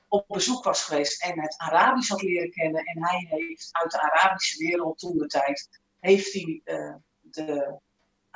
op 0.07 0.25
bezoek 0.27 0.63
was 0.63 0.83
geweest 0.83 1.23
en 1.23 1.41
het 1.41 1.57
Arabisch 1.57 2.09
had 2.09 2.21
leren 2.21 2.51
kennen. 2.51 2.83
En 2.83 3.05
hij 3.05 3.25
heeft 3.29 3.69
uit 3.71 3.91
de 3.91 4.01
Arabische 4.01 4.63
wereld 4.63 4.99
toen 4.99 5.17
de 5.17 5.27
tijd, 5.27 5.69
heeft 5.99 6.33
hij 6.33 6.61
de 7.21 7.79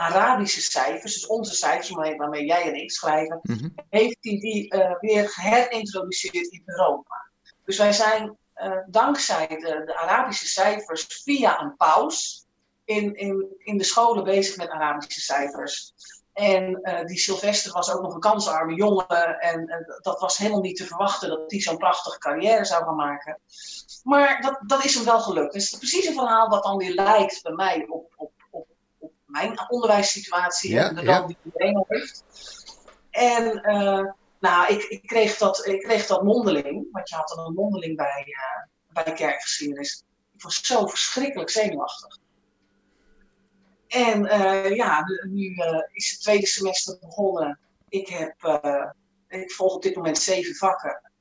Arabische 0.02 0.62
cijfers, 0.62 1.14
dus 1.14 1.28
onze 1.28 1.56
cijfers 1.56 1.90
waarmee 1.90 2.46
jij 2.46 2.64
en 2.64 2.76
ik 2.76 2.92
schrijven, 2.92 3.40
mm 3.44 3.58
-hmm. 3.58 3.74
heeft 3.90 4.18
hij 4.22 4.40
die 4.40 4.76
uh, 4.76 5.00
weer 5.00 5.30
geherintroduceerd 5.30 6.52
in 6.52 6.64
Europa. 6.66 7.30
Dus 7.66 7.78
wij 7.78 7.94
zijn 7.94 8.38
uh, 8.56 8.78
dankzij 8.88 9.48
de, 9.48 9.84
de, 9.86 9.96
Arabische 9.98 10.48
cijfers 10.48 11.22
via 11.24 11.62
een 11.62 11.76
paus 11.76 12.46
in, 12.86 13.16
in, 13.16 13.56
in 13.58 13.78
de 13.78 13.84
scholen 13.84 14.24
bezig 14.24 14.58
met 14.58 14.70
Arabische 14.70 15.22
cijfers. 15.22 15.94
En 16.34 16.80
uh, 16.84 17.06
die 17.06 17.18
Sylvester 17.18 17.72
was 17.72 17.94
ook 17.94 18.02
nog 18.02 18.14
een 18.14 18.20
kansarme 18.20 18.76
jongen. 18.76 19.40
En 19.40 19.60
uh, 19.70 19.76
dat 20.02 20.20
was 20.20 20.38
helemaal 20.38 20.62
niet 20.62 20.78
te 20.78 20.86
verwachten 20.86 21.30
dat 21.30 21.52
hij 21.52 21.60
zo'n 21.60 21.78
prachtige 21.78 22.18
carrière 22.18 22.66
zou 22.66 22.84
gaan 22.84 22.96
maken. 22.96 23.40
Maar 24.04 24.42
dat, 24.42 24.60
dat 24.68 24.86
is 24.86 24.96
hem 24.96 25.06
wel 25.06 25.20
gelukt. 25.20 25.54
Het 25.54 25.62
is 25.62 25.78
precies 25.78 26.06
een 26.06 26.14
verhaal 26.14 26.50
wat 26.50 26.64
dan 26.64 26.78
weer 26.78 26.94
lijkt 26.94 27.42
bij 27.44 27.52
mij 27.52 27.86
op, 27.90 27.90
op, 27.90 28.14
op, 28.16 28.32
op 28.36 28.41
mijn 29.32 29.70
onderwijssituatie. 29.70 30.72
Ja, 30.72 30.90
en 30.90 30.96
de 30.96 31.02
ja. 31.02 31.18
rol 31.18 31.28
die 31.28 31.38
iedereen 31.44 31.86
heeft. 31.88 32.24
En 33.10 33.72
uh, 33.72 34.12
nou, 34.40 34.74
ik, 34.74 34.84
ik, 34.84 35.08
kreeg 35.08 35.38
dat, 35.38 35.68
ik 35.68 35.82
kreeg 35.82 36.06
dat 36.06 36.24
mondeling. 36.24 36.88
Want 36.92 37.10
je 37.10 37.16
had 37.16 37.28
dan 37.28 37.46
een 37.46 37.54
mondeling 37.54 37.98
bij, 37.98 38.26
bij 38.88 39.14
kerkgeschiedenis. 39.14 40.04
Ik 40.34 40.42
was 40.42 40.62
zo 40.62 40.88
verschrikkelijk 40.88 41.50
zenuwachtig. 41.50 42.18
En 43.88 44.26
uh, 44.26 44.76
ja, 44.76 45.04
nu 45.30 45.56
uh, 45.56 45.82
is 45.92 46.10
het 46.10 46.22
tweede 46.22 46.48
semester 46.48 46.98
begonnen. 47.00 47.60
Ik, 47.90 48.08
heb, 48.08 48.44
uh, 48.44 48.90
ik 49.28 49.52
volg 49.52 49.76
op 49.76 49.82
dit 49.82 49.96
moment 49.96 50.18
zeven 50.18 50.56
vakken. 50.56 51.12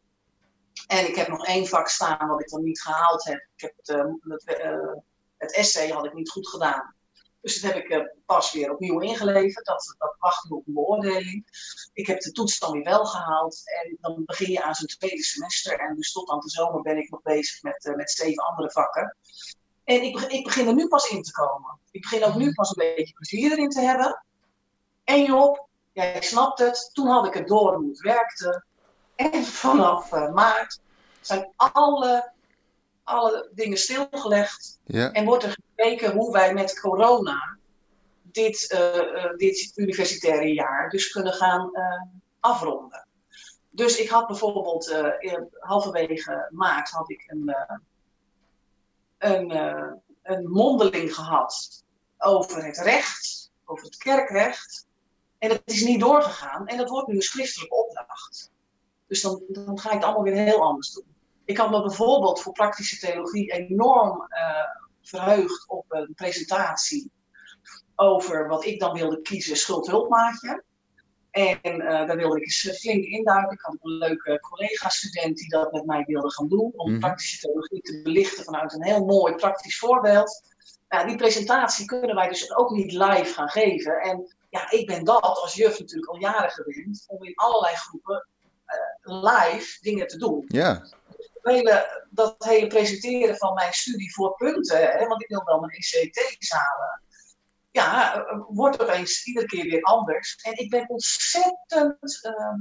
En 0.86 1.08
ik 1.08 1.16
heb 1.16 1.28
nog 1.28 1.46
één 1.46 1.66
vak 1.66 1.88
staan 1.88 2.28
wat 2.28 2.40
ik 2.40 2.48
dan 2.48 2.62
niet 2.62 2.82
gehaald 2.82 3.24
heb. 3.24 3.48
Ik 3.56 3.60
heb 3.60 3.72
het, 3.76 3.86
het, 4.44 4.58
het 5.36 5.54
essay 5.54 5.88
had 5.88 6.04
ik 6.04 6.14
niet 6.14 6.30
goed 6.30 6.48
gedaan. 6.48 6.94
Dus 7.40 7.60
dat 7.60 7.72
heb 7.72 7.84
ik 7.84 8.14
pas 8.26 8.52
weer 8.52 8.72
opnieuw 8.72 9.00
ingeleverd. 9.00 9.64
Dat, 9.66 9.94
dat 9.98 10.16
wacht 10.18 10.44
nu 10.44 10.56
op 10.56 10.66
een 10.66 10.74
beoordeling. 10.74 11.46
Ik 11.92 12.06
heb 12.06 12.20
de 12.20 12.32
toets 12.32 12.58
dan 12.58 12.72
weer 12.72 12.84
wel 12.84 13.04
gehaald. 13.04 13.62
En 13.64 13.96
dan 14.00 14.22
begin 14.24 14.50
je 14.52 14.62
aan 14.62 14.74
zo'n 14.74 14.86
tweede 14.86 15.22
semester. 15.22 15.78
En 15.78 15.94
dus 15.96 16.12
tot 16.12 16.30
aan 16.30 16.40
de 16.40 16.50
zomer 16.50 16.82
ben 16.82 16.96
ik 16.96 17.10
nog 17.10 17.22
bezig 17.22 17.62
met, 17.62 17.92
met 17.96 18.10
zeven 18.10 18.44
andere 18.44 18.70
vakken. 18.70 19.16
En 19.84 20.02
ik, 20.02 20.20
ik 20.20 20.44
begin 20.44 20.66
er 20.66 20.74
nu 20.74 20.88
pas 20.88 21.10
in 21.10 21.22
te 21.22 21.32
komen. 21.32 21.78
Ik 21.90 22.00
begin 22.00 22.24
ook 22.24 22.34
nu 22.34 22.52
pas 22.52 22.76
een 22.76 22.94
beetje 22.96 23.14
plezier 23.14 23.52
erin 23.52 23.68
te 23.68 23.80
hebben. 23.80 24.24
En 25.04 25.24
Job, 25.24 25.68
jij 25.92 26.22
snapt 26.22 26.58
het. 26.58 26.90
Toen 26.92 27.06
had 27.06 27.26
ik 27.26 27.34
het 27.34 27.48
door 27.48 27.74
hoe 27.74 27.88
het 27.88 28.00
werkte. 28.00 28.64
En 29.14 29.44
vanaf 29.44 30.12
uh, 30.12 30.32
maart 30.32 30.80
zijn 31.20 31.52
alle, 31.56 32.32
alle 33.10 33.50
dingen 33.54 33.78
stilgelegd. 33.78 34.78
Ja. 34.84 35.12
En 35.12 35.24
wordt 35.24 35.44
er 35.44 35.56
gekeken 35.74 36.12
hoe 36.12 36.32
wij 36.32 36.54
met 36.54 36.80
corona 36.80 37.58
dit, 38.22 38.72
uh, 38.72 38.94
uh, 38.94 39.36
dit 39.36 39.72
universitaire 39.74 40.54
jaar 40.54 40.90
dus 40.90 41.10
kunnen 41.10 41.32
gaan 41.32 41.70
afronden. 42.40 43.06
Dus 43.70 43.98
ik 43.98 44.08
had 44.08 44.26
bijvoorbeeld 44.26 45.12
halverwege 45.58 46.48
maart 46.50 46.90
had 46.90 47.10
ik 47.10 47.24
een 47.26 47.54
een, 49.18 49.50
een 50.22 50.50
mondeling 50.50 51.14
gehad 51.14 51.84
over 52.18 52.64
het 52.64 52.78
recht, 52.78 53.50
over 53.64 53.84
het 53.84 53.96
kerkrecht. 53.96 54.86
En 55.38 55.48
dat 55.48 55.62
is 55.64 55.84
niet 55.84 56.00
doorgegaan 56.00 56.66
en 56.66 56.76
dat 56.76 56.88
wordt 56.88 57.08
nu 57.08 57.14
een 57.14 57.22
schriftelijke 57.22 57.74
opdracht. 57.74 58.50
Dus 59.06 59.22
dan, 59.22 59.42
dan 59.48 59.78
ga 59.78 59.88
ik 59.88 59.94
het 59.94 60.04
allemaal 60.04 60.22
weer 60.22 60.34
heel 60.34 60.62
anders 60.62 60.92
doen. 60.92 61.09
Ik 61.50 61.56
had 61.56 61.70
me 61.70 61.82
bijvoorbeeld 61.82 62.40
voor 62.40 62.52
praktische 62.52 62.98
theologie 62.98 63.52
enorm 63.52 64.26
uh, 64.28 64.64
verheugd 65.02 65.68
op 65.68 65.84
een 65.88 66.12
presentatie 66.14 67.10
over 67.94 68.48
wat 68.48 68.64
ik 68.64 68.80
dan 68.80 68.92
wilde 68.92 69.22
kiezen, 69.22 69.56
schuld-hulpmaatje. 69.56 70.64
En 71.30 71.58
uh, 71.62 71.86
daar 71.86 72.16
wilde 72.16 72.36
ik 72.36 72.42
eens 72.42 72.78
flink 72.80 73.04
induiken. 73.04 73.52
Ik 73.52 73.60
had 73.60 73.76
een 73.80 73.90
leuke 73.92 74.40
collega-student 74.40 75.36
die 75.36 75.48
dat 75.48 75.72
met 75.72 75.86
mij 75.86 76.04
wilde 76.06 76.32
gaan 76.32 76.48
doen. 76.48 76.72
Om 76.76 76.90
Mhm. 76.90 77.00
praktische 77.00 77.38
theologie 77.38 77.80
te 77.80 78.00
belichten 78.02 78.44
vanuit 78.44 78.72
een 78.72 78.84
heel 78.84 79.04
mooi 79.04 79.34
praktisch 79.34 79.78
voorbeeld. 79.78 80.42
Nou, 80.88 81.06
die 81.06 81.16
presentatie 81.16 81.84
kunnen 81.86 82.14
wij 82.16 82.28
dus 82.28 82.56
ook 82.56 82.70
niet 82.70 82.92
live 82.92 83.32
gaan 83.32 83.48
geven. 83.48 84.00
En 84.00 84.34
ja, 84.48 84.70
ik 84.70 84.86
ben 84.86 85.04
dat 85.04 85.22
als 85.22 85.54
juf 85.54 85.78
natuurlijk 85.78 86.12
al 86.12 86.18
jaren 86.18 86.50
gewend 86.50 87.04
om 87.06 87.24
in 87.24 87.34
allerlei 87.34 87.74
groepen 87.74 88.28
live 89.02 89.78
dingen 89.80 90.06
te 90.06 90.18
doen. 90.18 90.44
Ja. 90.46 90.86
Hele, 91.42 92.04
dat 92.10 92.34
hele 92.38 92.66
presenteren 92.66 93.36
van 93.36 93.54
mijn 93.54 93.72
studie 93.72 94.14
voor 94.14 94.34
punten, 94.36 94.78
hè, 94.78 95.06
want 95.06 95.22
ik 95.22 95.28
wil 95.28 95.44
wel 95.44 95.60
mijn 95.60 95.72
ECT 95.72 96.46
halen 96.48 97.00
ja, 97.70 98.24
wordt 98.48 98.82
opeens 98.82 99.26
iedere 99.26 99.46
keer 99.46 99.64
weer 99.64 99.82
anders. 99.82 100.36
En 100.36 100.52
ik 100.52 100.70
ben 100.70 100.88
ontzettend, 100.88 102.20
uh, 102.22 102.54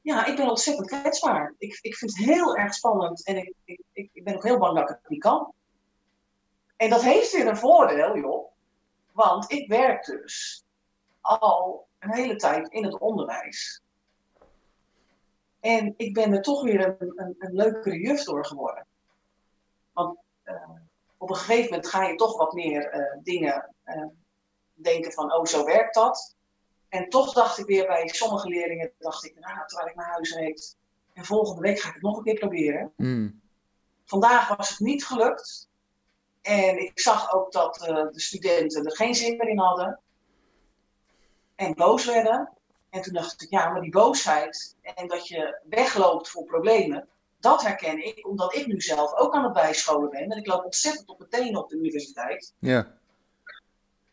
ja, 0.00 0.24
ik 0.24 0.36
ben 0.36 0.48
ontzettend 0.48 0.86
kwetsbaar. 0.86 1.54
Ik, 1.58 1.78
ik 1.80 1.96
vind 1.96 2.16
het 2.16 2.26
heel 2.26 2.56
erg 2.56 2.74
spannend 2.74 3.26
en 3.26 3.36
ik, 3.36 3.54
ik, 3.64 3.80
ik 4.12 4.24
ben 4.24 4.34
ook 4.34 4.42
heel 4.42 4.58
bang 4.58 4.74
dat 4.74 4.90
ik 4.90 4.96
het 5.00 5.08
niet 5.08 5.22
kan. 5.22 5.52
En 6.76 6.90
dat 6.90 7.02
heeft 7.02 7.32
weer 7.32 7.46
een 7.46 7.56
voordeel, 7.56 8.16
joh. 8.16 8.52
Want 9.12 9.50
ik 9.52 9.68
werk 9.68 10.04
dus 10.04 10.64
al 11.20 11.86
een 11.98 12.14
hele 12.14 12.36
tijd 12.36 12.68
in 12.68 12.84
het 12.84 12.98
onderwijs. 12.98 13.82
En 15.66 15.94
ik 15.96 16.14
ben 16.14 16.32
er 16.32 16.42
toch 16.42 16.62
weer 16.62 16.86
een, 16.86 17.12
een, 17.16 17.34
een 17.38 17.54
leukere 17.54 17.98
juf 17.98 18.24
door 18.24 18.46
geworden. 18.46 18.86
Want 19.92 20.18
uh, 20.44 20.70
op 21.16 21.30
een 21.30 21.36
gegeven 21.36 21.64
moment 21.64 21.88
ga 21.88 22.02
je 22.02 22.14
toch 22.14 22.36
wat 22.36 22.52
meer 22.52 22.94
uh, 22.94 23.22
dingen 23.22 23.74
uh, 23.86 24.06
denken 24.74 25.12
van, 25.12 25.32
oh, 25.32 25.44
zo 25.44 25.64
werkt 25.64 25.94
dat. 25.94 26.36
En 26.88 27.08
toch 27.08 27.32
dacht 27.32 27.58
ik 27.58 27.66
weer 27.66 27.86
bij 27.86 28.08
sommige 28.08 28.48
leerlingen, 28.48 28.92
dacht 28.98 29.24
ik, 29.24 29.38
nou, 29.38 29.66
terwijl 29.66 29.88
ik 29.88 29.94
naar 29.94 30.10
huis 30.10 30.34
reed, 30.34 30.76
en 31.12 31.24
volgende 31.24 31.60
week 31.60 31.78
ga 31.78 31.88
ik 31.88 31.94
het 31.94 32.02
nog 32.02 32.16
een 32.16 32.24
keer 32.24 32.38
proberen. 32.38 32.92
Mm. 32.96 33.40
Vandaag 34.04 34.56
was 34.56 34.68
het 34.68 34.78
niet 34.78 35.06
gelukt. 35.06 35.68
En 36.42 36.78
ik 36.78 37.00
zag 37.00 37.32
ook 37.32 37.52
dat 37.52 37.74
de 38.12 38.20
studenten 38.20 38.84
er 38.84 38.96
geen 38.96 39.14
zin 39.14 39.36
meer 39.36 39.48
in 39.48 39.58
hadden. 39.58 40.00
En 41.54 41.74
boos 41.74 42.04
werden. 42.04 42.55
En 42.96 43.02
toen 43.02 43.14
dacht 43.14 43.42
ik, 43.42 43.50
ja, 43.50 43.68
maar 43.68 43.80
die 43.80 43.90
boosheid 43.90 44.76
en 44.82 45.08
dat 45.08 45.28
je 45.28 45.60
wegloopt 45.68 46.28
voor 46.28 46.44
problemen, 46.44 47.08
dat 47.40 47.62
herken 47.62 48.06
ik, 48.06 48.26
omdat 48.26 48.54
ik 48.54 48.66
nu 48.66 48.80
zelf 48.80 49.14
ook 49.14 49.34
aan 49.34 49.44
het 49.44 49.52
bijscholen 49.52 50.10
ben. 50.10 50.30
En 50.30 50.38
ik 50.38 50.46
loop 50.46 50.64
ontzettend 50.64 51.08
op 51.08 51.18
mijn 51.18 51.30
tenen 51.30 51.62
op 51.62 51.68
de 51.68 51.76
universiteit. 51.76 52.54
Ja 52.58 52.96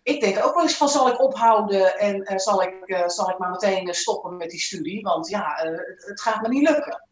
ik 0.04 0.22
denk 0.22 0.46
ook 0.46 0.54
wel 0.54 0.64
eens 0.64 0.78
van 0.78 0.90
zal 0.90 1.10
ik 1.10 1.22
ophouden 1.22 1.98
en 2.00 2.16
uh, 2.16 2.38
zal, 2.38 2.64
ik, 2.64 2.74
uh, 2.86 3.08
zal 3.08 3.30
ik 3.30 3.38
maar 3.38 3.50
meteen 3.50 3.88
uh, 3.88 3.94
stoppen 3.94 4.38
met 4.38 4.50
die 4.50 4.60
studie, 4.60 5.02
want 5.02 5.30
ja, 5.30 5.54
het, 5.56 6.04
het, 6.08 6.22
gaat 6.22 6.42
me 6.42 6.48
niet 6.48 6.70
lukken. 6.70 7.08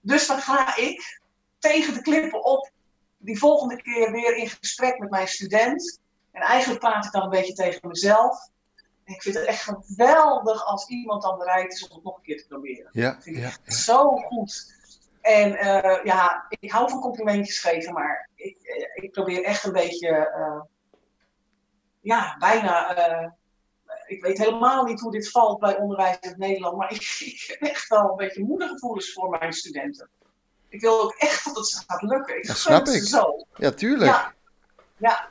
Dus 0.00 0.26
dan 0.26 0.38
ga 0.38 0.76
ik 0.76 1.20
tegen 1.58 1.94
de 1.94 2.02
klippen 2.02 2.44
op 2.44 2.70
die 3.16 3.38
volgende 3.38 3.82
keer 3.82 4.12
weer 4.12 4.36
in 4.36 4.48
gesprek 4.48 4.98
met 4.98 5.10
mijn 5.10 5.28
student. 5.28 6.00
En 6.32 6.42
eigenlijk 6.42 6.80
praat 6.80 7.04
ik 7.04 7.12
dan 7.12 7.22
een 7.22 7.30
beetje 7.30 7.52
tegen 7.52 7.88
mezelf. 7.88 8.50
Ik 9.08 9.22
vind 9.22 9.34
het 9.34 9.44
echt 9.44 9.62
geweldig 9.62 10.66
als 10.66 10.88
iemand 10.88 11.22
dan 11.22 11.38
bereid 11.38 11.72
is 11.72 11.88
om 11.88 11.94
het 11.94 12.04
nog 12.04 12.16
een 12.16 12.22
keer 12.22 12.38
te 12.38 12.46
proberen. 12.46 12.88
Ja, 12.92 13.12
dat 13.12 13.22
vind 13.22 13.36
ja, 13.36 13.48
ik 13.48 13.58
ja. 13.64 13.74
zo 13.74 14.16
goed. 14.16 14.76
En 15.20 15.50
ja, 16.04 16.46
ik 16.48 16.70
hou 16.70 16.90
van 16.90 17.00
complimentjes 17.00 17.58
geven, 17.58 17.92
maar 17.92 18.28
ik, 18.34 18.56
ik 18.94 19.12
probeer 19.12 19.44
echt 19.44 19.64
een 19.64 19.72
beetje 19.72 20.28
ja, 22.08 22.36
bijna. 22.38 22.98
Uh, 22.98 23.30
ik 24.06 24.22
weet 24.22 24.38
helemaal 24.38 24.84
niet 24.84 25.00
hoe 25.00 25.12
dit 25.12 25.30
valt 25.30 25.58
bij 25.58 25.76
onderwijs 25.76 26.16
in 26.20 26.34
Nederland, 26.36 26.76
maar 26.76 26.92
ik, 26.92 27.02
ik 27.34 27.44
heb 27.46 27.70
echt 27.70 27.88
wel 27.88 28.10
een 28.10 28.16
beetje 28.16 28.44
moedergevoelens 28.44 29.12
voor 29.12 29.30
mijn 29.30 29.52
studenten. 29.52 30.10
Ik 30.68 30.80
wil 30.80 31.02
ook 31.02 31.14
echt 31.14 31.44
dat 31.44 31.56
het 31.56 31.84
gaat 31.86 32.02
lukken. 32.02 32.36
Ik 32.36 32.46
dat 32.46 32.56
snap 32.56 32.86
ik. 32.86 33.02
Zo. 33.02 33.46
Ja, 33.54 33.70
tuurlijk. 33.70 34.10
Ja, 34.10 34.34
ja. 34.96 35.28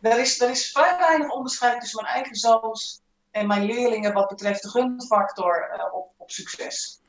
Er, 0.00 0.18
is, 0.18 0.40
er 0.40 0.50
is 0.50 0.70
vrij 0.70 0.96
weinig 0.98 1.30
onderscheid 1.30 1.80
tussen 1.80 2.02
mijn 2.02 2.14
eigen 2.14 2.36
zoons 2.36 3.00
en 3.30 3.46
mijn 3.46 3.64
leerlingen 3.64 4.12
wat 4.12 4.28
betreft 4.28 4.62
de 4.62 4.68
gunfactor 4.68 5.70
uh, 5.74 5.94
op, 5.94 6.12
op 6.16 6.30
succes. 6.30 7.00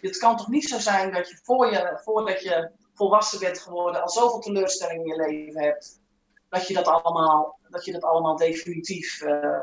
Het 0.00 0.18
kan 0.18 0.36
toch 0.36 0.48
niet 0.48 0.68
zo 0.68 0.78
zijn 0.78 1.12
dat 1.12 1.28
je, 1.28 1.38
voor 1.42 1.70
je 1.70 2.00
voordat 2.04 2.42
je 2.42 2.70
volwassen 2.94 3.38
bent 3.38 3.58
geworden 3.58 4.02
al 4.02 4.08
zoveel 4.08 4.38
teleurstellingen 4.38 5.04
in 5.04 5.12
je 5.12 5.32
leven 5.32 5.62
hebt 5.62 6.00
dat 6.48 6.68
je 6.68 6.74
dat 6.74 6.86
allemaal, 6.86 7.58
dat 7.68 7.84
je 7.84 7.92
dat 7.92 8.02
allemaal 8.02 8.36
definitief 8.36 9.22
uh, 9.22 9.60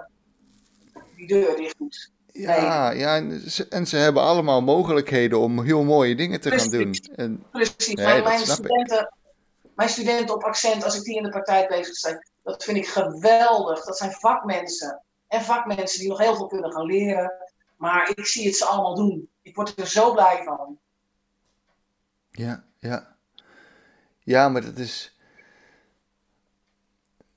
die 1.15 1.27
deur 1.27 1.55
dicht 1.55 1.77
doet. 1.77 2.11
Ja, 2.31 2.89
nee. 2.89 2.99
ja 2.99 3.15
en, 3.15 3.51
ze, 3.51 3.67
en 3.67 3.87
ze 3.87 3.97
hebben 3.97 4.23
allemaal 4.23 4.61
mogelijkheden 4.61 5.39
om 5.39 5.63
heel 5.63 5.83
mooie 5.83 6.15
dingen 6.15 6.41
te 6.41 6.49
Precies. 6.49 6.69
gaan 6.69 6.81
doen. 6.81 6.93
En, 7.15 7.45
Precies. 7.51 7.93
Nee, 7.93 8.05
mijn, 8.05 8.23
mijn, 8.23 8.39
studenten, 8.39 9.13
mijn 9.75 9.89
studenten 9.89 10.35
op 10.35 10.43
accent, 10.43 10.83
als 10.83 10.97
ik 10.97 11.03
die 11.03 11.17
in 11.17 11.23
de 11.23 11.29
praktijk 11.29 11.67
bezig 11.67 11.95
zijn, 11.95 12.29
dat 12.45 12.63
vind 12.63 12.77
ik 12.77 12.87
geweldig. 12.87 13.85
Dat 13.85 13.97
zijn 13.97 14.11
vakmensen. 14.11 15.03
En 15.27 15.41
vakmensen 15.41 15.99
die 15.99 16.09
nog 16.09 16.19
heel 16.19 16.35
veel 16.35 16.47
kunnen 16.47 16.73
gaan 16.73 16.85
leren. 16.85 17.33
Maar 17.77 18.11
ik 18.15 18.27
zie 18.27 18.45
het 18.47 18.55
ze 18.57 18.65
allemaal 18.65 18.95
doen. 18.95 19.29
Ik 19.43 19.55
word 19.55 19.79
er 19.79 19.87
zo 19.87 20.13
blij 20.13 20.43
van. 20.43 20.79
ja, 22.31 22.65
ja. 22.79 23.17
Ja, 24.23 24.49
maar 24.49 24.61
dat 24.65 24.77
is. 24.79 25.17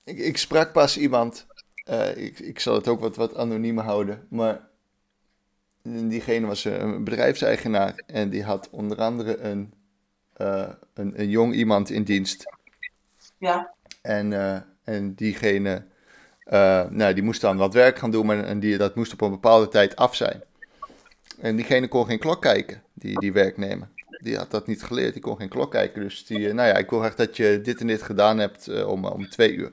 Ik, 0.04 0.18
ik 0.18 0.38
sprak 0.38 0.72
pas 0.72 0.98
iemand. 0.98 1.48
eh, 1.84 2.16
ik, 2.16 2.38
ik 2.38 2.60
zal 2.60 2.74
het 2.74 2.88
ook 2.88 3.00
wat, 3.00 3.16
wat 3.16 3.36
anoniem 3.36 3.78
houden. 3.78 4.26
Maar 4.30 4.68
diegene 5.82 6.46
was 6.46 6.64
een 6.64 7.04
bedrijfseigenaar. 7.04 8.02
En 8.06 8.30
die 8.30 8.44
had 8.44 8.70
onder 8.70 8.98
andere 8.98 9.38
een, 9.38 9.74
eh, 10.32 10.70
een, 10.94 11.20
een 11.20 11.28
jong 11.30 11.54
iemand 11.54 11.90
in 11.90 12.04
dienst. 12.04 12.50
Ja, 13.38 13.74
En, 14.02 14.32
eh, 14.32 14.60
en 14.88 15.14
diegene, 15.14 15.82
eh, 16.44 16.84
nou, 16.90 17.14
die 17.14 17.22
moest 17.22 17.40
dan 17.40 17.56
wat 17.56 17.74
werk 17.74 17.98
gaan 17.98 18.10
doen, 18.10 18.26
maar 18.26 18.44
en 18.44 18.60
die, 18.60 18.76
dat 18.76 18.94
moest 18.94 19.12
op 19.12 19.20
een 19.20 19.30
bepaalde 19.30 19.68
tijd 19.68 19.96
af 19.96 20.14
zijn. 20.14 20.42
En 21.40 21.56
diegene 21.56 21.88
kon 21.88 22.06
geen 22.06 22.18
klok 22.18 22.42
kijken, 22.42 22.82
die, 22.94 23.20
die 23.20 23.32
werknemer. 23.32 23.88
Die 24.22 24.36
had 24.36 24.50
dat 24.50 24.66
niet 24.66 24.82
geleerd, 24.82 25.12
die 25.12 25.22
kon 25.22 25.36
geen 25.36 25.48
klok 25.48 25.70
kijken. 25.70 26.02
Dus 26.02 26.26
die, 26.26 26.48
eh, 26.48 26.54
nou 26.54 26.68
ja, 26.68 26.76
ik 26.76 26.90
wil 26.90 26.98
graag 26.98 27.14
dat 27.14 27.36
je 27.36 27.60
dit 27.62 27.80
en 27.80 27.86
dit 27.86 28.02
gedaan 28.02 28.38
hebt 28.38 28.68
eh, 28.68 28.88
om, 28.88 29.04
om 29.04 29.28
twee 29.28 29.52
uur. 29.52 29.72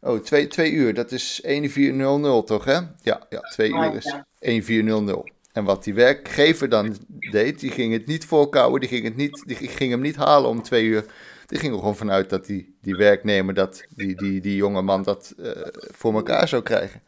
Oh, 0.00 0.20
twee, 0.20 0.46
twee 0.46 0.72
uur, 0.72 0.94
dat 0.94 1.12
is 1.12 1.40
1400 1.42 2.46
toch, 2.46 2.64
hè? 2.64 2.78
Ja, 3.02 3.26
ja 3.30 3.40
twee 3.40 3.70
uur 3.70 3.94
is 3.94 4.04
ja. 4.04 4.26
1400. 4.38 5.30
En 5.52 5.64
wat 5.64 5.84
die 5.84 5.94
werkgever 5.94 6.68
dan 6.68 6.96
deed, 7.30 7.60
die 7.60 7.70
ging 7.70 7.92
het 7.92 8.06
niet 8.06 8.24
voorkouwen, 8.24 8.80
die 8.80 8.88
ging, 8.88 9.04
het 9.04 9.16
niet, 9.16 9.42
die 9.46 9.56
ging 9.56 9.90
hem 9.90 10.00
niet 10.00 10.16
halen 10.16 10.50
om 10.50 10.62
twee 10.62 10.84
uur. 10.84 11.04
Die 11.48 11.58
ging 11.58 11.72
er 11.72 11.78
gewoon 11.78 11.96
vanuit 11.96 12.30
dat 12.30 12.46
die, 12.46 12.76
die 12.80 12.96
werknemer, 12.96 13.54
dat, 13.54 13.84
die, 13.94 14.16
die, 14.16 14.40
die 14.40 14.56
jonge 14.56 14.82
man 14.82 15.02
dat 15.02 15.34
eh, 15.38 15.50
voor 15.72 16.14
elkaar 16.14 16.48
zou 16.48 16.62
krijgen. 16.62 17.02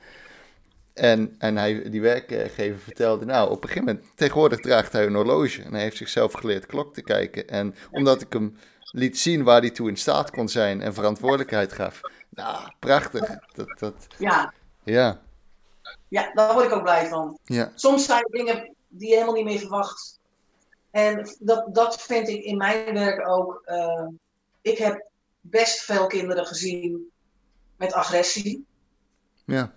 En, 0.95 1.35
en 1.39 1.57
hij, 1.57 1.91
die 1.91 2.01
werkgever 2.01 2.79
vertelde, 2.79 3.25
nou, 3.25 3.51
op 3.51 3.63
een 3.63 3.69
gegeven 3.69 3.85
moment, 3.95 4.13
tegenwoordig 4.15 4.61
draagt 4.61 4.93
hij 4.93 5.07
een 5.07 5.15
horloge. 5.15 5.63
En 5.63 5.73
hij 5.73 5.83
heeft 5.83 5.97
zichzelf 5.97 6.33
geleerd 6.33 6.67
klok 6.67 6.95
te 6.95 7.03
kijken. 7.03 7.49
En 7.49 7.75
omdat 7.91 8.21
ik 8.21 8.33
hem 8.33 8.57
liet 8.91 9.19
zien 9.19 9.43
waar 9.45 9.61
hij 9.61 9.71
toe 9.71 9.89
in 9.89 9.97
staat 9.97 10.31
kon 10.31 10.49
zijn 10.49 10.83
en 10.83 10.95
verantwoordelijkheid 10.95 11.73
gaf. 11.73 12.01
Nou, 12.29 12.73
prachtig. 12.79 13.39
Dat, 13.53 13.79
dat, 13.79 14.07
ja, 14.19 14.53
ja, 14.85 15.21
ja, 16.09 16.31
daar 16.35 16.53
word 16.55 16.67
ik 16.67 16.73
ook 16.73 16.83
blij 16.83 17.09
van. 17.09 17.39
ja, 17.45 17.73
Soms 17.75 18.05
zijn 18.05 18.23
er 18.23 18.31
dingen 18.31 18.75
die 18.89 19.09
je 19.09 19.15
helemaal 19.15 19.35
niet 19.35 19.45
meer 19.45 19.59
verwacht. 19.59 20.19
En 20.91 21.37
dat, 21.39 21.75
dat 21.75 22.03
vind 22.03 22.29
ik 22.29 22.43
in 22.45 22.57
mijn 22.57 22.95
werk 22.95 23.29
ook. 23.29 23.63
eh, 23.65 24.07
ik 24.63 24.79
heb 24.79 25.07
best 25.41 25.81
veel 25.81 26.07
kinderen 26.07 26.47
gezien 26.47 27.11
met 27.77 27.93
agressie. 27.93 28.67
ja, 29.45 29.73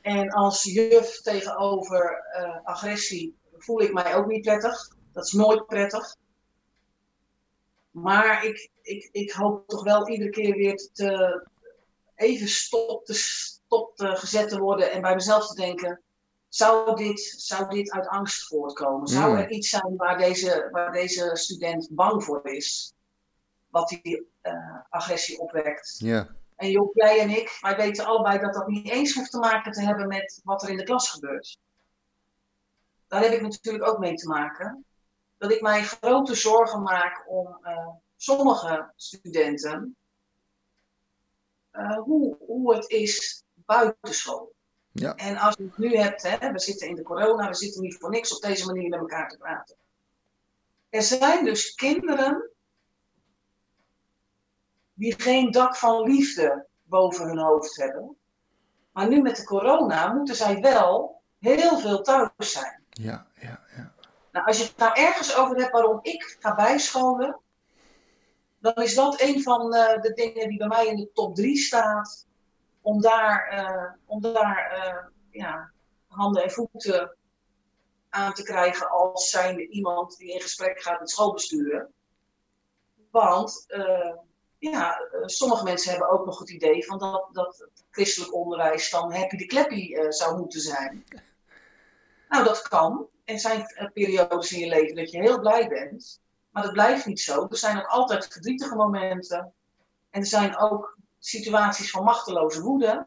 En 0.00 0.30
als 0.30 0.62
juf 0.62 1.20
tegenover 1.20 2.24
eh, 2.32 2.64
agressie 2.64 3.36
voel 3.58 3.80
ik 3.80 3.92
mij 3.92 4.16
ook 4.16 4.26
niet 4.26 4.42
prettig. 4.42 4.88
Dat 5.12 5.24
is 5.24 5.32
nooit 5.32 5.66
prettig. 5.66 6.16
Maar 7.90 8.44
ik, 8.44 8.70
ik, 8.82 9.08
ik 9.12 9.32
hoop 9.32 9.68
toch 9.68 9.82
wel 9.82 10.08
iedere 10.08 10.30
keer 10.30 10.54
weer 10.54 10.88
te, 10.92 11.42
even 12.14 12.48
stop 12.48 13.04
te, 13.04 13.14
stop 13.14 13.96
te 13.96 14.16
gezet 14.16 14.48
te 14.48 14.58
worden 14.58 14.90
en 14.90 15.00
bij 15.00 15.14
mezelf 15.14 15.46
te 15.46 15.54
denken. 15.54 16.02
Zou 16.48 16.96
dit, 16.96 17.34
zou 17.36 17.68
dit 17.68 17.90
uit 17.90 18.08
angst 18.08 18.46
voortkomen? 18.46 19.08
Zou 19.08 19.38
er 19.38 19.50
iets 19.50 19.68
zijn 19.68 19.96
waar 19.96 20.18
deze, 20.18 20.68
waar 20.70 20.92
deze 20.92 21.30
student 21.36 21.88
bang 21.90 22.24
voor 22.24 22.40
is? 22.48 22.93
Wat 23.74 23.88
die 23.88 24.28
eh, 24.40 24.80
agressie 24.88 25.38
opwekt? 25.40 25.96
ja, 25.98 26.28
En 26.56 26.70
jij 26.92 27.20
en 27.20 27.30
ik, 27.30 27.58
wij 27.60 27.76
weten 27.76 28.04
allebei 28.04 28.38
dat 28.38 28.54
dat 28.54 28.66
niet 28.66 28.88
eens 28.90 29.14
hoeft 29.14 29.30
te 29.30 29.38
maken 29.38 29.72
te 29.72 29.82
hebben 29.82 30.06
met 30.08 30.40
wat 30.44 30.62
er 30.62 30.68
in 30.68 30.76
de 30.76 30.84
klas 30.84 31.10
gebeurt. 31.10 31.58
Daar 33.08 33.22
heb 33.22 33.32
ik 33.32 33.40
natuurlijk 33.42 33.84
ook 33.84 33.98
mee 33.98 34.14
te 34.14 34.28
maken. 34.28 34.84
Dat 35.38 35.50
ik 35.52 35.60
mij 35.60 35.82
grote 35.82 36.34
zorgen 36.34 36.82
maak 36.82 37.24
om 37.28 37.58
eh, 37.62 37.88
sommige 38.16 38.92
studenten. 38.96 39.96
eh, 41.70 41.96
hoe, 41.98 42.36
hoe 42.38 42.74
het 42.74 42.90
is 42.90 43.42
buitenschool. 43.54 44.52
Ja. 44.92 45.14
En 45.14 45.36
als 45.36 45.54
je 45.56 45.62
het 45.62 45.78
nu 45.78 45.96
hebt, 45.96 46.22
hè, 46.22 46.52
we 46.52 46.60
zitten 46.60 46.88
in 46.88 46.94
de 46.94 47.02
corona, 47.02 47.48
we 47.48 47.54
zitten 47.54 47.82
niet 47.82 47.96
voor 47.98 48.10
niks 48.10 48.34
op 48.34 48.42
deze 48.42 48.66
manier 48.66 48.88
met 48.88 49.00
elkaar 49.00 49.28
te 49.28 49.36
praten. 49.36 49.76
Er 50.88 51.02
zijn 51.02 51.44
dus 51.44 51.74
kinderen 51.74 52.53
die 54.94 55.20
geen 55.20 55.50
dak 55.50 55.76
van 55.76 56.02
liefde 56.02 56.66
boven 56.82 57.26
hun 57.26 57.38
hoofd 57.38 57.76
hebben. 57.76 58.16
Maar 58.92 59.08
nu 59.08 59.22
met 59.22 59.36
de 59.36 59.44
corona 59.44 60.12
moeten 60.12 60.34
zij 60.34 60.60
wel 60.60 61.22
heel 61.38 61.78
veel 61.78 62.02
thuis 62.02 62.30
zijn. 62.36 62.82
Ja, 62.90 63.26
ja, 63.40 63.60
ja. 63.76 63.92
Nou, 64.32 64.46
als 64.46 64.58
je 64.58 64.64
het 64.64 64.76
nou 64.76 65.00
ergens 65.00 65.36
over 65.36 65.56
hebt 65.56 65.72
waarom 65.72 65.98
ik 66.02 66.36
ga 66.40 66.54
bijscholen, 66.54 67.40
dan 68.58 68.74
is 68.74 68.94
dat 68.94 69.20
een 69.20 69.42
van 69.42 69.74
uh, 69.74 70.00
de 70.00 70.12
dingen 70.12 70.48
die 70.48 70.58
bij 70.58 70.66
mij 70.66 70.86
in 70.86 70.96
de 70.96 71.10
top 71.12 71.34
3 71.34 71.56
staat. 71.56 72.26
Om 72.80 73.00
daar, 73.00 73.52
uh, 73.52 73.92
om 74.06 74.20
daar 74.20 74.76
uh, 74.76 75.06
ja, 75.30 75.70
handen 76.06 76.42
en 76.42 76.50
voeten 76.50 77.16
aan 78.08 78.32
te 78.32 78.42
krijgen 78.42 78.90
als 78.90 79.30
zijnde 79.30 79.68
iemand 79.68 80.16
die 80.16 80.32
in 80.32 80.40
gesprek 80.40 80.82
gaat 80.82 81.00
met 81.00 81.10
schoolbesturen. 81.10 81.92
Want 83.10 83.64
ja, 84.70 85.08
sommige 85.24 85.64
mensen 85.64 85.90
hebben 85.90 86.10
ook 86.10 86.26
nog 86.26 86.38
het 86.38 86.50
idee 86.50 86.84
van 86.86 86.98
dat, 86.98 87.28
dat 87.32 87.68
christelijk 87.90 88.34
onderwijs 88.34 88.90
dan 88.90 89.12
happy 89.12 89.36
de 89.36 89.46
kleppy 89.46 89.94
zou 90.08 90.38
moeten 90.38 90.60
zijn. 90.60 91.04
Nou, 92.28 92.44
dat 92.44 92.62
kan. 92.62 93.08
Er 93.24 93.38
zijn 93.38 93.90
periodes 93.92 94.52
in 94.52 94.58
je 94.60 94.68
leven 94.68 94.96
dat 94.96 95.10
je 95.10 95.20
heel 95.20 95.40
blij 95.40 95.68
bent. 95.68 96.20
Maar 96.50 96.62
dat 96.62 96.72
blijft 96.72 97.06
niet 97.06 97.20
zo. 97.20 97.46
Er 97.50 97.56
zijn 97.56 97.78
ook 97.78 97.86
altijd 97.86 98.26
verdrietige 98.26 98.74
momenten. 98.74 99.52
En 100.10 100.20
er 100.20 100.26
zijn 100.26 100.56
ook 100.56 100.96
situaties 101.18 101.90
van 101.90 102.04
machteloze 102.04 102.62
woede. 102.62 103.06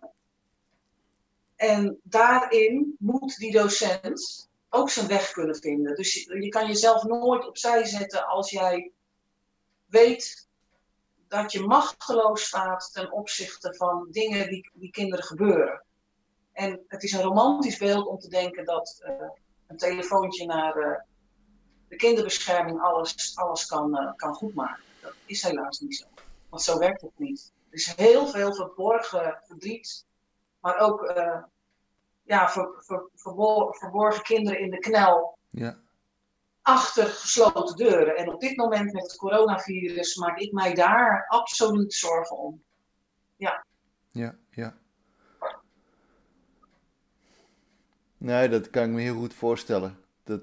En 1.56 2.00
daarin 2.04 2.96
moet 3.00 3.38
die 3.38 3.52
docent 3.52 4.50
ook 4.70 4.90
zijn 4.90 5.08
weg 5.08 5.32
kunnen 5.32 5.56
vinden. 5.56 5.96
Dus 5.96 6.14
je, 6.14 6.42
je 6.42 6.50
kan 6.50 6.68
jezelf 6.68 7.04
nooit 7.04 7.48
opzij 7.48 7.86
zetten 7.86 8.28
als 8.28 8.50
jij 8.50 8.92
weet 9.86 10.47
dat 11.28 11.52
je 11.52 11.66
machteloos 11.66 12.46
staat 12.46 12.90
ten 12.94 13.12
opzichte 13.12 13.76
van 13.76 14.08
dingen 14.12 14.50
die, 14.50 14.70
die 14.74 14.92
kinderen 14.92 15.26
gebeuren. 15.26 15.84
En 16.52 16.84
het 16.88 17.04
is 17.04 17.12
een 17.12 17.22
romantisch 17.22 17.78
beeld 17.78 18.08
om 18.08 18.20
te 18.20 18.30
denken 18.30 18.66
dat 18.66 19.04
uh, 19.08 19.30
een 19.68 19.78
telefoontje 19.78 20.46
naar 20.46 20.78
uh, 20.78 20.98
de 21.88 21.96
kinderbescherming 21.96 22.82
alles, 22.82 23.36
alles 23.36 23.66
kan, 23.66 24.04
uh, 24.04 24.14
kan 24.16 24.34
goedmaken. 24.34 24.84
Dat 25.02 25.14
is 25.26 25.44
helaas 25.44 25.80
niet 25.80 25.96
zo. 25.96 26.06
Want 26.50 26.62
zo 26.62 26.78
werkt 26.78 27.02
het 27.02 27.20
niet. 27.20 27.52
Er 27.70 27.76
is 27.78 27.96
heel 27.96 28.28
veel 28.28 28.54
verborgen 28.54 29.40
verdriet, 29.44 30.06
maar 30.60 30.80
ook 30.80 31.14
ja, 32.24 32.50
ver, 32.50 32.70
ver, 32.78 33.10
verborgen 33.72 34.24
kinderen 34.24 34.60
in 34.60 34.70
de 34.70 34.80
knel. 34.80 35.38
Ja. 35.50 35.78
Achter 36.68 37.06
gesloten 37.06 37.76
deuren. 37.76 38.18
En 38.18 38.34
op 38.34 38.42
dit 38.42 38.58
moment 38.58 38.94
met 38.94 39.04
het 39.04 39.16
coronavirus 39.16 40.16
maak 40.16 40.40
ik 40.40 40.52
mij 40.52 40.74
daar 40.74 41.26
absoluut 41.28 41.94
zorgen 41.94 42.38
om. 42.38 42.64
Ja. 43.36 43.66
Ja, 44.12 44.36
ja. 44.50 44.78
Nee, 48.18 48.50
dat 48.50 48.70
kan 48.70 48.84
ik 48.84 48.90
me 48.90 49.02
heel 49.02 49.16
goed 49.16 49.34
voorstellen. 49.34 50.00
Dat, 50.24 50.42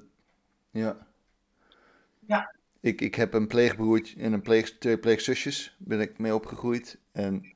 ja. 0.71 1.07
Ja. 2.27 2.55
Ik, 2.81 3.01
ik 3.01 3.15
heb 3.15 3.35
een 3.35 3.47
pleegbroertje 3.47 4.21
en 4.21 4.33
een 4.33 4.43
pleeg, 4.43 4.79
twee 4.79 4.99
pleegzusjes, 4.99 5.77
ben 5.79 6.01
ik 6.01 6.19
mee 6.19 6.35
opgegroeid. 6.35 6.99
En 7.13 7.55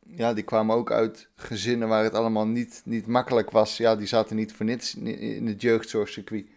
ja, 0.00 0.34
die 0.34 0.44
kwamen 0.44 0.76
ook 0.76 0.90
uit 0.90 1.28
gezinnen 1.34 1.88
waar 1.88 2.04
het 2.04 2.14
allemaal 2.14 2.46
niet, 2.46 2.82
niet 2.84 3.06
makkelijk 3.06 3.50
was. 3.50 3.76
Ja, 3.76 3.96
die 3.96 4.06
zaten 4.06 4.36
niet 4.36 4.52
voor 4.52 4.66
niets 4.66 4.94
in 4.94 5.46
het 5.46 5.62
jeugdzorgcircuit. 5.62 6.56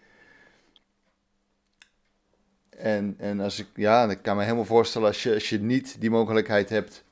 En, 2.82 3.16
en 3.18 3.40
als 3.40 3.60
ik, 3.60 3.68
ja, 3.76 4.10
ik 4.10 4.22
kan 4.22 4.36
me 4.36 4.44
helemaal 4.44 4.66
voorstellen 4.66 5.08
als 5.08 5.24
je, 5.24 5.34
als 5.34 5.50
je 5.50 5.60
niet 5.60 6.02
die 6.02 6.10
mogelijkheid 6.10 6.70
hebt 6.70 7.04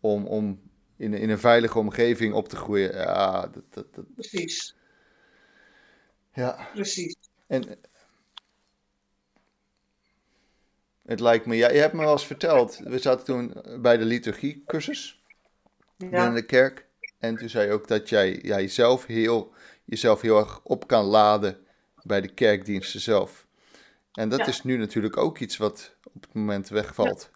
om, 0.00 0.26
om 0.26 0.60
in, 0.96 1.14
in 1.14 1.30
een 1.30 1.38
veilige 1.38 1.78
omgeving 1.78 2.34
op 2.34 2.48
te 2.48 2.56
groeien. 2.56 2.92
Ja, 2.92 3.46
dat, 3.46 3.62
dat, 3.70 3.94
dat... 3.94 4.04
Precies. 4.14 4.76
Ja. 6.34 6.68
Precies. 6.72 7.16
En 7.46 7.78
het 11.02 11.20
lijkt 11.20 11.46
me, 11.46 11.56
ja, 11.56 11.70
je 11.70 11.78
hebt 11.78 11.92
me 11.92 12.00
wel 12.00 12.12
eens 12.12 12.26
verteld, 12.26 12.78
we 12.84 12.98
zaten 12.98 13.24
toen 13.24 13.54
bij 13.80 13.96
de 13.96 14.04
liturgiecursus 14.04 15.22
Ja. 15.96 16.26
in 16.26 16.34
de 16.34 16.46
kerk. 16.46 16.86
En 17.18 17.36
toen 17.36 17.48
zei 17.48 17.66
je 17.66 17.72
ook 17.72 17.88
dat 17.88 18.08
jij, 18.08 18.38
jij 18.42 18.60
jezelf, 18.60 19.06
heel, 19.06 19.52
jezelf 19.84 20.20
heel 20.20 20.38
erg 20.38 20.60
op 20.62 20.86
kan 20.86 21.04
laden 21.04 21.66
bij 22.02 22.20
de 22.20 22.34
kerkdiensten 22.34 23.00
zelf. 23.00 23.46
En 24.12 24.28
dat 24.28 24.38
Ja. 24.38 24.46
is 24.46 24.62
nu 24.62 24.76
natuurlijk 24.76 25.16
ook 25.16 25.38
iets 25.38 25.56
wat 25.56 25.96
op 26.02 26.22
het 26.22 26.34
moment 26.34 26.68
wegvalt. 26.68 27.30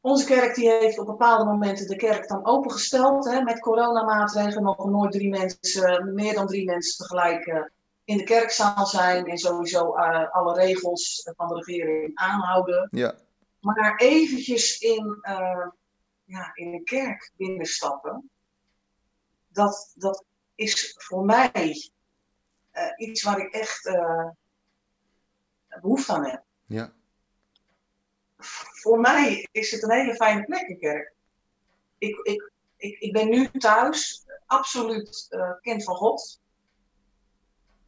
Onze 0.00 0.24
kerk 0.26 0.54
die 0.54 0.70
heeft 0.70 0.98
op 0.98 1.06
bepaalde 1.06 1.44
momenten 1.44 1.86
de 1.86 1.96
kerk 1.96 2.28
dan 2.28 2.46
opengesteld. 2.46 3.24
Hè, 3.24 3.42
met 3.42 3.60
coronamaatregelen 3.60 4.62
mogen 4.62 4.90
nooit 4.90 5.12
drie 5.12 5.28
mensen, 5.28 6.14
meer 6.14 6.34
dan 6.34 6.46
drie 6.46 6.64
mensen 6.64 7.06
tegelijk 7.06 7.46
eh, 7.46 7.62
in 8.04 8.16
de 8.16 8.24
kerkzaal 8.24 8.86
zijn. 8.86 9.26
En 9.26 9.38
sowieso 9.38 9.94
eh, 9.94 10.32
alle 10.34 10.54
regels 10.54 11.30
van 11.36 11.48
de 11.48 11.54
regering 11.54 12.10
aanhouden. 12.14 12.88
Ja, 12.90 13.14
Maar 13.60 13.96
eventjes 13.96 14.78
in, 14.78 15.18
eh, 15.20 15.66
ja, 16.24 16.50
in 16.54 16.72
een 16.72 16.84
kerk 16.84 17.32
binnenstappen. 17.36 18.30
Dat, 19.48 19.92
dat 19.94 20.24
is 20.54 20.94
voor 20.98 21.24
mij 21.24 21.90
eh, 22.74 22.92
iets 22.96 23.22
waar 23.22 23.38
ik 23.38 23.52
echt 23.52 23.86
eh, 23.86 24.28
behoefte 25.80 26.12
aan 26.12 26.26
heb. 26.26 26.42
ja, 26.66 26.92
voor 28.82 29.00
mij 29.00 29.48
is 29.52 29.70
het 29.70 29.82
een 29.82 29.90
hele 29.90 30.14
fijne 30.14 30.44
plek, 30.44 30.68
een 30.68 30.78
kerk. 30.78 31.12
Ik, 31.98 32.16
ik, 32.22 32.50
ik, 32.76 32.98
ik 32.98 33.12
ben 33.12 33.28
nu 33.28 33.50
thuis, 33.50 34.26
absoluut 34.46 35.26
eh, 35.30 35.50
kind 35.60 35.84
van 35.84 35.94
God. 35.94 36.40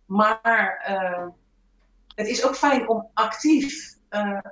Maar 0.04 0.84
het 2.14 2.26
is 2.26 2.44
ook 2.44 2.56
fijn 2.56 2.88
om 2.88 3.10
actief 3.14 3.96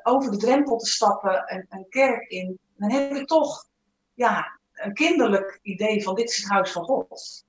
over 0.02 0.30
de 0.30 0.36
drempel 0.36 0.78
te 0.78 0.86
stappen 0.86 1.46
en 1.46 1.66
een 1.68 1.88
kerk 1.88 2.30
in. 2.30 2.58
Dan 2.76 2.90
heb 2.90 3.12
ik 3.12 3.26
toch 3.26 3.68
ja, 4.14 4.58
een 4.72 4.94
kinderlijk 4.94 5.58
idee 5.62 6.02
van 6.02 6.14
dit 6.14 6.28
is 6.28 6.36
het 6.36 6.48
huis 6.48 6.72
van 6.72 6.84
God. 6.84 7.44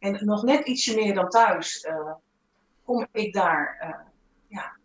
En 0.00 0.24
nog 0.24 0.42
net 0.42 0.66
ietsje 0.66 0.94
meer 0.94 1.14
dan 1.14 1.28
thuis 1.28 1.80
eh, 1.80 2.12
kom 2.84 3.06
ik 3.12 3.32
daar 3.32 3.76
eh, 3.80 4.06
ja, 4.46 4.78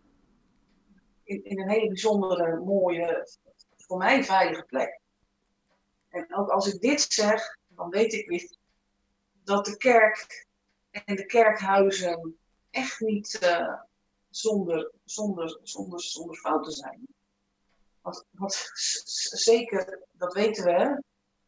in, 1.24 1.60
een 1.60 1.70
hele 1.70 1.88
bijzondere, 1.88 2.60
mooie, 2.60 3.28
voor 3.78 3.98
mij 3.98 4.24
veilige 4.24 4.64
plek. 4.64 5.00
En 6.10 6.36
ook 6.36 6.50
als 6.50 6.74
ik 6.74 6.82
dit 6.82 7.02
zeg, 7.02 7.58
dan 7.68 7.90
weet 7.90 8.14
ik 8.14 8.28
weer 8.28 8.58
dat 9.44 9.66
de 9.66 9.78
kerk 9.78 10.48
en 10.92 11.16
de 11.16 11.26
kerkhuizen 11.26 12.38
echt 12.70 13.00
niet 13.00 13.40
eh, 13.40 13.80
zonder, 14.30 14.92
zonder, 15.04 15.60
zonder, 15.64 16.02
zonder 16.02 16.36
fouten 16.36 16.72
zijn. 16.72 17.08
Want, 18.02 18.26
want 18.30 18.70
zeker, 19.34 20.08
dat 20.12 20.34
weten 20.34 20.64
we, 20.64 21.04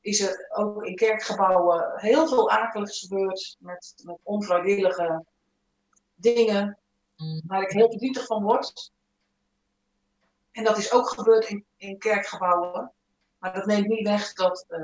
is 0.08 0.20
er 0.20 0.50
ook 0.50 0.84
in 0.84 0.96
kerkgebouwen 0.96 2.00
heel 2.00 2.28
veel 2.28 2.52
akeligs 2.52 3.00
gebeurd 3.00 3.56
met, 3.60 3.94
met 4.04 4.18
onvrijwillige 4.24 5.26
dingen 6.16 6.78
waar 7.48 7.62
ik 7.62 7.72
heel 7.72 7.90
verdrietig 7.90 8.26
van 8.26 8.44
word. 8.44 8.92
En 10.52 10.64
dat 10.64 10.78
is 10.78 10.92
ook 10.92 11.10
gebeurd 11.10 11.50
in, 11.50 11.66
in 11.78 11.98
kerkgebouwen. 11.98 12.92
Maar 13.38 13.54
dat 13.54 13.66
neemt 13.66 13.88
niet 13.88 14.08
weg 14.08 14.34
dat 14.34 14.66
eh, 14.68 14.80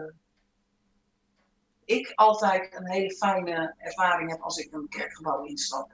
ik 1.85 2.11
altijd 2.15 2.75
een 2.75 2.89
hele 2.89 3.15
fijne 3.15 3.75
ervaring 3.77 4.29
heb 4.31 4.41
als 4.41 4.57
ik 4.57 4.73
een 4.73 4.87
kerkgebouw 4.89 5.43
instap. 5.43 5.91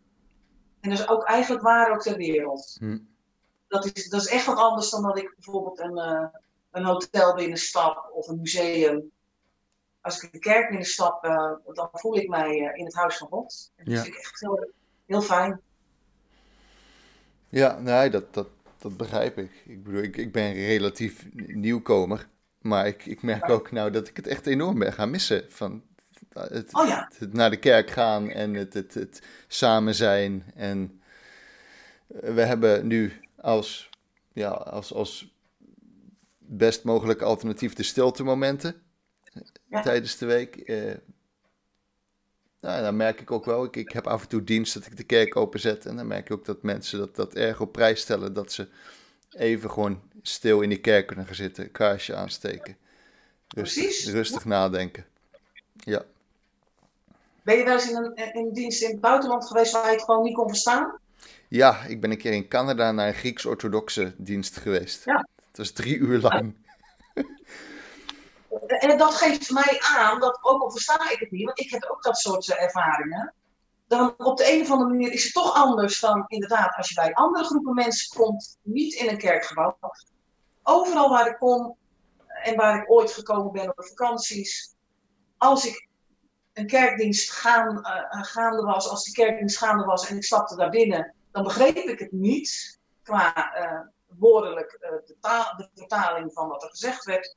En 0.79 0.89
dat 0.89 0.99
is 0.99 1.07
ook 1.07 1.23
eigenlijk 1.23 1.63
waar 1.63 1.91
ook 1.91 2.01
ter 2.01 2.17
wereld. 2.17 2.75
Hm. 2.79 2.99
Dat, 3.67 3.85
is, 3.85 4.09
dat 4.09 4.21
is 4.21 4.27
echt 4.27 4.45
wat 4.45 4.57
anders 4.57 4.89
dan 4.89 5.03
dat 5.03 5.17
ik 5.17 5.33
bijvoorbeeld 5.35 5.79
een, 5.79 5.97
eh, 5.97 6.27
een 6.71 6.85
hotel 6.85 7.35
binnenstap 7.35 8.11
of 8.13 8.27
een 8.27 8.39
museum. 8.39 9.11
Als 10.01 10.23
ik 10.23 10.33
een 10.33 10.39
kerk 10.39 10.67
binnenstap, 10.69 11.23
eh, 11.23 11.51
dan 11.73 11.89
voel 11.91 12.17
ik 12.17 12.27
mij 12.29 12.49
eh, 12.67 12.77
in 12.77 12.85
het 12.85 12.93
huis 12.95 13.17
van 13.17 13.27
God. 13.27 13.71
En 13.75 13.85
dat 13.85 13.93
Ja. 13.93 14.01
vind 14.03 14.15
ik 14.15 14.19
echt 14.21 14.39
heel, 14.39 14.73
heel 15.05 15.21
fijn. 15.21 15.61
ja 17.49 17.79
nee, 17.79 18.09
dat, 18.09 18.33
dat, 18.33 18.47
dat 18.77 18.97
begrijp 18.97 19.37
ik. 19.37 19.51
Ik 19.65 19.83
bedoel, 19.83 20.01
ik, 20.01 20.17
ik 20.17 20.31
ben 20.31 20.53
relatief 20.53 21.25
nieuwkomer. 21.33 22.29
Maar 22.59 22.87
ik, 22.87 23.05
ik 23.05 23.21
merk 23.21 23.49
ook 23.49 23.71
nou 23.71 23.91
dat 23.91 24.07
ik 24.07 24.15
het 24.15 24.27
echt 24.27 24.47
enorm 24.47 24.79
ben 24.79 24.93
gaan 24.93 25.09
missen. 25.09 25.45
Van 25.49 25.83
het, 26.33 26.73
Oh 26.73 26.87
ja. 26.87 27.11
het 27.17 27.33
naar 27.33 27.49
de 27.49 27.59
kerk 27.59 27.89
gaan 27.89 28.29
en 28.29 28.53
het, 28.53 28.73
het, 28.73 28.93
het 28.93 29.21
samen 29.47 29.95
zijn. 29.95 30.51
En 30.55 31.01
we 32.07 32.41
hebben 32.41 32.87
nu 32.87 33.13
als, 33.35 33.89
ja, 34.33 34.49
als, 34.49 34.93
als 34.93 35.33
best 36.37 36.83
mogelijke 36.83 37.23
alternatief 37.25 37.73
de 37.73 37.83
stilte 37.83 38.23
momenten 38.23 38.81
Ja. 39.69 39.81
tijdens 39.81 40.17
de 40.17 40.25
week. 40.25 40.55
Eh, 40.55 40.95
nou, 42.59 42.81
dan 42.81 42.95
merk 42.95 43.21
ik 43.21 43.31
ook 43.31 43.45
wel, 43.45 43.63
ik, 43.63 43.75
ik 43.75 43.91
heb 43.91 44.07
af 44.07 44.21
en 44.21 44.27
toe 44.27 44.43
dienst 44.43 44.73
dat 44.73 44.85
ik 44.85 44.97
de 44.97 45.03
kerk 45.03 45.35
openzet. 45.35 45.85
En 45.85 45.95
dan 45.95 46.07
merk 46.07 46.25
ik 46.25 46.37
ook 46.37 46.45
dat 46.45 46.63
mensen 46.63 46.99
dat, 46.99 47.15
dat 47.15 47.33
erg 47.33 47.61
op 47.61 47.71
prijs 47.71 48.01
stellen. 48.01 48.33
Dat 48.33 48.51
ze 48.51 48.67
even 49.29 49.71
gewoon 49.71 50.01
stil 50.21 50.61
in 50.61 50.69
die 50.69 50.81
kerk 50.81 51.07
kunnen 51.07 51.25
gaan 51.25 51.35
zitten, 51.35 51.71
kaarsje 51.71 52.15
aansteken. 52.15 52.77
Rustig, 53.47 53.83
Precies. 53.83 54.11
rustig 54.11 54.45
nadenken. 54.45 55.05
Ja. 55.73 56.05
Ben 57.41 57.57
je 57.57 57.63
wel 57.63 57.73
eens 57.73 57.89
in 57.89 57.95
een, 57.95 58.15
in 58.15 58.45
een 58.45 58.53
dienst 58.53 58.81
in 58.81 58.89
het 58.89 58.99
buitenland 58.99 59.47
geweest 59.47 59.71
waar 59.71 59.85
je 59.85 59.91
het 59.91 60.03
gewoon 60.03 60.23
niet 60.23 60.35
kon 60.35 60.47
verstaan? 60.47 60.99
ja, 61.47 61.83
ik 61.83 62.01
ben 62.01 62.11
een 62.11 62.17
keer 62.17 62.33
in 62.33 62.47
Canada 62.47 62.91
naar 62.91 63.07
een 63.07 63.13
Grieks-orthodoxe 63.13 64.13
dienst 64.17 64.57
geweest. 64.57 65.05
Ja. 65.05 65.27
Het 65.47 65.57
was 65.57 65.71
drie 65.71 65.97
uur 65.97 66.19
lang. 66.19 66.53
En 68.67 68.97
dat 68.97 69.13
geeft 69.13 69.51
mij 69.51 69.81
aan 69.95 70.19
dat, 70.19 70.39
ook 70.41 70.61
al 70.61 70.71
versta 70.71 71.09
ik 71.09 71.19
het 71.19 71.31
niet, 71.31 71.45
want 71.45 71.59
ik 71.59 71.71
heb 71.71 71.87
ook 71.91 72.03
dat 72.03 72.17
soort 72.17 72.49
eh, 72.49 72.63
ervaringen. 72.63 73.33
Dan 73.87 74.13
op 74.17 74.37
de 74.37 74.53
een 74.53 74.61
of 74.61 74.71
andere 74.71 74.89
manier 74.89 75.11
is 75.11 75.23
het 75.23 75.33
toch 75.33 75.53
anders 75.53 75.99
dan 75.99 76.23
inderdaad 76.27 76.75
als 76.75 76.89
je 76.89 76.95
bij 76.95 77.13
andere 77.13 77.43
groepen 77.43 77.73
mensen 77.73 78.17
komt, 78.17 78.57
niet 78.61 78.93
in 78.93 79.09
een 79.09 79.17
kerkgebouw. 79.17 79.77
Overal 80.63 81.09
waar 81.09 81.27
ik 81.27 81.37
kom 81.37 81.77
en 82.43 82.55
waar 82.55 82.81
ik 82.81 82.91
ooit 82.91 83.11
gekomen 83.11 83.51
ben 83.51 83.69
op 83.69 83.75
de 83.75 83.87
vakanties, 83.87 84.75
als 85.37 85.65
ik 85.65 85.87
een 86.53 86.67
kerkdienst 86.67 87.31
gaan, 87.31 87.83
eh, 87.83 88.23
gaande 88.23 88.61
was, 88.61 88.89
als 88.89 89.03
die 89.03 89.13
kerkdienst 89.13 89.57
gaande 89.57 89.85
was 89.85 90.07
en 90.07 90.15
ik 90.15 90.23
stapte 90.23 90.55
daar 90.55 90.69
binnen, 90.69 91.13
dan 91.31 91.43
begreep 91.43 91.75
ik 91.75 91.99
het 91.99 92.11
niet 92.11 92.79
qua 93.03 93.53
eh, 93.53 93.79
woordelijk 94.17 94.71
eh, 94.71 94.91
de, 95.05 95.15
taal, 95.21 95.57
de 95.57 95.69
vertaling 95.75 96.33
van 96.33 96.47
wat 96.47 96.63
er 96.63 96.69
gezegd 96.69 97.05
werd. 97.05 97.35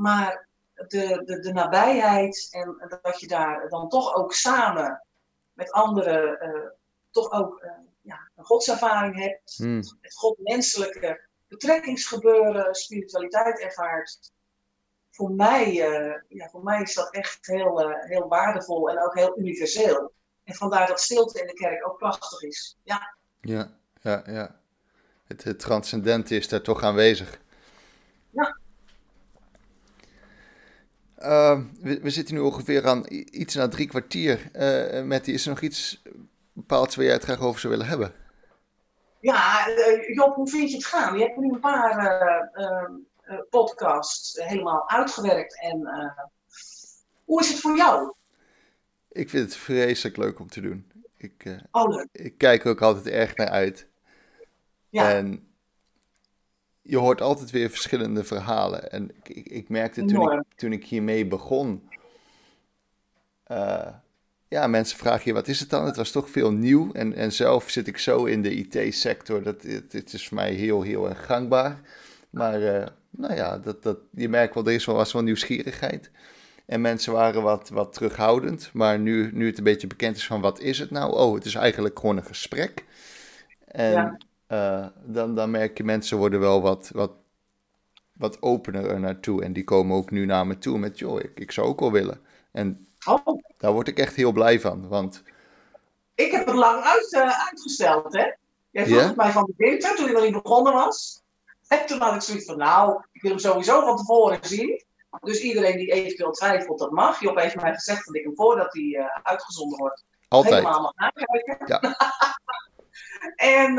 Maar 0.00 0.48
de, 0.74 1.22
de, 1.24 1.40
de 1.40 1.52
nabijheid 1.52 2.48
en 2.50 2.98
dat 3.02 3.20
je 3.20 3.26
daar 3.26 3.68
dan 3.68 3.88
toch 3.88 4.14
ook 4.14 4.32
samen 4.32 5.04
met 5.52 5.70
anderen 5.70 6.40
eh, 6.40 6.70
toch 7.10 7.32
ook 7.32 7.60
eh, 7.60 7.70
ja, 8.00 8.30
een 8.36 8.44
godservaring 8.44 9.16
hebt, 9.16 9.56
Hmm. 9.56 9.82
het 10.00 10.14
godmenselijke 10.14 11.28
betrekkingsgebeuren, 11.48 12.74
spiritualiteit 12.74 13.60
ervaart. 13.60 14.32
Voor 15.10 15.30
mij, 15.30 15.64
eh, 15.64 16.20
ja, 16.28 16.48
voor 16.48 16.62
mij 16.62 16.82
is 16.82 16.94
dat 16.94 17.10
echt 17.10 17.46
heel, 17.46 17.88
heel 17.88 18.28
waardevol 18.28 18.90
en 18.90 19.02
ook 19.02 19.14
heel 19.14 19.38
universeel. 19.38 20.12
En 20.44 20.54
vandaar 20.54 20.86
dat 20.86 21.00
stilte 21.00 21.40
in 21.40 21.46
de 21.46 21.52
kerk 21.52 21.86
ook 21.86 21.98
prachtig 21.98 22.42
is. 22.42 22.76
Ja, 22.82 23.16
Ja, 23.40 23.70
ja, 24.00 24.22
ja. 24.26 24.60
Het, 25.26 25.44
het 25.44 25.58
transcendente 25.58 26.36
is 26.36 26.48
daar 26.48 26.62
toch 26.62 26.82
aanwezig. 26.82 27.40
Uh, 31.22 31.60
we, 31.80 32.00
we, 32.00 32.10
zitten 32.10 32.34
nu 32.34 32.40
ongeveer 32.40 32.86
aan 32.86 33.04
iets 33.08 33.54
na 33.54 33.68
drie 33.68 33.88
kwartier. 33.88 34.50
Uh, 34.52 35.02
Mattie, 35.02 35.34
is 35.34 35.44
er 35.44 35.50
nog 35.50 35.60
iets 35.60 36.02
bepaalds 36.52 36.96
waar 36.96 37.04
jij 37.04 37.14
het 37.14 37.24
graag 37.24 37.40
over 37.40 37.60
zou 37.60 37.72
willen 37.72 37.88
hebben? 37.88 38.12
Ja, 39.20 39.68
uh, 39.68 40.14
Job, 40.14 40.34
hoe 40.34 40.48
vind 40.48 40.70
je 40.70 40.76
het 40.76 40.86
gaan? 40.86 41.18
Je 41.18 41.24
hebt 41.24 41.36
nu 41.36 41.52
een 41.52 41.60
paar 41.60 42.50
uh, 42.54 43.38
podcasts 43.50 44.44
helemaal 44.44 44.88
uitgewerkt. 44.88 45.60
En 45.60 45.88
hoe 47.24 47.40
is 47.40 47.48
het 47.48 47.60
voor 47.60 47.76
jou? 47.76 48.12
Ik 49.08 49.30
vind 49.30 49.44
het 49.44 49.56
vreselijk 49.56 50.16
leuk 50.16 50.38
om 50.38 50.48
te 50.48 50.60
doen. 50.60 50.92
Ik, 51.16 51.60
oh, 51.70 51.88
leuk. 51.88 52.08
ik 52.12 52.38
kijk 52.38 52.64
er 52.64 52.70
ook 52.70 52.82
altijd 52.82 53.06
erg 53.06 53.36
naar 53.36 53.48
uit. 53.48 53.86
Ja. 54.88 55.12
En 55.12 55.49
je 56.90 56.98
hoort 56.98 57.20
altijd 57.20 57.50
weer 57.50 57.70
verschillende 57.70 58.24
verhalen. 58.24 58.92
En 58.92 59.10
ik, 59.22 59.28
ik, 59.28 59.46
ik 59.46 59.68
merkte 59.68 60.04
toen 60.04 60.32
ik, 60.32 60.42
toen 60.54 60.72
ik 60.72 60.84
hiermee 60.84 61.26
begon. 61.26 61.88
Uh, 63.50 63.86
ja, 64.48 64.66
mensen 64.66 64.98
vragen 64.98 65.22
je 65.24 65.32
wat 65.32 65.48
is 65.48 65.60
het 65.60 65.70
dan? 65.70 65.86
Het 65.86 65.96
was 65.96 66.10
toch 66.10 66.30
veel 66.30 66.52
nieuw. 66.52 66.92
En, 66.92 67.14
en 67.14 67.32
zelf 67.32 67.70
zit 67.70 67.86
ik 67.86 67.98
zo 67.98 68.24
in 68.24 68.42
de 68.42 68.54
IT-sector. 68.54 69.42
dat 69.42 69.62
het, 69.62 69.92
het 69.92 70.12
is 70.12 70.28
voor 70.28 70.36
mij 70.36 70.52
heel, 70.52 70.82
heel 70.82 71.08
erg 71.08 71.26
gangbaar. 71.26 71.80
Maar 72.30 72.60
uh, 72.60 72.86
nou 73.10 73.34
ja, 73.34 73.58
dat, 73.58 73.82
dat, 73.82 73.98
je 74.10 74.28
merkt 74.28 74.54
wel, 74.54 74.66
er 74.66 74.72
is 74.72 74.84
wel, 74.84 74.96
was 74.96 75.12
wel 75.12 75.22
nieuwsgierigheid. 75.22 76.10
En 76.66 76.80
mensen 76.80 77.12
waren 77.12 77.42
wat, 77.42 77.68
wat 77.68 77.92
terughoudend. 77.92 78.70
Maar 78.72 78.98
nu, 78.98 79.30
nu 79.32 79.46
het 79.46 79.58
een 79.58 79.64
beetje 79.64 79.86
bekend 79.86 80.16
is 80.16 80.26
van 80.26 80.40
wat 80.40 80.60
is 80.60 80.78
het 80.78 80.90
nou? 80.90 81.12
Oh, 81.12 81.34
het 81.34 81.44
is 81.44 81.54
eigenlijk 81.54 81.98
gewoon 81.98 82.16
een 82.16 82.24
gesprek. 82.24 82.84
En 83.66 83.90
ja. 83.90 84.18
Uh, 84.52 84.86
dan, 85.04 85.34
dan 85.34 85.50
merk 85.50 85.76
je 85.76 85.84
mensen 85.84 86.18
worden 86.18 86.40
wel 86.40 86.62
wat, 86.62 86.90
wat, 86.92 87.12
wat 88.12 88.42
opener 88.42 88.90
er 88.90 89.00
naartoe. 89.00 89.44
En 89.44 89.52
die 89.52 89.64
komen 89.64 89.96
ook 89.96 90.10
nu 90.10 90.26
naar 90.26 90.46
me 90.46 90.58
toe 90.58 90.78
met, 90.78 90.98
joh, 90.98 91.20
ik, 91.20 91.30
ik 91.34 91.52
zou 91.52 91.66
ook 91.66 91.80
wel 91.80 91.92
willen. 91.92 92.20
En 92.52 92.88
oh. 93.06 93.42
daar 93.56 93.72
word 93.72 93.88
ik 93.88 93.98
echt 93.98 94.16
heel 94.16 94.32
blij 94.32 94.60
van, 94.60 94.88
want... 94.88 95.22
Ik 96.14 96.30
heb 96.30 96.46
het 96.46 96.54
lang 96.54 96.82
uit, 96.82 97.12
uh, 97.12 97.46
uitgesteld, 97.46 98.12
hè. 98.12 98.30
Jij 98.70 98.86
vroeg 98.86 99.16
mij 99.16 99.30
van 99.30 99.44
de 99.44 99.54
winter, 99.56 99.96
toen 99.96 100.06
ik 100.06 100.12
nog 100.12 100.22
niet 100.22 100.42
begonnen 100.42 100.72
was. 100.72 101.22
En 101.68 101.86
toen 101.86 102.00
had 102.00 102.14
ik 102.14 102.20
zoiets 102.20 102.44
van, 102.44 102.58
nou, 102.58 103.02
ik 103.12 103.22
wil 103.22 103.30
hem 103.30 103.40
sowieso 103.40 103.80
van 103.80 103.96
tevoren 103.96 104.38
zien. 104.40 104.84
Dus 105.20 105.40
iedereen 105.40 105.76
die 105.76 105.92
eventueel 105.92 106.30
twijfelt, 106.30 106.78
dat 106.78 106.90
mag. 106.90 107.20
Job 107.20 107.38
heeft 107.38 107.60
mij 107.60 107.74
gezegd 107.74 108.06
dat 108.06 108.14
ik 108.14 108.24
hem 108.24 108.36
voordat 108.36 108.72
hij 108.72 108.82
uh, 108.82 109.04
uitgezonden 109.22 109.78
wordt, 109.78 110.04
Altijd. 110.28 110.54
helemaal 110.54 110.80
mag 110.80 110.94
nakijken. 110.94 111.66
Ja. 111.66 111.96
en 113.56 113.78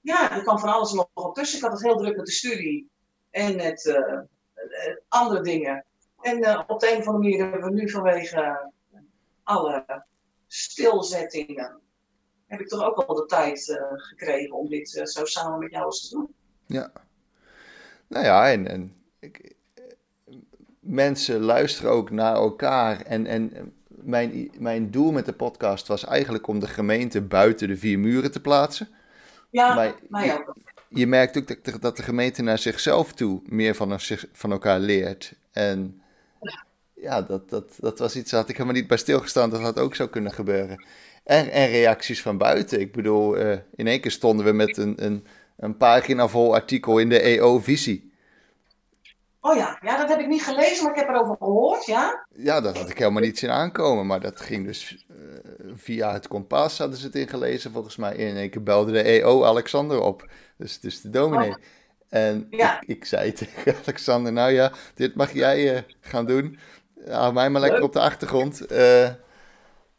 ja, 0.00 0.32
er 0.32 0.42
kwam 0.42 0.58
van 0.58 0.68
alles 0.68 0.92
nog 0.92 1.08
op 1.14 1.34
tussen. 1.34 1.58
Ik 1.58 1.64
had 1.64 1.72
het 1.72 1.82
heel 1.82 1.96
druk 1.96 2.16
met 2.16 2.26
de 2.26 2.32
studie 2.32 2.90
en 3.30 3.56
met 3.56 3.84
uh, 3.84 4.20
andere 5.08 5.42
dingen. 5.42 5.84
En 6.20 6.38
uh, 6.38 6.62
op 6.66 6.80
de 6.80 6.92
een 6.92 6.98
of 6.98 7.06
andere 7.06 7.28
manier 7.28 7.50
hebben 7.50 7.70
we 7.70 7.80
nu 7.80 7.90
vanwege 7.90 8.70
alle 9.42 10.04
stilzettingen, 10.46 11.80
heb 12.46 12.60
ik 12.60 12.68
toch 12.68 12.84
ook 12.84 12.96
al 12.96 13.14
de 13.14 13.26
tijd 13.26 13.80
gekregen 13.96 14.56
om 14.56 14.68
dit 14.68 14.88
zo 15.04 15.24
samen 15.24 15.58
met 15.58 15.70
jou 15.70 15.84
eens 15.84 16.08
te 16.08 16.14
doen. 16.14 16.34
Ja. 16.66 16.92
Nou 18.06 18.24
ja, 18.24 18.52
en, 18.52 18.94
mensen 20.80 21.40
luisteren 21.40 21.90
ook 21.90 22.10
naar 22.10 22.34
elkaar. 22.34 23.00
En, 23.00 23.26
en 23.26 23.72
mijn, 23.88 24.50
mijn 24.58 24.90
doel 24.90 25.12
met 25.12 25.26
de 25.26 25.32
podcast 25.32 25.86
was 25.86 26.04
eigenlijk 26.04 26.46
om 26.46 26.58
de 26.58 26.66
gemeente 26.66 27.20
buiten 27.20 27.68
de 27.68 27.76
vier 27.76 27.98
muren 27.98 28.32
te 28.32 28.40
plaatsen. 28.40 28.88
Ja, 29.50 29.74
Maar 29.74 29.94
mij 30.08 30.34
ook. 30.38 30.54
je 30.88 31.06
merkt 31.06 31.36
ook 31.38 31.48
dat, 31.48 31.64
de- 31.64 31.78
dat 31.78 31.96
de 31.96 32.02
gemeente 32.02 32.42
naar 32.42 32.58
zichzelf 32.58 33.12
toe 33.12 33.40
meer 33.44 33.74
van, 33.74 34.00
zich, 34.00 34.24
van 34.32 34.52
elkaar 34.52 34.78
leert. 34.78 35.32
En 35.52 36.02
ja, 36.94 37.22
dat, 37.22 37.50
dat, 37.50 37.64
dat 37.78 37.98
was 37.98 38.16
iets, 38.16 38.30
had 38.32 38.48
ik 38.48 38.56
helemaal 38.56 38.74
niet 38.78 38.86
bij 38.88 38.96
stilgestaan, 38.96 39.50
dat 39.50 39.62
dat 39.62 39.78
ook 39.78 39.94
zou 39.94 40.08
kunnen 40.08 40.32
gebeuren. 40.32 40.84
En, 41.24 41.50
en 41.50 41.68
reacties 41.68 42.22
van 42.22 42.38
buiten. 42.38 42.80
Ik 42.80 42.92
bedoel, 42.92 43.36
eh, 43.36 43.58
in 43.74 43.86
één 43.86 44.00
keer 44.00 44.10
stonden 44.10 44.46
we 44.46 44.52
met 44.52 44.76
een, 44.76 45.04
een, 45.04 45.26
een 45.56 45.76
pagina 45.76 46.28
vol 46.28 46.54
artikel 46.54 46.98
in 46.98 47.08
de 47.08 47.20
EO-visie. 47.20 48.08
Oh 49.40 49.56
ja, 49.56 49.78
ja, 49.82 49.96
dat 49.96 50.08
heb 50.08 50.18
ik 50.20 50.26
niet 50.26 50.42
gelezen, 50.42 50.84
maar 50.84 50.92
ik 50.94 50.98
heb 51.00 51.08
erover 51.08 51.36
gehoord, 51.38 51.86
ja. 51.86 52.26
Ja, 52.34 52.60
dat 52.60 52.78
had 52.78 52.90
ik 52.90 52.98
helemaal 52.98 53.22
niet 53.22 53.38
zien 53.38 53.50
aankomen, 53.50 54.06
maar 54.06 54.20
dat 54.20 54.40
ging 54.40 54.66
dus 54.66 55.04
via 55.74 56.12
het 56.12 56.28
kompas 56.28 56.78
hadden 56.78 56.98
ze 56.98 57.06
het 57.06 57.14
ingelezen 57.14 57.72
volgens 57.72 57.96
mij. 57.96 58.14
In 58.16 58.36
één 58.36 58.50
keer 58.50 58.62
belde 58.62 58.92
de 58.92 59.02
EO 59.02 59.44
Alexander 59.44 60.00
op, 60.00 60.30
dus, 60.56 60.80
dus 60.80 61.00
de 61.00 61.10
dominee. 61.10 61.54
En 62.08 62.46
Ja. 62.50 62.80
ik, 62.80 62.88
ik 62.88 63.04
zei 63.04 63.32
tegen 63.40 63.74
Alexander, 63.82 64.32
nou 64.32 64.50
ja, 64.52 64.72
dit 64.94 65.14
mag 65.14 65.32
jij 65.32 65.76
eh, 65.76 65.82
gaan 66.00 66.26
doen. 66.26 66.58
Hou 67.08 67.32
mij 67.32 67.50
maar 67.50 67.60
lekker 67.60 67.78
Leuk. 67.78 67.88
op 67.88 67.92
de 67.94 68.00
achtergrond. 68.00 68.66
Eh, 68.66 69.10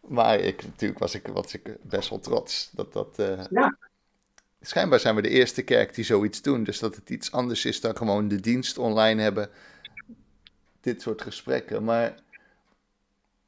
maar 0.07 0.39
ik, 0.39 0.63
natuurlijk 0.65 0.99
was 0.99 1.15
ik, 1.15 1.27
was 1.27 1.53
ik 1.53 1.75
best 1.81 2.09
wel 2.09 2.19
trots. 2.19 2.69
Dat, 2.73 2.93
dat, 2.93 3.19
eh, 3.19 3.39
Ja. 3.49 3.77
Schijnbaar 4.63 4.99
zijn 4.99 5.15
we 5.15 5.21
de 5.21 5.29
eerste 5.29 5.61
kerk 5.61 5.95
die 5.95 6.05
zoiets 6.05 6.41
doen. 6.41 6.63
Dus 6.63 6.79
dat 6.79 6.95
het 6.95 7.09
iets 7.09 7.31
anders 7.31 7.65
is 7.65 7.81
dan 7.81 7.97
gewoon 7.97 8.27
de 8.27 8.39
dienst 8.39 8.77
online 8.77 9.21
hebben. 9.21 9.49
Dit 10.81 11.01
soort 11.01 11.21
gesprekken. 11.21 11.83
Maar 11.83 12.15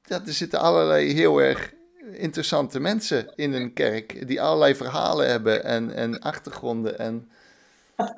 ja, 0.03 0.21
er 0.25 0.33
zitten 0.33 0.59
allerlei 0.59 1.13
heel 1.13 1.41
erg 1.41 1.73
interessante 2.11 2.79
mensen 2.79 3.33
in 3.35 3.53
een 3.53 3.73
kerk. 3.73 4.27
Die 4.27 4.41
allerlei 4.41 4.75
verhalen 4.75 5.29
hebben 5.29 5.63
en, 5.63 5.93
en 5.93 6.19
achtergronden. 6.19 6.99
En 6.99 7.31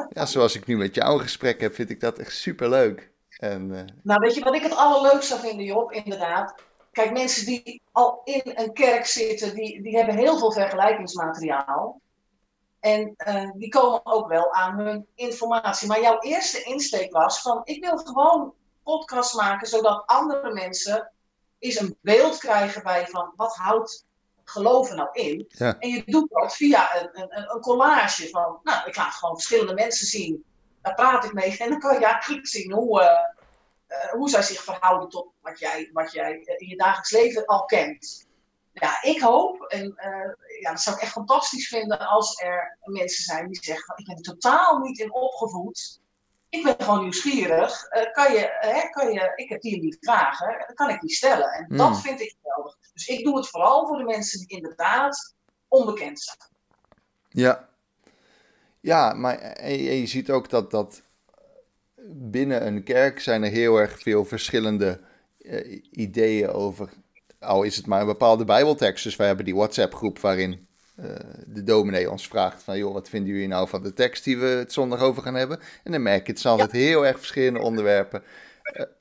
ja, 0.09 0.25
zoals 0.25 0.55
ik 0.55 0.65
nu 0.65 0.77
met 0.77 0.95
jou 0.95 1.13
een 1.13 1.19
gesprek 1.19 1.61
heb, 1.61 1.75
vind 1.75 1.89
ik 1.89 1.99
dat 1.99 2.19
echt 2.19 2.35
superleuk. 2.35 3.11
En 3.37 3.77
eh, 3.77 3.83
Nou, 4.01 4.19
weet 4.19 4.35
je 4.35 4.43
wat 4.43 4.55
ik 4.55 4.61
het 4.61 4.75
allerleukste 4.75 5.37
vinden, 5.37 5.65
Job, 5.65 5.91
inderdaad? 5.91 6.55
Kijk, 6.91 7.11
mensen 7.11 7.45
die 7.45 7.81
al 7.91 8.21
in 8.23 8.41
een 8.43 8.73
kerk 8.73 9.05
zitten, 9.05 9.55
die, 9.55 9.81
die 9.81 9.97
hebben 9.97 10.15
heel 10.15 10.37
veel 10.37 10.51
vergelijkingsmateriaal. 10.51 12.01
En 12.79 13.13
eh, 13.17 13.49
die 13.55 13.69
komen 13.69 14.01
ook 14.03 14.27
wel 14.27 14.53
aan 14.53 14.79
hun 14.79 15.05
informatie. 15.15 15.87
Maar 15.87 16.01
jouw 16.01 16.19
eerste 16.19 16.63
insteek 16.63 17.11
was 17.11 17.41
van, 17.41 17.61
ik 17.63 17.83
wil 17.83 17.97
gewoon 17.97 18.53
podcast 18.83 19.35
maken, 19.35 19.67
zodat 19.67 20.03
andere 20.05 20.53
mensen 20.53 21.11
eens 21.59 21.79
een 21.79 21.97
beeld 22.01 22.37
krijgen 22.37 22.83
bij 22.83 23.07
van, 23.07 23.33
wat 23.35 23.55
houdt 23.55 24.05
geloven 24.43 24.95
nou 24.95 25.09
in? 25.11 25.45
Ja. 25.47 25.79
En 25.79 25.89
je 25.89 26.03
doet 26.05 26.29
dat 26.29 26.55
via 26.55 27.01
een, 27.01 27.09
een, 27.13 27.49
een 27.53 27.61
collage 27.61 28.29
van, 28.29 28.59
nou, 28.63 28.87
ik 28.87 28.95
laat 28.95 29.13
gewoon 29.13 29.35
verschillende 29.35 29.73
mensen 29.73 30.07
zien. 30.07 30.45
Daar 30.81 30.95
praat 30.95 31.25
ik 31.25 31.33
mee 31.33 31.57
en 31.57 31.69
dan 31.69 31.79
kan 31.79 31.99
je 31.99 32.05
eigenlijk 32.05 32.47
zien 32.47 32.71
hoe, 32.71 33.01
eh, 33.01 33.19
eh, 33.87 34.11
hoe 34.11 34.29
zij 34.29 34.41
zich 34.41 34.63
verhouden 34.63 35.09
tot 35.09 35.27
wat 35.41 35.59
jij, 35.59 35.89
wat 35.93 36.11
jij 36.11 36.41
eh, 36.43 36.55
in 36.57 36.67
je 36.67 36.77
dagelijks 36.77 37.11
leven 37.11 37.45
al 37.45 37.65
kent. 37.65 38.27
ja, 38.73 39.01
ik 39.01 39.21
hoop, 39.21 39.61
en 39.61 39.85
uh, 39.85 40.61
ja, 40.61 40.69
dat 40.69 40.81
zou 40.81 40.95
ik 40.95 41.01
echt 41.01 41.11
fantastisch 41.11 41.67
vinden 41.67 41.99
als 41.99 42.41
er 42.41 42.77
mensen 42.83 43.23
zijn 43.23 43.47
die 43.47 43.63
zeggen: 43.63 43.97
Ik 43.97 44.05
ben 44.05 44.21
totaal 44.21 44.77
niet 44.77 44.99
in 44.99 45.13
opgevoed. 45.13 45.99
Ik 46.57 46.63
ben 46.63 46.75
gewoon 46.85 47.01
nieuwsgierig. 47.01 47.85
Uh, 47.91 48.11
kan 48.11 48.33
je, 48.33 48.57
hè, 48.59 48.89
kan 48.89 49.13
je, 49.13 49.31
ik 49.35 49.49
heb 49.49 49.61
die 49.61 49.81
niet 49.81 49.97
vragen, 49.99 50.47
dan 50.47 50.75
kan 50.75 50.89
ik 50.89 51.01
die 51.01 51.15
stellen. 51.15 51.51
En 51.51 51.77
dat 51.77 51.87
hmm. 51.87 51.95
vind 51.95 52.21
ik 52.21 52.35
geweldig. 52.41 52.77
Dus 52.93 53.07
ik 53.07 53.23
doe 53.23 53.37
het 53.37 53.47
vooral 53.47 53.87
voor 53.87 53.97
de 53.97 54.03
mensen 54.03 54.39
die 54.39 54.57
inderdaad 54.57 55.35
onbekend 55.67 56.19
zijn. 56.19 56.37
Ja, 57.29 57.69
ja 58.79 59.13
maar 59.13 59.37
en 59.37 59.77
je 59.77 60.07
ziet 60.07 60.31
ook 60.31 60.49
dat, 60.49 60.71
dat 60.71 61.01
binnen 62.07 62.67
een 62.67 62.83
kerk 62.83 63.19
zijn 63.19 63.43
er 63.43 63.51
heel 63.51 63.77
erg 63.77 63.99
veel 63.99 64.25
verschillende 64.25 64.99
uh, 65.39 65.81
ideeën 65.91 66.49
over 66.49 66.89
al 67.45 67.63
is 67.63 67.75
het 67.75 67.85
maar 67.85 67.99
een 67.99 68.05
bepaalde 68.05 68.45
bijbeltekst. 68.45 69.03
Dus 69.03 69.15
wij 69.15 69.27
hebben 69.27 69.45
die 69.45 69.55
WhatsApp-groep 69.55 70.19
waarin 70.19 70.67
uh, 70.99 71.15
de 71.45 71.63
dominee 71.63 72.11
ons 72.11 72.27
vraagt 72.27 72.63
van... 72.63 72.77
joh, 72.77 72.93
wat 72.93 73.09
vinden 73.09 73.33
jullie 73.33 73.47
nou 73.47 73.67
van 73.67 73.83
de 73.83 73.93
tekst 73.93 74.23
die 74.23 74.37
we 74.37 74.45
het 74.45 74.73
zondag 74.73 74.99
over 74.99 75.23
gaan 75.23 75.35
hebben? 75.35 75.59
En 75.83 75.91
dan 75.91 76.01
merk 76.01 76.25
je, 76.25 76.31
het 76.31 76.41
zijn 76.41 76.53
altijd 76.53 76.71
heel 76.71 77.05
erg 77.05 77.17
verschillende 77.17 77.59
onderwerpen. 77.59 78.23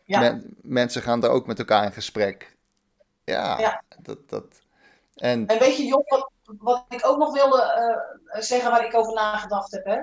Uh, 0.07 0.33
mensen 0.63 1.03
gaan 1.03 1.21
daar 1.21 1.31
ook 1.31 1.47
met 1.47 1.59
elkaar 1.59 1.85
in 1.85 1.93
gesprek. 1.93 2.57
Ja, 3.25 3.59
ja. 3.59 3.83
Dat, 4.03 4.29
dat... 4.29 4.45
En... 5.15 5.47
en 5.47 5.59
weet 5.59 5.77
je, 5.77 5.87
Job, 5.87 6.09
wat, 6.09 6.31
wat 6.59 6.85
ik 6.89 7.07
ook 7.07 7.19
nog 7.19 7.33
wilde 7.33 7.63
uh, 8.37 8.43
zeggen 8.43 8.71
waar 8.71 8.85
ik 8.85 8.95
over 8.95 9.15
nagedacht 9.15 9.73
heb... 9.73 9.85
Hè? 9.85 9.99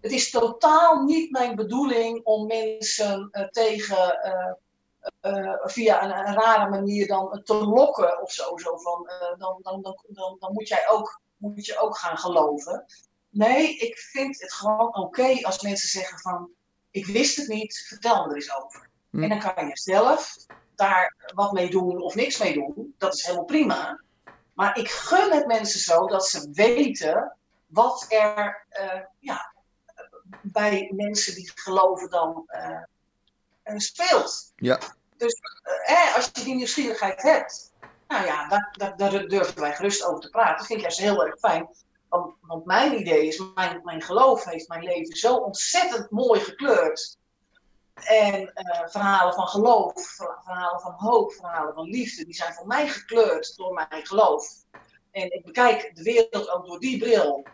Het 0.00 0.12
is 0.12 0.30
totaal 0.30 1.02
niet 1.04 1.30
mijn 1.30 1.56
bedoeling 1.56 2.24
om 2.24 2.46
mensen 2.46 3.30
tegen 3.50 4.18
uh, 5.22 5.52
via 5.62 6.02
een, 6.02 6.28
een, 6.28 6.34
rare 6.34 6.70
manier 6.70 7.06
dan 7.06 7.40
te 7.44 7.54
lokken 7.54 8.22
of 8.22 8.32
zo. 8.32 8.56
zo 8.56 8.76
van, 8.76 9.10
uh, 9.10 9.38
dan, 9.38 9.58
dan, 9.62 9.82
dan, 9.82 9.98
dan, 10.08 10.36
dan 10.38 10.52
moet 10.52 10.68
jij 10.68 10.88
ook, 10.88 11.20
moet 11.36 11.66
je 11.66 11.78
ook 11.78 11.98
gaan 11.98 12.18
geloven. 12.18 12.84
Nee, 13.28 13.76
ik 13.76 13.98
vind 13.98 14.40
het 14.40 14.52
gewoon 14.52 14.96
oké 14.96 15.42
als 15.42 15.62
mensen 15.62 15.88
zeggen 15.88 16.18
van, 16.18 16.50
ik 16.90 17.06
wist 17.06 17.36
het 17.36 17.48
niet, 17.48 17.84
vertel 17.88 18.22
me 18.22 18.28
er 18.28 18.34
eens 18.34 18.56
over. 18.56 18.88
Hm. 19.10 19.22
En 19.22 19.28
dan 19.28 19.54
kan 19.54 19.66
je 19.66 19.78
zelf 19.78 20.36
daar 20.74 21.14
wat 21.34 21.52
mee 21.52 21.70
doen 21.70 22.02
of 22.02 22.14
niks 22.14 22.38
mee 22.38 22.52
doen. 22.52 22.94
Dat 22.98 23.14
is 23.14 23.22
helemaal 23.22 23.44
prima. 23.44 24.00
Maar 24.54 24.78
ik 24.78 24.90
gun 24.90 25.32
het 25.32 25.46
mensen 25.46 25.80
zo 25.80 26.06
dat 26.06 26.26
ze 26.26 26.50
weten 26.52 27.36
wat 27.66 28.06
er 28.08 28.66
uh, 28.80 29.00
ja, 29.18 29.54
bij 30.42 30.92
mensen 30.94 31.34
die 31.34 31.50
geloven 31.54 32.10
dan 32.10 32.48
uh, 33.64 33.78
speelt. 33.78 34.52
Ja. 34.56 34.80
Dus 35.16 35.40
eh, 35.84 36.14
als 36.14 36.30
je 36.32 36.44
die 36.44 36.54
nieuwsgierigheid 36.54 37.22
hebt, 37.22 37.72
nou 38.08 38.26
ja, 38.26 38.48
daar, 38.72 38.96
daar, 38.96 39.26
durven 39.26 39.60
wij 39.60 39.74
gerust 39.74 40.04
over 40.04 40.20
te 40.20 40.30
praten. 40.30 40.56
Dat 40.56 40.66
vind 40.66 40.78
ik 40.78 40.84
juist 40.84 41.00
heel 41.00 41.26
erg 41.26 41.38
fijn. 41.38 41.68
Want, 42.08 42.34
want 42.40 42.64
mijn 42.64 43.00
idee 43.00 43.26
is, 43.26 43.42
mijn, 43.54 43.80
mijn 43.84 44.02
geloof 44.02 44.44
heeft 44.44 44.68
mijn 44.68 44.84
leven 44.84 45.16
zo 45.16 45.34
ontzettend 45.34 46.10
mooi 46.10 46.40
gekleurd. 46.40 47.18
En 47.94 48.40
uh, 48.40 48.88
verhalen 48.88 49.34
van 49.34 49.46
geloof, 49.46 49.92
verhalen 50.44 50.80
van 50.80 50.92
hoop, 50.92 51.32
verhalen 51.32 51.74
van 51.74 51.84
liefde, 51.84 52.24
die 52.24 52.34
zijn 52.34 52.54
voor 52.54 52.66
mij 52.66 52.88
gekleurd 52.88 53.56
door 53.56 53.72
mijn 53.72 54.06
geloof. 54.06 54.48
En 55.10 55.32
ik 55.32 55.44
bekijk 55.44 55.90
de 55.94 56.02
wereld 56.02 56.50
ook 56.50 56.66
door 56.66 56.78
die 56.78 56.98
bril. 56.98 57.46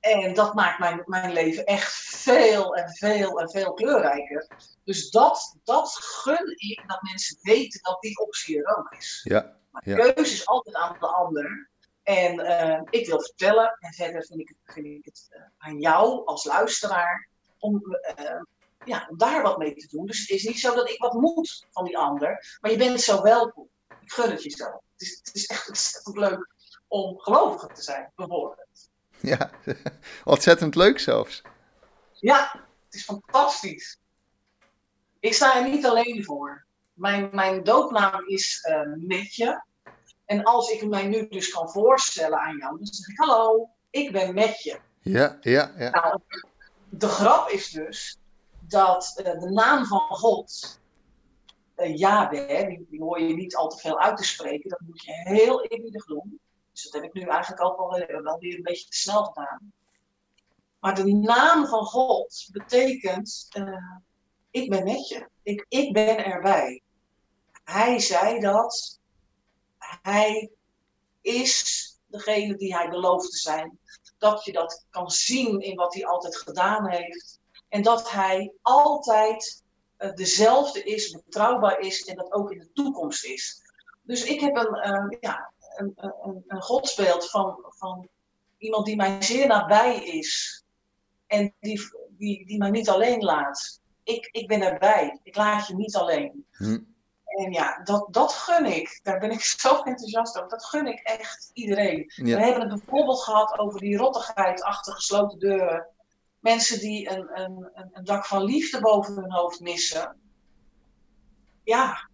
En 0.00 0.34
dat 0.34 0.54
maakt 0.54 0.78
mijn, 0.78 1.02
mijn 1.04 1.32
leven 1.32 1.64
echt 1.64 1.92
veel 1.94 2.76
en 2.76 2.90
veel 2.90 3.40
en 3.40 3.50
veel 3.50 3.72
kleurrijker. 3.72 4.46
Dus 4.84 5.10
dat, 5.10 5.56
dat 5.64 5.92
gun 5.92 6.54
ik 6.56 6.82
dat 6.86 7.02
mensen 7.02 7.38
weten 7.42 7.80
dat 7.82 8.00
die 8.00 8.18
optie 8.18 8.62
er 8.62 8.76
ook 8.76 8.92
is. 8.92 9.20
Ja, 9.24 9.56
maar 9.72 9.82
de 9.84 10.12
keuze 10.14 10.32
is 10.32 10.46
altijd 10.46 10.76
aan 10.76 10.96
de 11.00 11.06
ander. 11.06 11.70
En 12.02 12.40
uh, 12.40 12.80
ik 12.90 13.06
wil 13.06 13.20
vertellen, 13.20 13.76
en 13.78 13.92
verder 13.92 14.24
vind 14.24 14.40
ik 14.40 14.48
het, 14.48 14.74
vind 14.74 14.86
ik 14.86 15.04
het 15.04 15.28
uh, 15.30 15.42
aan 15.58 15.78
jou 15.78 16.26
als 16.26 16.44
luisteraar 16.44 17.28
om, 17.58 17.82
uh, 18.18 18.40
ja, 18.84 19.06
om 19.10 19.18
daar 19.18 19.42
wat 19.42 19.58
mee 19.58 19.74
te 19.74 19.86
doen. 19.86 20.06
Dus 20.06 20.20
het 20.20 20.30
is 20.30 20.44
niet 20.44 20.60
zo 20.60 20.74
dat 20.74 20.88
ik 20.88 20.98
wat 20.98 21.12
moet 21.12 21.66
van 21.70 21.84
die 21.84 21.98
ander, 21.98 22.58
maar 22.60 22.70
je 22.70 22.76
bent 22.76 23.00
zo 23.00 23.22
welkom. 23.22 23.68
Ik 24.00 24.12
gun 24.12 24.30
het 24.30 24.42
je 24.42 24.50
zo. 24.50 24.64
Het 24.64 24.80
is, 24.96 25.20
het 25.22 25.34
is 25.34 25.46
echt 25.46 25.68
ontzettend 25.68 26.16
leuk 26.16 26.54
om 26.88 27.18
gelovig 27.18 27.72
te 27.72 27.82
zijn, 27.82 28.12
bijvoorbeeld. 28.14 28.90
Ja, 29.20 29.50
ontzettend 30.24 30.74
leuk 30.74 30.98
zelfs. 30.98 31.42
Ja, 32.12 32.66
het 32.84 32.94
is 32.94 33.04
fantastisch. 33.04 33.98
Ik 35.20 35.34
sta 35.34 35.56
er 35.56 35.68
niet 35.68 35.86
alleen 35.86 36.24
voor. 36.24 36.64
Mijn, 36.92 37.28
mijn 37.32 37.62
doopnaam 37.62 38.28
is 38.28 38.68
uh, 38.70 39.06
Metje. 39.06 39.64
En 40.24 40.44
als 40.44 40.70
ik 40.70 40.88
mij 40.88 41.06
nu 41.06 41.28
dus 41.28 41.50
kan 41.50 41.70
voorstellen 41.70 42.38
aan 42.38 42.56
jou, 42.56 42.76
dan 42.76 42.86
zeg 42.86 43.08
ik: 43.08 43.18
Hallo, 43.18 43.70
ik 43.90 44.12
ben 44.12 44.34
Metje. 44.34 44.80
Ja, 45.00 45.38
ja, 45.40 45.72
ja. 45.76 45.90
Nou, 45.90 46.20
de 46.88 47.08
grap 47.08 47.48
is 47.48 47.70
dus 47.70 48.18
dat 48.60 49.22
uh, 49.24 49.40
de 49.40 49.50
naam 49.50 49.84
van 49.84 50.00
God, 50.00 50.80
uh, 51.76 51.96
Yahweh, 51.96 52.68
die, 52.68 52.86
die, 52.90 53.00
hoor 53.00 53.20
je 53.20 53.34
niet 53.34 53.56
al 53.56 53.68
te 53.68 53.78
veel 53.78 54.00
uit 54.00 54.16
te 54.16 54.24
spreken. 54.24 54.70
Dat 54.70 54.80
moet 54.80 55.02
je 55.02 55.12
heel 55.12 55.64
eerbiedig 55.64 56.04
doen. 56.04 56.40
Dus 56.72 56.82
dat 56.82 56.92
heb 56.92 57.02
ik 57.02 57.12
nu 57.12 57.28
eigenlijk 57.28 57.64
ook 57.64 57.78
wel, 57.78 58.22
wel 58.22 58.38
weer 58.38 58.56
een 58.56 58.62
beetje 58.62 58.88
te 58.88 58.96
snel 58.96 59.24
gedaan. 59.24 59.72
Maar 60.80 60.94
de 60.94 61.14
naam 61.14 61.66
van 61.66 61.84
God 61.84 62.48
betekent 62.52 63.48
ik 64.50 64.70
ben 64.70 64.84
met 64.84 65.08
je. 65.08 65.28
Ik, 65.42 65.66
ik 65.68 65.92
ben 65.92 66.24
erbij. 66.24 66.82
Hij 67.64 67.98
zei 67.98 68.40
dat. 68.40 69.00
Hij 69.78 70.50
is 71.20 71.86
degene 72.06 72.56
die 72.56 72.74
hij 72.74 72.88
belooft 72.88 73.30
te 73.30 73.36
zijn. 73.36 73.78
Dat 74.18 74.44
je 74.44 74.52
dat 74.52 74.84
kan 74.90 75.10
zien 75.10 75.60
in 75.60 75.76
wat 75.76 75.94
hij 75.94 76.06
altijd 76.06 76.36
gedaan 76.36 76.88
heeft. 76.88 77.40
En 77.68 77.82
dat 77.82 78.10
hij 78.10 78.52
altijd 78.62 79.62
uh, 79.98 80.12
dezelfde 80.12 80.82
is, 80.82 81.10
betrouwbaar 81.10 81.78
is 81.78 82.04
en 82.04 82.16
dat 82.16 82.32
ook 82.32 82.52
in 82.52 82.58
de 82.58 82.72
toekomst 82.72 83.24
is. 83.24 83.62
Dus 84.02 84.24
ik 84.24 84.40
heb 84.40 84.56
een, 84.56 84.88
uh, 84.88 85.18
ja, 85.20 85.52
een, 85.76 85.92
een, 85.96 86.44
een 86.46 86.62
godsbeeld 86.62 87.30
van, 87.30 87.64
van 87.68 88.08
iemand 88.58 88.86
die 88.86 88.96
mij 88.96 89.22
zeer 89.22 89.46
nabij 89.46 90.04
is. 90.04 90.64
En 91.26 91.54
die, 91.60 91.80
die, 92.08 92.46
die 92.46 92.58
mij 92.58 92.70
niet 92.70 92.88
alleen 92.88 93.20
laat 93.20 93.80
ik, 94.04 94.28
ik 94.32 94.46
ben 94.46 94.62
erbij. 94.62 95.20
Ik 95.22 95.36
laat 95.36 95.66
je 95.66 95.74
niet 95.74 95.96
alleen. 95.96 96.46
Hm. 96.52 96.78
En 97.24 97.52
ja, 97.52 97.80
dat, 97.84 98.06
dat 98.10 98.32
gun 98.32 98.64
ik. 98.64 99.00
Daar 99.02 99.18
ben 99.18 99.30
ik 99.30 99.40
zo 99.60 99.82
enthousiast 99.82 100.36
over. 100.36 100.48
Dat 100.48 100.64
gun 100.64 100.86
ik 100.86 101.00
echt 101.00 101.50
iedereen. 101.52 102.12
We 102.14 102.30
hebben 102.30 102.70
het 102.70 102.84
bijvoorbeeld 102.84 103.22
gehad 103.22 103.58
over 103.58 103.80
die 103.80 103.96
rottigheid 103.96 104.62
achter 104.62 104.92
gesloten 104.92 105.38
deuren. 105.38 105.86
Mensen 106.38 106.80
die 106.80 107.10
een, 107.10 107.40
een, 107.40 107.70
een 107.92 108.04
dak 108.04 108.26
van 108.26 108.44
liefde 108.44 108.80
boven 108.80 109.14
hun 109.14 109.32
hoofd 109.32 109.60
missen. 109.60 110.20
Ja, 111.64 112.08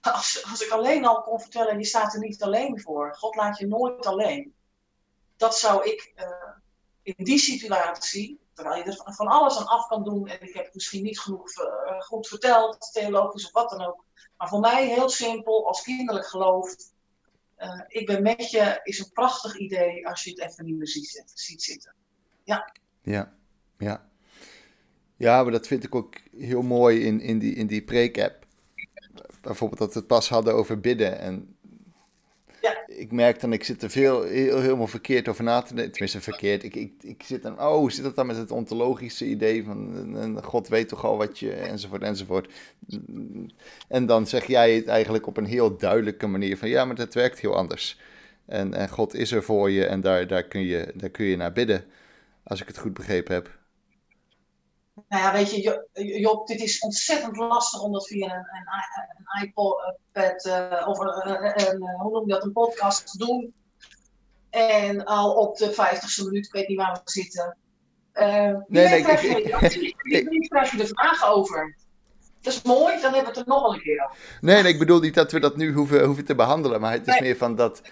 als, 0.00 0.46
als 0.50 0.64
ik 0.64 0.70
alleen 0.70 1.06
al 1.06 1.22
kon 1.22 1.40
vertellen, 1.40 1.78
je 1.78 1.84
staat 1.84 2.14
er 2.14 2.20
niet 2.20 2.42
alleen 2.42 2.80
voor. 2.80 3.14
God 3.16 3.34
laat 3.34 3.58
je 3.58 3.66
nooit 3.66 4.06
alleen. 4.06 4.54
Dat 5.36 5.58
zou 5.58 5.84
ik 5.84 6.12
uh, 6.16 6.26
in 7.02 7.24
die 7.24 7.38
situatie 7.38 8.40
terwijl 8.56 8.76
je 8.76 8.84
er 8.84 9.14
van 9.14 9.26
alles 9.26 9.58
aan 9.58 9.66
af 9.66 9.86
kan 9.86 10.04
doen. 10.04 10.28
En 10.28 10.42
ik 10.42 10.54
heb 10.54 10.64
het 10.64 10.74
misschien 10.74 11.02
niet 11.02 11.20
genoeg 11.20 11.50
uh, 11.58 12.00
goed 12.00 12.28
verteld, 12.28 12.90
theologisch 12.92 13.44
of 13.44 13.52
wat 13.52 13.70
dan 13.70 13.86
ook. 13.86 14.04
Maar 14.36 14.48
voor 14.48 14.60
mij 14.60 14.86
heel 14.86 15.08
simpel, 15.08 15.66
als 15.66 15.82
kinderlijk 15.82 16.26
geloof. 16.26 16.74
Uh, 17.58 17.80
ik 17.86 18.06
ben 18.06 18.22
met 18.22 18.50
je 18.50 18.80
is 18.82 18.98
een 18.98 19.12
prachtig 19.12 19.56
idee 19.56 20.08
als 20.08 20.24
je 20.24 20.30
het 20.30 20.40
even 20.40 20.64
niet 20.64 20.76
meer 20.76 20.88
ziet, 20.88 21.62
zitten. 21.62 21.94
Ja. 22.44 22.72
Ja, 23.02 23.32
ja. 23.78 24.08
Ja, 25.16 25.42
maar 25.42 25.52
dat 25.52 25.66
vind 25.66 25.84
ik 25.84 25.94
ook 25.94 26.14
heel 26.36 26.62
mooi 26.62 27.04
in, 27.04 27.20
in 27.20 27.38
die, 27.38 27.54
in 27.54 27.66
die. 27.66 27.84
Bijvoorbeeld 29.40 29.80
dat 29.80 29.92
we 29.92 29.98
het 29.98 30.08
pas 30.08 30.28
hadden 30.28 30.54
over 30.54 30.80
bidden. 30.80 31.18
En 31.18 31.55
ik 32.86 33.12
merk 33.12 33.40
dan, 33.40 33.52
ik 33.52 33.64
zit 33.64 33.82
er 33.82 33.90
veel, 33.90 34.22
heel, 34.22 34.60
helemaal 34.60 34.86
verkeerd 34.86 35.28
over 35.28 35.44
na 35.44 35.62
te 35.62 35.74
denken. 35.74 35.92
Tenminste, 35.92 36.20
verkeerd. 36.20 36.62
Ik, 36.62 36.74
ik, 36.74 36.92
ik 37.00 37.22
zit 37.22 37.42
dan, 37.42 37.60
oh, 37.60 37.90
zit 37.90 38.04
dat 38.04 38.16
dan 38.16 38.26
met 38.26 38.36
het 38.36 38.50
ontologische 38.50 39.26
idee 39.26 39.64
van 39.64 40.40
God 40.42 40.68
weet 40.68 40.88
toch 40.88 41.04
al 41.04 41.16
wat 41.16 41.38
je, 41.38 41.52
enzovoort, 41.52 42.02
enzovoort. 42.02 42.52
En 43.88 44.06
dan 44.06 44.26
zeg 44.26 44.46
jij 44.46 44.74
het 44.74 44.86
eigenlijk 44.86 45.26
op 45.26 45.36
een 45.36 45.46
heel 45.46 45.76
duidelijke 45.76 46.26
manier 46.26 46.58
van, 46.58 46.68
ja, 46.68 46.84
maar 46.84 46.96
dat 46.96 47.14
werkt 47.14 47.40
heel 47.40 47.56
anders. 47.56 48.00
En, 48.46 48.74
en 48.74 48.88
God 48.88 49.14
is 49.14 49.32
er 49.32 49.42
voor 49.42 49.70
je 49.70 49.86
en 49.86 50.00
daar, 50.00 50.26
daar, 50.26 50.44
kun 50.44 50.60
je, 50.60 50.92
daar 50.94 51.10
kun 51.10 51.26
je 51.26 51.36
naar 51.36 51.52
bidden, 51.52 51.84
als 52.42 52.60
ik 52.60 52.66
het 52.66 52.78
goed 52.78 52.94
begrepen 52.94 53.34
heb. 53.34 53.58
Nou 55.08 55.22
ja, 55.22 55.32
weet 55.32 55.50
je, 55.50 56.18
Job, 56.20 56.46
dit 56.46 56.60
is 56.60 56.78
ontzettend 56.78 57.36
lastig 57.36 57.82
om 57.82 57.92
dat 57.92 58.06
via 58.06 58.26
een, 58.26 58.32
een, 58.32 58.68
een 59.16 59.48
iPad 59.48 60.44
uh, 60.44 60.88
of 60.88 60.98
een, 60.98 61.70
een, 61.70 61.98
hoe 61.98 62.12
noem 62.12 62.26
je 62.26 62.32
dat, 62.32 62.44
een 62.44 62.52
podcast 62.52 63.10
te 63.10 63.18
doen. 63.18 63.54
En 64.50 65.04
al 65.04 65.34
op 65.34 65.56
de 65.56 65.72
50ste 65.72 66.24
minuut, 66.24 66.46
ik 66.46 66.52
weet 66.52 66.68
niet 66.68 66.76
waar 66.76 66.92
we 66.92 67.10
zitten. 67.10 67.56
Uh, 68.14 68.24
nee, 68.66 68.88
nee, 68.88 69.02
krijg, 69.02 69.22
je, 69.22 69.94
ik, 70.02 70.48
krijg 70.48 70.70
je 70.70 70.76
de 70.76 70.86
vragen 70.86 71.28
over. 71.28 71.76
Dat 72.40 72.52
is 72.52 72.62
mooi, 72.62 73.00
dan 73.00 73.14
hebben 73.14 73.20
we 73.20 73.26
het 73.28 73.36
er 73.36 73.44
nog 73.46 73.74
een 73.74 73.80
keer 73.80 74.04
over. 74.04 74.18
Nee, 74.40 74.62
nee, 74.62 74.72
ik 74.72 74.78
bedoel 74.78 75.00
niet 75.00 75.14
dat 75.14 75.32
we 75.32 75.40
dat 75.40 75.56
nu 75.56 75.72
hoeven, 75.72 76.04
hoeven 76.04 76.24
te 76.24 76.34
behandelen. 76.34 76.80
Maar 76.80 76.92
het 76.92 77.06
is 77.06 77.12
Nee. 77.12 77.22
meer 77.22 77.36
van 77.36 77.54
dat, 77.54 77.82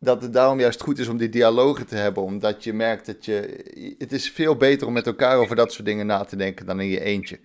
dat 0.00 0.22
het 0.22 0.32
daarom 0.32 0.60
juist 0.60 0.82
goed 0.82 0.98
is 0.98 1.08
om 1.08 1.16
die 1.16 1.28
dialogen 1.28 1.86
te 1.86 1.96
hebben. 1.96 2.22
Omdat 2.22 2.64
je 2.64 2.72
merkt 2.72 3.06
dat 3.06 3.24
je... 3.24 3.94
Het 3.98 4.12
is 4.12 4.30
veel 4.30 4.56
beter 4.56 4.86
om 4.86 4.92
met 4.92 5.06
elkaar 5.06 5.36
over 5.38 5.56
dat 5.56 5.72
soort 5.72 5.84
dingen 5.84 6.06
na 6.06 6.24
te 6.24 6.36
denken 6.36 6.66
dan 6.66 6.80
in 6.80 6.88
je 6.88 7.00
eentje. 7.00 7.40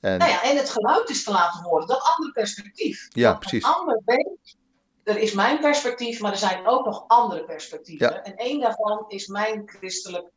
En 0.00 0.18
Nou 0.18 0.30
ja, 0.30 0.42
en 0.42 0.56
het 0.56 0.70
geluid 0.70 1.08
is 1.08 1.24
te 1.24 1.30
laten 1.30 1.62
horen, 1.62 1.86
dat 1.86 2.02
andere 2.16 2.32
perspectief. 2.32 3.06
Ja, 3.08 3.30
Dat 3.30 3.40
precies. 3.40 3.64
Een 3.64 3.72
ander 3.72 4.02
weet, 4.04 4.56
er 5.02 5.18
is 5.18 5.32
mijn 5.32 5.60
perspectief, 5.60 6.20
maar 6.20 6.32
er 6.32 6.38
zijn 6.38 6.66
ook 6.66 6.84
nog 6.84 7.04
andere 7.06 7.44
perspectieven. 7.44 8.10
Ja. 8.10 8.22
En 8.22 8.36
één 8.36 8.60
daarvan 8.60 9.04
is 9.08 9.26
mijn 9.26 9.62
christelijk 9.66 10.30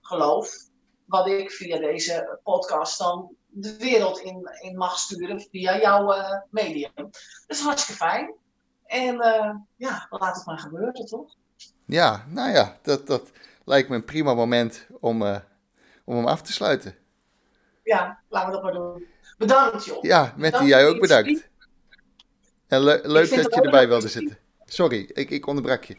geloof, 0.00 0.56
wat 1.04 1.26
ik 1.26 1.50
via 1.50 1.78
deze 1.78 2.38
podcast 2.42 2.98
dan 2.98 3.34
de 3.46 3.76
wereld 3.76 4.18
in, 4.18 4.50
in 4.60 4.76
mag 4.76 4.98
sturen 4.98 5.40
via 5.50 5.78
jouw 5.80 6.12
eh, 6.12 6.38
medium. 6.50 6.92
Dat 6.94 7.12
is 7.46 7.60
hartstikke 7.60 8.04
fijn. 8.04 8.34
En 8.92 9.20
eh, 9.20 9.54
ja, 9.76 10.06
laat 10.10 10.36
het 10.36 10.46
maar 10.46 10.58
gebeuren, 10.58 11.06
toch? 11.06 11.34
ja, 11.86 12.24
nou 12.28 12.50
ja, 12.50 12.78
dat, 12.82 13.06
dat 13.06 13.30
lijkt 13.64 13.88
me 13.88 13.94
een 13.94 14.04
prima 14.04 14.34
moment 14.34 14.86
om, 15.00 15.26
eh, 15.26 15.38
om 16.04 16.16
hem 16.16 16.26
af 16.26 16.42
te 16.42 16.52
sluiten. 16.52 16.96
Ja, 17.82 18.20
laten 18.28 18.48
we 18.48 18.54
dat 18.54 18.62
maar 18.62 18.72
doen. 18.72 19.06
Bedankt, 19.38 19.84
joh. 19.84 20.02
Ja, 20.02 20.20
Mattie, 20.20 20.42
Bedankt 20.42 20.68
jij 20.68 20.86
ook 20.86 21.00
bedankt. 21.00 21.48
En 22.68 22.80
le- 22.80 23.00
leuk 23.02 23.34
dat 23.34 23.54
je 23.54 23.60
erbij 23.60 23.88
wilde 23.88 24.08
zitten. 24.08 24.38
Sorry, 24.64 25.10
ik, 25.12 25.30
ik 25.30 25.46
onderbrak 25.46 25.84
je. 25.84 25.96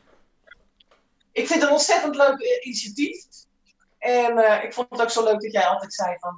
Ik 1.32 1.48
vind 1.48 1.50
het 1.50 1.64
een 1.64 1.70
ontzettend 1.70 2.16
leuk 2.16 2.40
eh, 2.40 2.66
initiatief. 2.66 3.26
En 3.98 4.64
ik 4.64 4.74
vond 4.74 4.90
het 4.90 5.02
ook 5.02 5.10
zo 5.10 5.24
leuk 5.24 5.42
dat 5.42 5.52
jij 5.52 5.66
altijd 5.66 5.94
zei 5.94 6.16
van... 6.20 6.36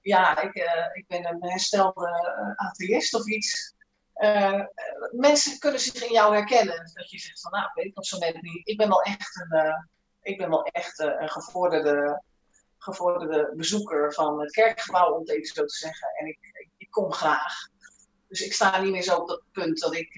ja, 0.00 0.40
ik, 0.42 0.54
ik 0.92 1.04
ben 1.08 1.26
een 1.26 1.50
herstelde 1.50 2.54
atheïst 2.56 3.14
of 3.14 3.26
iets. 3.26 3.76
Eh, 4.18 4.60
mensen 5.10 5.58
kunnen 5.58 5.80
zich 5.80 6.04
in 6.04 6.12
jou 6.12 6.34
herkennen. 6.34 6.90
Dat 6.94 7.10
je 7.10 7.18
zegt 7.18 7.40
van, 7.40 7.50
nou, 7.50 7.70
weet 7.74 7.84
ik 7.84 7.94
nog 7.94 8.04
zo 8.04 8.18
net 8.18 8.42
niet. 8.42 8.68
Ik 8.68 8.76
ben 8.76 8.88
wel 8.88 9.02
echt 9.02 9.40
een, 9.40 9.58
eh, 9.58 9.82
ik 10.22 10.38
ben 10.38 10.48
wel 10.48 10.62
echt 10.62 11.00
eh, 11.00 11.14
een 11.18 11.28
gevorderde, 11.28 12.22
gevorderde 12.78 13.52
bezoeker 13.56 14.14
van 14.14 14.40
het 14.40 14.50
kerkgebouw, 14.50 15.12
om 15.12 15.20
het 15.20 15.30
even 15.30 15.54
zo 15.54 15.64
te 15.64 15.76
zeggen. 15.76 16.08
En 16.14 16.26
ik, 16.26 16.38
ik, 16.76 16.90
kom 16.90 17.12
graag. 17.12 17.54
Dus 18.28 18.40
ik 18.40 18.52
sta 18.52 18.80
niet 18.80 18.92
meer 18.92 19.02
zo 19.02 19.16
op 19.16 19.28
dat 19.28 19.42
punt 19.52 19.80
dat 19.80 19.94
ik... 19.94 20.14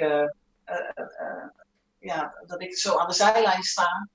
ja, 1.98 2.34
dat 2.46 2.62
ik 2.62 2.78
zo 2.78 2.98
aan 2.98 3.08
de 3.08 3.14
zijlijn 3.14 3.62
sta. 3.62 4.08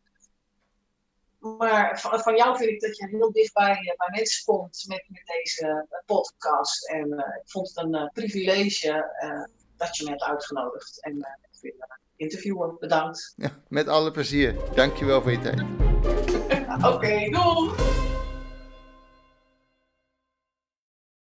Maar 1.39 1.99
van, 1.99 2.36
jou 2.36 2.57
vind 2.57 2.69
ik 2.69 2.81
dat 2.81 2.97
je 2.97 3.07
heel 3.07 3.31
dichtbij 3.31 3.95
bij 3.97 4.09
mensen 4.11 4.45
komt 4.45 4.86
met, 4.88 5.05
met 5.07 5.25
deze 5.25 5.88
podcast. 6.05 6.89
En 6.89 7.11
ik 7.11 7.49
vond 7.49 7.67
het 7.67 7.77
een 7.77 8.09
privilege 8.13 9.13
dat 9.78 9.97
je 9.97 10.03
me 10.03 10.09
hebt 10.09 10.23
uitgenodigd. 10.23 11.03
En 11.03 11.11
eh, 11.11 11.34
ik 11.51 11.57
wil 11.61 11.71
eh, 11.78 11.88
interviewen. 12.15 12.76
Bedankt. 12.80 13.34
Ja, 13.36 13.49
met 13.67 13.88
alle 13.88 14.11
plezier. 14.11 14.55
Dankjewel 14.76 15.21
voor 15.21 15.32
je 15.32 15.39
tijd. 15.39 15.61
Oké, 16.93 17.30
doei! 17.30 18.14